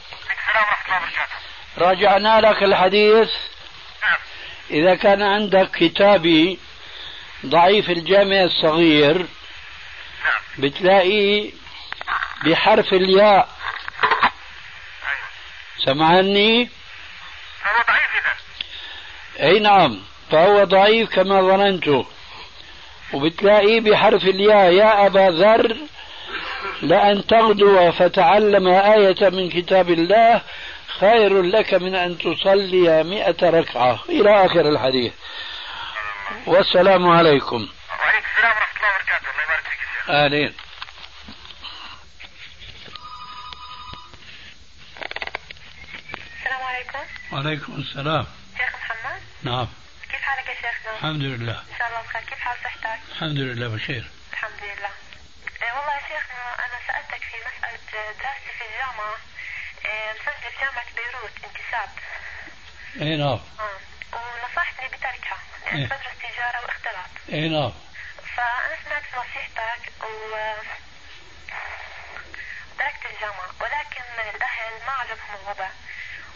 وبركاته 0.98 1.36
راجعنا 1.78 2.42
لك 2.42 2.64
الحديث. 2.64 3.30
نعم. 4.04 4.18
إذا 4.72 4.96
كان 4.96 5.22
عندك 5.22 5.72
كتابي 5.72 6.60
ضعيف 7.46 7.90
الجامع 7.90 8.44
الصغير 8.44 9.18
نعم. 9.18 10.42
بتلاقي 10.58 11.52
بحرف 12.46 12.94
الياء. 12.94 13.50
أيوه. 14.04 15.30
سمعني؟ 15.86 16.70
فهو 17.64 17.84
ضعيف 17.88 18.10
إذا. 18.16 19.48
أي 19.48 19.60
نعم 19.60 20.02
فهو 20.32 20.64
ضعيف 20.64 21.10
كما 21.10 21.42
ظننت. 21.42 22.06
وبتلاقيه 23.14 23.82
بحرف 23.82 24.24
الياء 24.24 24.72
يا 24.72 25.06
أبا 25.06 25.30
ذر 25.30 25.78
لأن 26.82 27.28
تغدو 27.28 27.92
فتعلم 27.92 28.68
آية 28.68 29.30
من 29.30 29.50
كتاب 29.50 29.90
الله 29.90 30.42
خير 31.00 31.42
لك 31.42 31.74
من 31.74 31.96
أن 31.96 32.18
تصلي 32.18 33.04
مئة 33.04 33.50
ركعة. 33.50 34.00
إلى 34.10 34.46
آخر 34.46 34.70
الحديث. 34.70 35.14
والسلام 36.46 37.08
عليكم. 37.08 37.70
وعليكم 38.00 38.28
السلام 38.38 38.56
ورحمة 38.58 38.78
الله 38.78 38.90
وبركاته. 38.96 39.30
الله 39.32 39.44
يبارك 39.44 39.64
فيك 39.64 39.80
يا 39.80 39.86
شيخ. 39.96 40.10
آمين. 40.10 40.56
السلام 46.40 46.64
عليكم. 46.64 47.04
وعليكم 47.32 47.74
السلام. 47.76 48.26
شيخ 48.58 48.74
محمد. 48.76 49.22
نعم. 49.44 49.68
كيف 50.12 50.22
حالك 50.22 50.48
يا 50.48 50.56
شيخنا؟ 50.56 50.92
الحمد 50.98 51.22
لله. 51.22 51.60
إن 51.60 51.78
شاء 51.78 51.88
الله 51.88 52.02
بخير. 52.02 52.22
كيف 52.22 52.40
حال 52.40 52.58
صحتك؟ 52.64 53.00
الحمد 53.12 53.38
لله 53.38 53.68
بخير. 53.68 54.04
الحمد 54.34 54.62
لله. 54.64 54.92
إيه 55.64 55.72
والله 55.78 55.94
يا 55.94 56.00
شيخنا 56.00 56.44
أنا 56.66 56.78
سألتك 56.88 57.24
في 57.30 57.38
مسألة 57.48 57.80
دراستي 58.20 58.52
في 58.58 58.64
الجامعة. 58.70 59.16
إيه 59.16 59.35
مسجل 60.16 60.52
في 60.52 60.60
جامعه 60.62 60.86
بيروت 60.96 61.32
انتساب 61.46 61.90
اي 63.02 63.18
نعم. 63.18 63.40
آه 63.60 63.80
ونصحتني 64.14 64.88
بتركها 64.88 65.38
لأن 65.66 65.78
إيه. 65.78 65.86
بدرس 65.86 66.18
تجاره 66.20 66.62
واختلاط 66.62 67.10
اي 67.34 67.50
نعم. 67.50 67.72
فأنا 68.36 68.78
سمعت 68.86 69.04
نصيحتك 69.18 69.92
و 70.04 70.36
تركت 72.80 73.06
الجامعة 73.06 73.50
ولكن 73.62 74.04
الأهل 74.36 74.86
ما 74.88 74.92
عجبهم 74.92 75.36
الوضع 75.44 75.70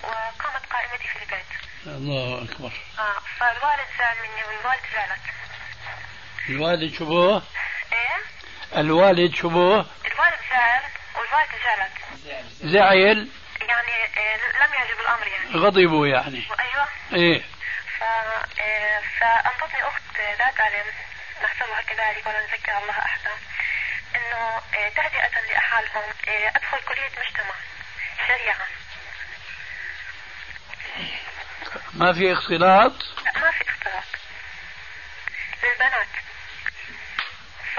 وقامت 0.04 0.66
قائمتي 0.72 1.08
في 1.08 1.24
البيت. 1.24 1.46
الله 1.86 2.44
أكبر. 2.44 2.72
آه 3.00 3.20
فالوالد 3.40 3.88
زعل 4.00 4.16
مني 4.18 4.44
والوالد 4.44 4.82
زعلت. 4.94 5.22
الوالد 6.50 6.94
شبوه؟ 6.94 7.44
إيه؟ 7.94 8.80
الوالد 8.80 9.36
شبوه؟ 9.36 9.86
الوالد 10.06 10.40
زعل 10.50 10.82
والوالدة 11.16 11.58
زعلت. 11.66 11.94
زعل. 12.62 13.30
يعني 13.70 14.18
إيه 14.18 14.36
لم 14.36 14.74
يعجب 14.74 15.00
الأمر 15.00 15.28
يعني. 15.28 15.50
غضبوا 15.56 16.08
يعني. 16.08 16.44
أيوه 16.60 16.88
إيه. 17.14 17.42
ف... 18.00 18.04
فأنطتني 19.20 19.88
أخت 19.88 20.02
لا 20.40 20.52
تعلم 20.58 20.86
نحسبها 21.44 21.82
كذلك 21.82 22.28
ولا 22.28 22.42
نذكر 22.42 22.78
الله 22.78 23.00
أحدا 23.00 23.32
إنه 24.16 24.62
إيه 24.74 24.90
تهدئة 24.90 25.42
لأحالهم 25.52 26.04
إيه 26.28 26.50
أدخل 26.50 26.78
كلية 26.88 27.10
مجتمع 27.10 27.56
شريعة. 28.28 28.68
ما 31.94 32.14
في 32.14 32.34
اختلاط؟ 32.34 32.94
لا 33.26 33.40
ما 33.40 33.52
في 33.52 33.70
اختلاط. 33.70 34.04
للبنات. 35.64 36.08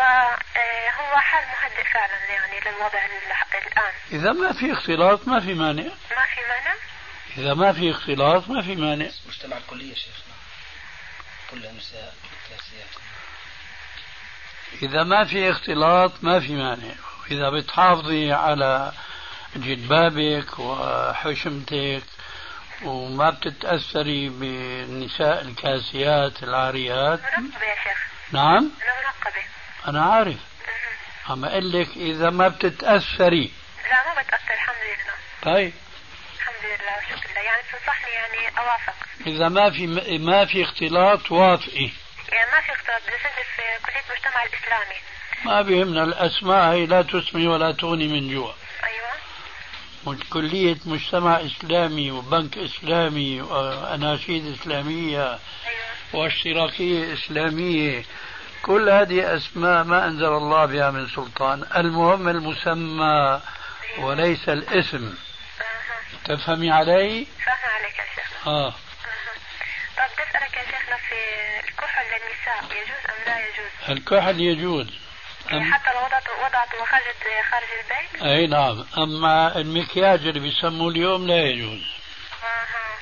فهو 0.00 1.16
حال 1.18 1.44
مهدئ 1.44 1.84
فعلا 1.92 2.24
يعني 2.30 2.60
للوضع 2.60 2.98
ال- 3.04 3.66
الآن. 3.66 3.92
إذا 4.12 4.32
ما 4.32 4.52
في 4.52 4.72
اختلاط 4.72 5.28
ما 5.28 5.40
في 5.40 5.54
مانع. 5.54 5.82
ما 5.82 5.90
في 6.34 6.40
مانع؟ 6.48 6.74
إذا 7.38 7.54
ما 7.54 7.72
في 7.72 7.90
اختلاط 7.90 8.48
ما 8.48 8.62
في 8.62 8.76
مانع. 8.76 9.08
مجتمع 9.28 9.56
الكلية 9.56 9.94
شيخنا 9.94 10.34
كلها 11.50 11.72
نساء 11.72 12.14
كاسيات 12.50 12.88
إذا 14.82 15.02
ما 15.02 15.24
في 15.24 15.50
اختلاط 15.50 16.12
ما 16.24 16.40
في 16.40 16.52
مانع. 16.56 16.94
إذا 17.30 17.50
بتحافظي 17.50 18.32
على 18.32 18.92
جلبابك 19.56 20.58
وحشمتك 20.58 22.02
وما 22.84 23.30
بتتأثري 23.30 24.28
بالنساء 24.28 25.40
الكاسيات 25.42 26.42
العاريات. 26.42 27.20
منقبة 27.38 27.64
يا 27.66 27.74
شيخ. 27.84 28.06
نعم؟ 28.32 28.56
أنا 28.82 29.00
منقبة 29.00 29.42
أنا 29.88 30.04
عارف. 30.04 30.38
عم 31.28 31.44
أقول 31.44 31.72
لك 31.72 31.88
إذا 31.96 32.30
ما 32.30 32.48
بتتأثري. 32.48 33.52
لا 33.90 34.14
ما 34.14 34.22
بتأثر 34.22 34.54
الحمد 34.54 34.76
لله. 34.84 35.54
طيب. 35.54 35.72
الحمد 36.36 36.64
لله 36.64 36.96
والشكر 36.96 37.30
لله. 37.30 37.40
يعني 37.40 37.62
تنصحني 37.72 38.10
يعني 38.10 38.58
أوافق. 38.58 38.94
إذا 39.26 39.48
ما 39.48 39.70
في 39.70 39.86
ما 40.18 40.44
في 40.46 40.62
اختلاط 40.62 41.32
وافقي 41.32 41.90
يعني 42.32 42.50
ما 42.52 42.60
في 42.60 42.72
اختلاط 42.72 43.02
بدي 43.02 43.16
أسجل 43.16 43.44
في 43.56 43.86
كلية 43.86 44.02
المجتمع 44.10 44.42
الإسلامي. 44.42 45.00
ما 45.44 45.62
بيهمنا 45.62 46.04
الأسماء 46.04 46.72
هي 46.72 46.86
لا 46.86 47.02
تسمي 47.02 47.46
ولا 47.46 47.72
تغني 47.72 48.08
من 48.08 48.34
جوع 48.34 48.54
أيوة. 48.84 50.18
كلية 50.30 50.76
مجتمع 50.86 51.40
إسلامي 51.40 52.10
وبنك 52.10 52.58
إسلامي 52.58 53.40
وأناشيد 53.42 54.46
إسلامية 54.46 55.26
أيوة. 55.26 55.40
واشتراكية 56.12 57.14
إسلامية. 57.14 58.04
كل 58.62 58.88
هذه 58.90 59.36
أسماء 59.36 59.84
ما 59.84 60.04
أنزل 60.06 60.26
الله 60.26 60.66
بها 60.66 60.90
من 60.90 61.08
سلطان 61.08 61.66
المهم 61.76 62.28
المسمى 62.28 63.40
وليس 63.98 64.48
الاسم. 64.48 65.14
تفهمي 66.24 66.70
علي؟ 66.70 67.26
فاهمة 67.46 67.74
عليك 67.74 67.98
يا 67.98 68.04
شيخ 68.14 68.48
آه. 68.48 68.70
طب 69.96 70.04
بدي 70.14 70.22
أسألك 70.30 70.56
يا 70.56 70.64
شيخنا 70.64 70.96
في 70.96 71.14
الكحل 71.68 72.04
للنساء 72.04 72.64
يجوز 72.76 73.04
أم 73.08 73.24
لا 73.26 73.38
يجوز؟ 73.38 73.98
الكحل 73.98 74.40
يجوز 74.40 74.86
يعني 75.50 75.64
أم 75.64 75.74
حتى 75.74 75.90
لو 75.94 76.04
وضعت 76.04 76.24
وضعت 76.44 76.74
وخرجت 76.74 77.24
خارج 77.50 77.68
البيت؟ 77.80 78.22
أي 78.22 78.46
نعم 78.46 78.86
أما 78.98 79.56
المكياج 79.56 80.26
اللي 80.26 80.40
بيسموه 80.40 80.88
اليوم 80.90 81.26
لا 81.26 81.42
يجوز 81.42 81.82
أها 82.42 82.98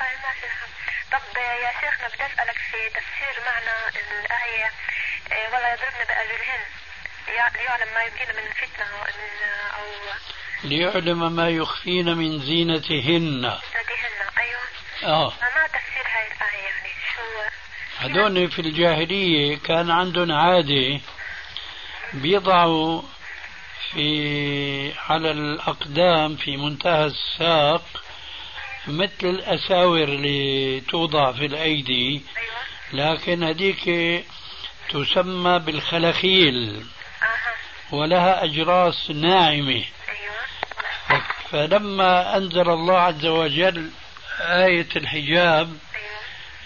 طيب 0.00 0.18
ما 0.22 0.32
في 0.40 0.46
هم. 0.46 0.70
طب 1.12 1.36
يا 1.38 1.72
شيخنا 1.80 2.08
بدي 2.08 2.26
اسالك 2.34 2.56
في 2.70 2.88
تفسير 2.88 3.44
معنى 3.46 3.96
الايه 4.24 4.70
إيه، 5.32 5.41
ولا 5.52 5.72
يضربن 5.72 6.04
بارجلهن 6.08 6.62
ليعلم 7.28 7.94
ما 7.94 8.02
يبقين 8.04 8.28
من 8.28 8.50
فتنة 8.52 8.86
من 8.86 9.32
أو 9.78 9.84
ليعلم 10.64 11.32
ما 11.32 11.48
يخفين 11.48 12.16
من 12.16 12.38
زينتهن. 12.40 13.40
زينتهن 13.42 14.38
أيوة. 14.38 14.60
آه. 15.04 15.30
فما 15.30 15.66
تفسير 15.66 16.06
هاي 16.06 16.26
الآية 16.26 16.64
يعني. 16.64 16.88
شو 17.14 17.22
هذول 17.98 18.50
في 18.50 18.58
الجاهلية 18.58 19.58
كان 19.58 19.90
عندهم 19.90 20.32
عادة 20.32 21.00
بيضعوا 22.12 23.02
في 23.90 24.92
على 25.08 25.30
الأقدام 25.30 26.36
في 26.36 26.56
منتهى 26.56 27.04
الساق 27.04 27.84
مثل 28.86 29.12
الأساور 29.22 30.04
اللي 30.04 30.80
توضع 30.80 31.32
في 31.32 31.46
الأيدي. 31.46 32.22
لكن 32.92 33.42
هذيك 33.44 33.88
تسمى 34.92 35.58
بالخلخيل. 35.58 36.86
ولها 37.90 38.44
أجراس 38.44 39.10
ناعمة. 39.10 39.84
فلما 41.50 42.36
أنزل 42.36 42.70
الله 42.70 42.98
عز 42.98 43.26
وجل 43.26 43.90
آية 44.40 44.88
الحجاب 44.96 45.76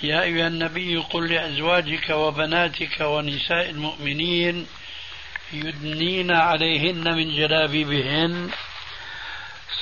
يا 0.02 0.22
أيها 0.22 0.46
النبي 0.46 0.96
قل 0.96 1.32
لأزواجك 1.32 2.10
وبناتك 2.10 3.00
ونساء 3.00 3.70
المؤمنين 3.70 4.66
يدنين 5.52 6.30
عليهن 6.30 7.16
من 7.16 7.36
جلابيبهن. 7.36 8.50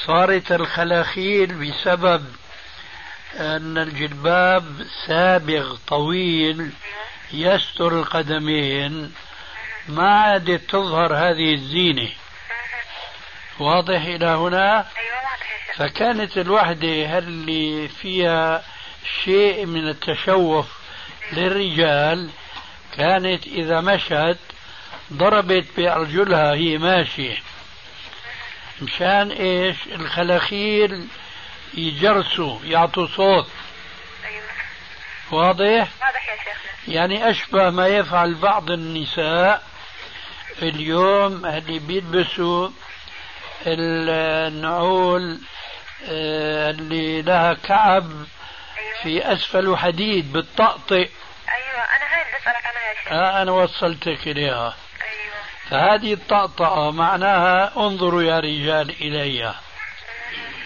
صارت 0.06 0.52
الخلاخيل 0.52 1.54
بسبب 1.54 2.24
أن 3.36 3.78
الجلباب 3.78 4.86
سابغ 5.06 5.76
طويل. 5.86 6.70
يستر 7.34 7.98
القدمين 7.98 9.12
ما 9.88 10.10
عادت 10.10 10.70
تظهر 10.70 11.16
هذه 11.16 11.54
الزينة. 11.54 12.08
واضح 13.58 14.00
إلى 14.02 14.26
هنا؟ 14.26 14.86
فكانت 15.76 16.38
الوحدة 16.38 17.18
اللي 17.18 17.88
فيها 17.88 18.64
شيء 19.24 19.66
من 19.66 19.88
التشوف 19.88 20.66
للرجال؟ 21.32 22.30
كانت 22.96 23.46
إذا 23.46 23.80
مشت 23.80 24.38
ضربت 25.12 25.66
بأرجلها 25.76 26.54
هي 26.54 26.78
ماشية. 26.78 27.36
مشان 28.82 29.30
إيش؟ 29.30 29.76
الخلاخيل 29.86 31.06
يجرسوا 31.74 32.58
يعطوا 32.64 33.06
صوت. 33.06 33.46
واضح؟ 35.34 35.88
واضح 36.02 36.28
يا 36.28 36.36
شيخنا. 36.36 36.94
يعني 36.94 37.30
أشبه 37.30 37.70
ما 37.70 37.86
يفعل 37.86 38.34
بعض 38.34 38.70
النساء 38.70 39.62
اليوم 40.62 41.46
اللي 41.46 41.78
بيلبسوا 41.78 42.68
النعول 43.66 45.40
آه، 46.08 46.70
اللي 46.70 47.22
لها 47.22 47.54
كعب 47.54 48.10
في 49.02 49.32
أسفل 49.32 49.76
حديد 49.76 50.32
بالطقطق. 50.32 50.92
أيوة 51.48 51.82
أنا 51.96 52.14
هاي 52.14 52.22
اللي 52.22 52.38
بسألك 52.40 52.66
عنها 52.66 52.88
يا 52.88 52.94
شيخ 53.02 53.12
آه 53.12 53.42
أنا 53.42 53.52
وصلتك 53.52 54.28
إليها. 54.28 54.74
أيوة. 55.02 55.34
فهذه 55.70 56.12
الطقطقة 56.12 56.90
معناها 56.90 57.72
انظروا 57.76 58.22
يا 58.22 58.40
رجال 58.40 58.90
إلي 58.90 59.54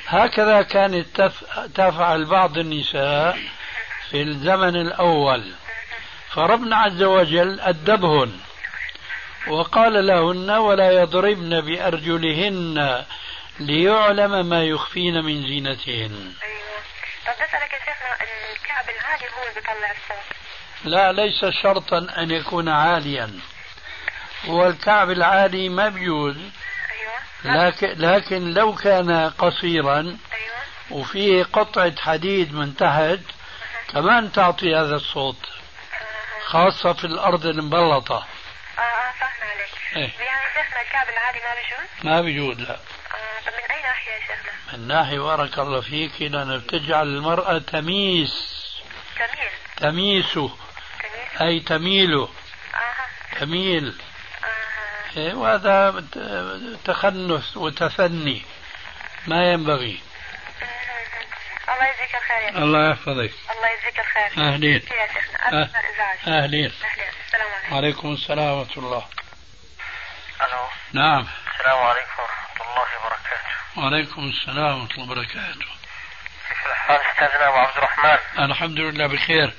هكذا 0.07 0.63
كانت 0.63 1.07
تف... 1.21 1.45
تفعل 1.75 2.25
بعض 2.25 2.59
النساء 2.59 3.39
في 4.11 4.23
الزمن 4.23 4.77
الأول. 4.77 5.53
فربنا 6.31 6.77
عز 6.77 7.03
وجل 7.03 7.61
أدبهن 7.61 8.41
وقال 9.49 10.07
لهن 10.07 10.51
ولا 10.51 10.91
يضربن 10.91 11.61
بأرجلهن 11.61 13.05
ليعلم 13.61 14.49
ما 14.49 14.65
يخفين 14.65 15.25
من 15.25 15.43
زينتهن. 15.43 16.33
أيوة. 16.43 16.79
طب 17.27 17.33
بسألك 17.33 17.73
يا 17.73 17.79
شيخنا 17.79 18.17
الكعب 18.53 18.85
العالي 18.89 19.25
هو 19.25 19.43
اللي 19.43 19.55
بيطلع 19.55 19.91
الصوت. 19.91 20.37
لا 20.85 21.13
ليس 21.13 21.45
شرطا 21.63 22.07
أن 22.19 22.31
يكون 22.31 22.69
عاليا. 22.69 23.31
والكعب 24.47 25.11
العالي 25.11 25.69
ما 25.69 25.89
بيجوز 25.89 26.37
أيوة. 27.45 27.67
لكن, 27.67 27.89
لكن 27.89 28.55
لو 28.55 28.75
كان 28.75 29.31
قصيرا 29.31 29.97
أيوة. 30.01 30.19
وفيه 30.91 31.45
قطعة 31.45 32.01
حديد 32.01 32.55
من 32.55 32.77
تحت 32.77 33.38
كمان 33.89 34.33
تعطي 34.33 34.75
هذا 34.77 34.97
الصوت 34.97 35.49
خاصة 36.47 36.93
في 36.93 37.05
الأرض 37.05 37.47
المبلطة. 37.47 38.17
آه 38.79 38.81
آه 38.81 39.13
فاهمة 39.21 39.53
عليك 39.53 39.69
إيه. 39.97 40.25
يعني 40.27 40.43
شيخنا 40.55 40.83
الكعب 40.83 41.09
العالي 41.09 41.39
ما 41.39 41.55
بيجوز؟ 41.55 42.05
ما 42.05 42.21
بيجوز 42.21 42.69
لا. 42.69 42.75
آه 42.75 43.41
طب 43.47 43.53
من 43.53 43.71
أي 43.77 43.83
ناحية 43.83 44.13
يا 44.13 44.21
شيخنا؟ 44.21 44.53
من 44.79 44.89
ناحية 44.89 45.19
بارك 45.21 45.59
الله 45.59 45.81
فيك 45.81 46.23
لأن 46.23 46.59
بتجعل 46.59 47.07
المرأة 47.07 47.59
تميس. 47.59 48.59
جميل 49.19 49.51
تميسه 49.77 50.49
جميل 51.39 51.49
أي 51.49 51.61
تميله 51.61 52.29
آه. 52.75 53.39
تميل. 53.41 53.95
آه. 54.45 55.19
إيه، 55.21 55.35
وهذا 55.35 56.05
تخنث 56.85 57.57
وتثني. 57.57 58.43
ما 59.27 59.53
ينبغي. 59.53 60.01
الله 61.73 61.87
يجزيك 61.87 62.15
الخير 62.15 62.37
يا 62.37 62.49
شيخ. 62.49 62.57
الله 62.57 62.91
يحفظك. 62.91 63.33
الله 63.51 63.69
يجزيك 63.69 64.01
الخير. 64.01 64.31
أهلين. 64.39 64.83
يا 65.01 65.07
شيخنا 65.13 65.49
الإزعاج 65.49 66.19
أهلين. 66.29 66.35
أهلين. 66.35 66.73
السلام 67.27 67.49
عليكم. 67.53 67.75
وعليكم 67.75 68.13
السلام 68.13 68.59
ورحمة 68.59 68.85
الله. 68.85 69.09
ألو. 70.43 70.69
نعم. 70.93 71.27
السلام 71.53 71.79
عليكم 71.79 72.23
ورحمة 72.23 72.71
الله 72.71 72.89
وبركاته. 72.99 73.53
وعليكم 73.77 74.29
السلام 74.29 74.81
ورحمة 74.81 74.95
الله 74.95 75.13
وبركاته. 75.13 75.69
كيف 76.49 76.67
الحال 76.67 77.01
أستاذنا 77.01 77.49
ابو 77.49 77.57
عبد 77.57 77.77
الرحمن. 77.77 78.19
الحمد 78.45 78.79
لله 78.79 79.07
بخير. 79.07 79.53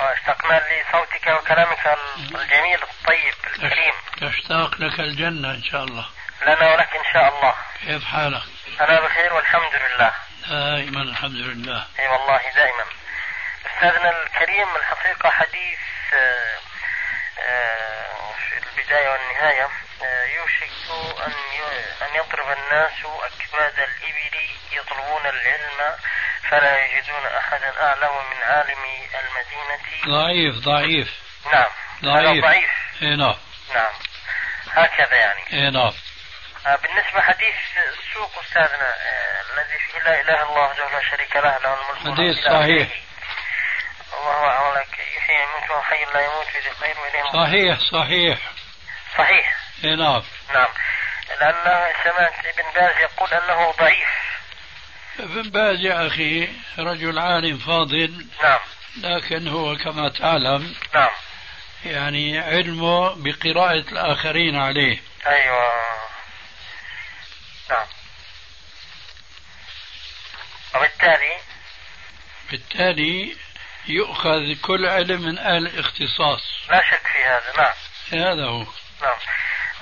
اشتقنا 0.00 0.62
لصوتك 0.68 1.26
وكلامك 1.26 1.98
الجميل 2.18 2.82
الطيب 2.82 3.34
الكريم. 3.46 3.94
تشتاق 4.20 4.74
لك 4.80 5.00
الجنة 5.00 5.50
إن 5.50 5.62
شاء 5.62 5.84
الله. 5.84 6.06
لنا 6.42 6.74
ولك 6.74 6.96
إن 6.96 7.04
شاء 7.12 7.38
الله. 7.38 7.54
كيف 7.86 8.04
حالك؟ 8.04 8.42
أنا 8.80 9.00
بخير 9.00 9.32
والحمد 9.32 9.74
لله. 9.74 10.12
دائما 10.48 11.02
الحمد 11.02 11.36
لله. 11.36 11.86
أي 11.98 12.08
والله 12.08 12.40
دائما. 12.54 12.84
أستاذنا 13.66 14.22
الكريم 14.22 14.76
الحقيقة 14.76 15.30
حديث 15.30 15.78
آه، 16.12 16.58
آه، 17.48 18.32
في 18.32 18.58
البداية 18.58 19.08
والنهاية 19.08 19.68
آه، 20.02 20.24
يوشك 20.24 20.70
أن 21.26 21.32
أن 22.02 22.14
يضرب 22.14 22.58
الناس 22.58 22.92
أكباد 23.04 23.78
الإبل 23.78 24.48
يطلبون 24.72 25.26
العلم 25.26 25.96
فلا 26.50 26.84
يجدون 26.84 27.26
احدا 27.38 27.82
أعلم 27.82 28.30
من 28.30 28.42
عالم 28.42 28.84
المدينة. 29.20 30.06
ضعيف 30.06 30.54
ضعيف. 30.54 31.08
نعم. 31.52 31.68
ضعيف. 32.04 32.44
ضعيف. 32.44 32.70
اي 33.02 33.16
نعم. 33.16 33.36
نعم. 33.74 33.92
هكذا 34.70 35.14
يعني. 35.16 35.42
اي 35.52 35.70
نعم. 35.70 35.92
بالنسبة 36.64 37.20
حديث 37.20 37.54
السوق 37.88 38.38
أستاذنا 38.38 38.94
آه، 38.94 39.40
الذي 39.52 39.78
فيه 39.78 39.98
لا 39.98 40.20
إله 40.20 40.34
إلا 40.34 40.42
الله 40.42 40.60
وحده 40.60 40.88
لا 40.88 41.10
شريك 41.10 41.36
له 41.36 41.58
له 41.58 41.74
الملك 41.74 42.18
حديث 42.18 42.44
صحيح. 42.44 42.88
الله 44.20 44.46
أعلم 44.48 44.84
يحيي 45.16 45.36
يموت 45.42 45.70
وهو 45.70 45.82
حي 45.82 46.04
لا 46.14 46.20
يموت 46.20 46.46
بيده 46.54 46.70
الخير 46.70 46.96
وإليه. 47.00 47.22
صحيح 47.32 47.78
صحيح. 47.92 48.38
صحيح. 49.18 49.56
إي 49.84 49.96
نعم. 49.96 50.22
نعم. 50.54 50.68
لأن 51.40 51.92
سمعت 52.04 52.46
ابن 52.46 52.70
باز 52.74 52.96
يقول 53.00 53.28
أنه 53.34 53.70
ضعيف. 53.70 54.08
ابن 55.18 55.50
باز 55.50 55.80
يا 55.80 56.06
أخي 56.06 56.48
رجل 56.78 57.18
عالم 57.18 57.58
فاضل. 57.58 58.26
نعم. 58.42 58.60
لكن 58.96 59.48
هو 59.48 59.76
كما 59.76 60.08
تعلم 60.08 60.76
نعم. 60.94 61.10
يعني 61.84 62.38
علمه 62.38 63.14
بقراءة 63.16 63.92
الآخرين 63.92 64.56
عليه. 64.56 65.02
أيوة 65.26 65.80
نعم 67.70 67.86
وبالتالي 70.74 71.36
بالتالي 72.50 73.36
يؤخذ 73.88 74.54
كل 74.62 74.86
علم 74.86 75.22
من 75.22 75.38
أهل 75.38 75.66
الاختصاص. 75.66 76.42
لا 76.70 76.82
شك 76.90 77.06
في 77.06 77.24
هذا 77.24 77.52
نعم. 77.56 77.74
هذا 78.12 78.44
هو. 78.44 78.66
نعم. 79.02 79.18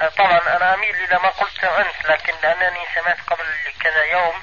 آه، 0.01 0.09
طبعا 0.09 0.57
أنا 0.57 0.75
أميل 0.75 0.95
إلى 0.95 1.19
ما 1.23 1.29
قلته 1.29 1.81
أنت 1.81 2.11
لكن 2.11 2.33
لأنني 2.43 2.81
سمعت 2.95 3.21
قبل 3.27 3.45
كذا 3.81 4.03
يوم 4.05 4.35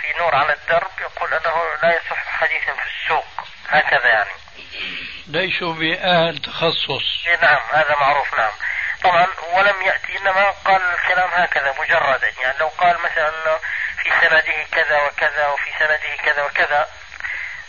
في 0.00 0.18
نور 0.18 0.34
على 0.34 0.52
الدرب 0.52 0.90
يقول 1.00 1.34
أنه 1.34 1.62
لا 1.82 1.96
يصح 1.96 2.26
حديثا 2.26 2.72
في 2.72 2.88
السوق. 3.02 3.26
هكذا 3.68 4.08
يعني. 4.08 4.30
ليسوا 5.26 5.74
بأهل 5.74 6.38
تخصص. 6.38 7.26
إيه 7.26 7.36
نعم 7.36 7.62
هذا 7.72 7.96
معروف 8.00 8.34
نعم. 8.38 8.52
طبعا 9.02 9.26
ولم 9.52 9.82
يأتي 9.82 10.18
إنما 10.18 10.50
قال 10.50 10.82
الكلام 10.82 11.30
هكذا 11.32 11.74
مجردا 11.80 12.32
يعني 12.42 12.58
لو 12.58 12.68
قال 12.68 12.96
مثلا 13.04 13.58
في 14.02 14.10
سنده 14.20 14.66
كذا 14.72 15.02
وكذا 15.02 15.46
وفي 15.46 15.70
سنده 15.78 16.22
كذا 16.24 16.44
وكذا 16.44 16.88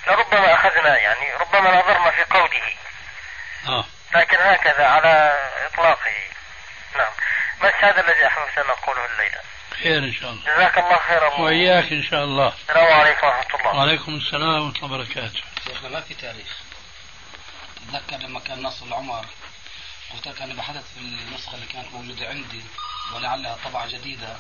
لربما 0.08 0.54
أخذنا 0.54 0.98
يعني 0.98 1.34
ربما 1.34 1.80
نظرنا 1.80 2.12
في 2.12 2.24
قوله. 2.24 2.74
آه. 3.68 3.86
لكن 4.16 4.38
هكذا 4.38 4.88
على 4.88 5.40
إطلاقه 5.74 6.12
نعم. 6.98 7.12
هذا 7.82 8.02
الذي 8.02 8.28
احببت 8.28 8.58
أن 8.58 8.70
أقوله 8.70 9.06
الليلة؟ 9.06 9.40
خير 9.84 9.98
إن 9.98 10.14
شاء 10.14 10.30
الله. 10.32 10.44
جزاك 10.56 10.78
الله 10.78 10.98
خيرا. 11.00 11.28
وإياك 11.40 11.92
إن 11.92 12.04
شاء 12.04 12.24
الله. 12.24 12.54
السلام 12.62 12.94
عليكم 13.00 13.28
ورحمة 13.28 13.60
الله. 13.60 13.76
وعليكم 13.76 14.16
السلام 14.16 14.50
ورحمة 14.68 14.86
الله 14.86 14.96
وبركاته. 14.96 15.42
شيخنا 15.68 15.90
ما 15.90 16.02
في 16.02 16.14
تاريخ؟ 16.14 16.58
تذكر 17.92 18.18
لما 18.18 18.40
كان 18.40 18.64
نص 18.64 18.82
العمر. 18.82 19.26
قلت 20.14 20.28
لك 20.28 20.42
أنا 20.42 20.54
بحثت 20.54 20.84
في 20.94 21.00
النسخة 21.00 21.56
اللي 21.56 21.66
كانت 21.66 21.94
موجودة 21.94 22.28
عندي 22.28 22.62
ولعلها 23.16 23.58
طبعة 23.66 23.88
جديدة. 23.88 24.38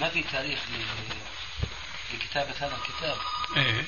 ما 0.00 0.08
في 0.08 0.22
تاريخ 0.22 0.58
ل- 0.68 2.14
لكتابة 2.14 2.54
هذا 2.60 2.76
الكتاب؟ 2.76 3.16
إيه. 3.56 3.84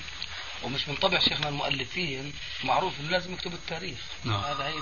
ومش 0.65 0.89
من 0.89 0.95
طبع 0.95 1.19
شيخنا 1.19 1.49
المؤلفين 1.49 2.33
معروف 2.65 3.01
إنه 3.01 3.11
لازم 3.11 3.33
يكتبوا 3.33 3.59
التاريخ 3.59 3.99
نعم. 4.25 4.41
هذا 4.41 4.67
هي 4.67 4.75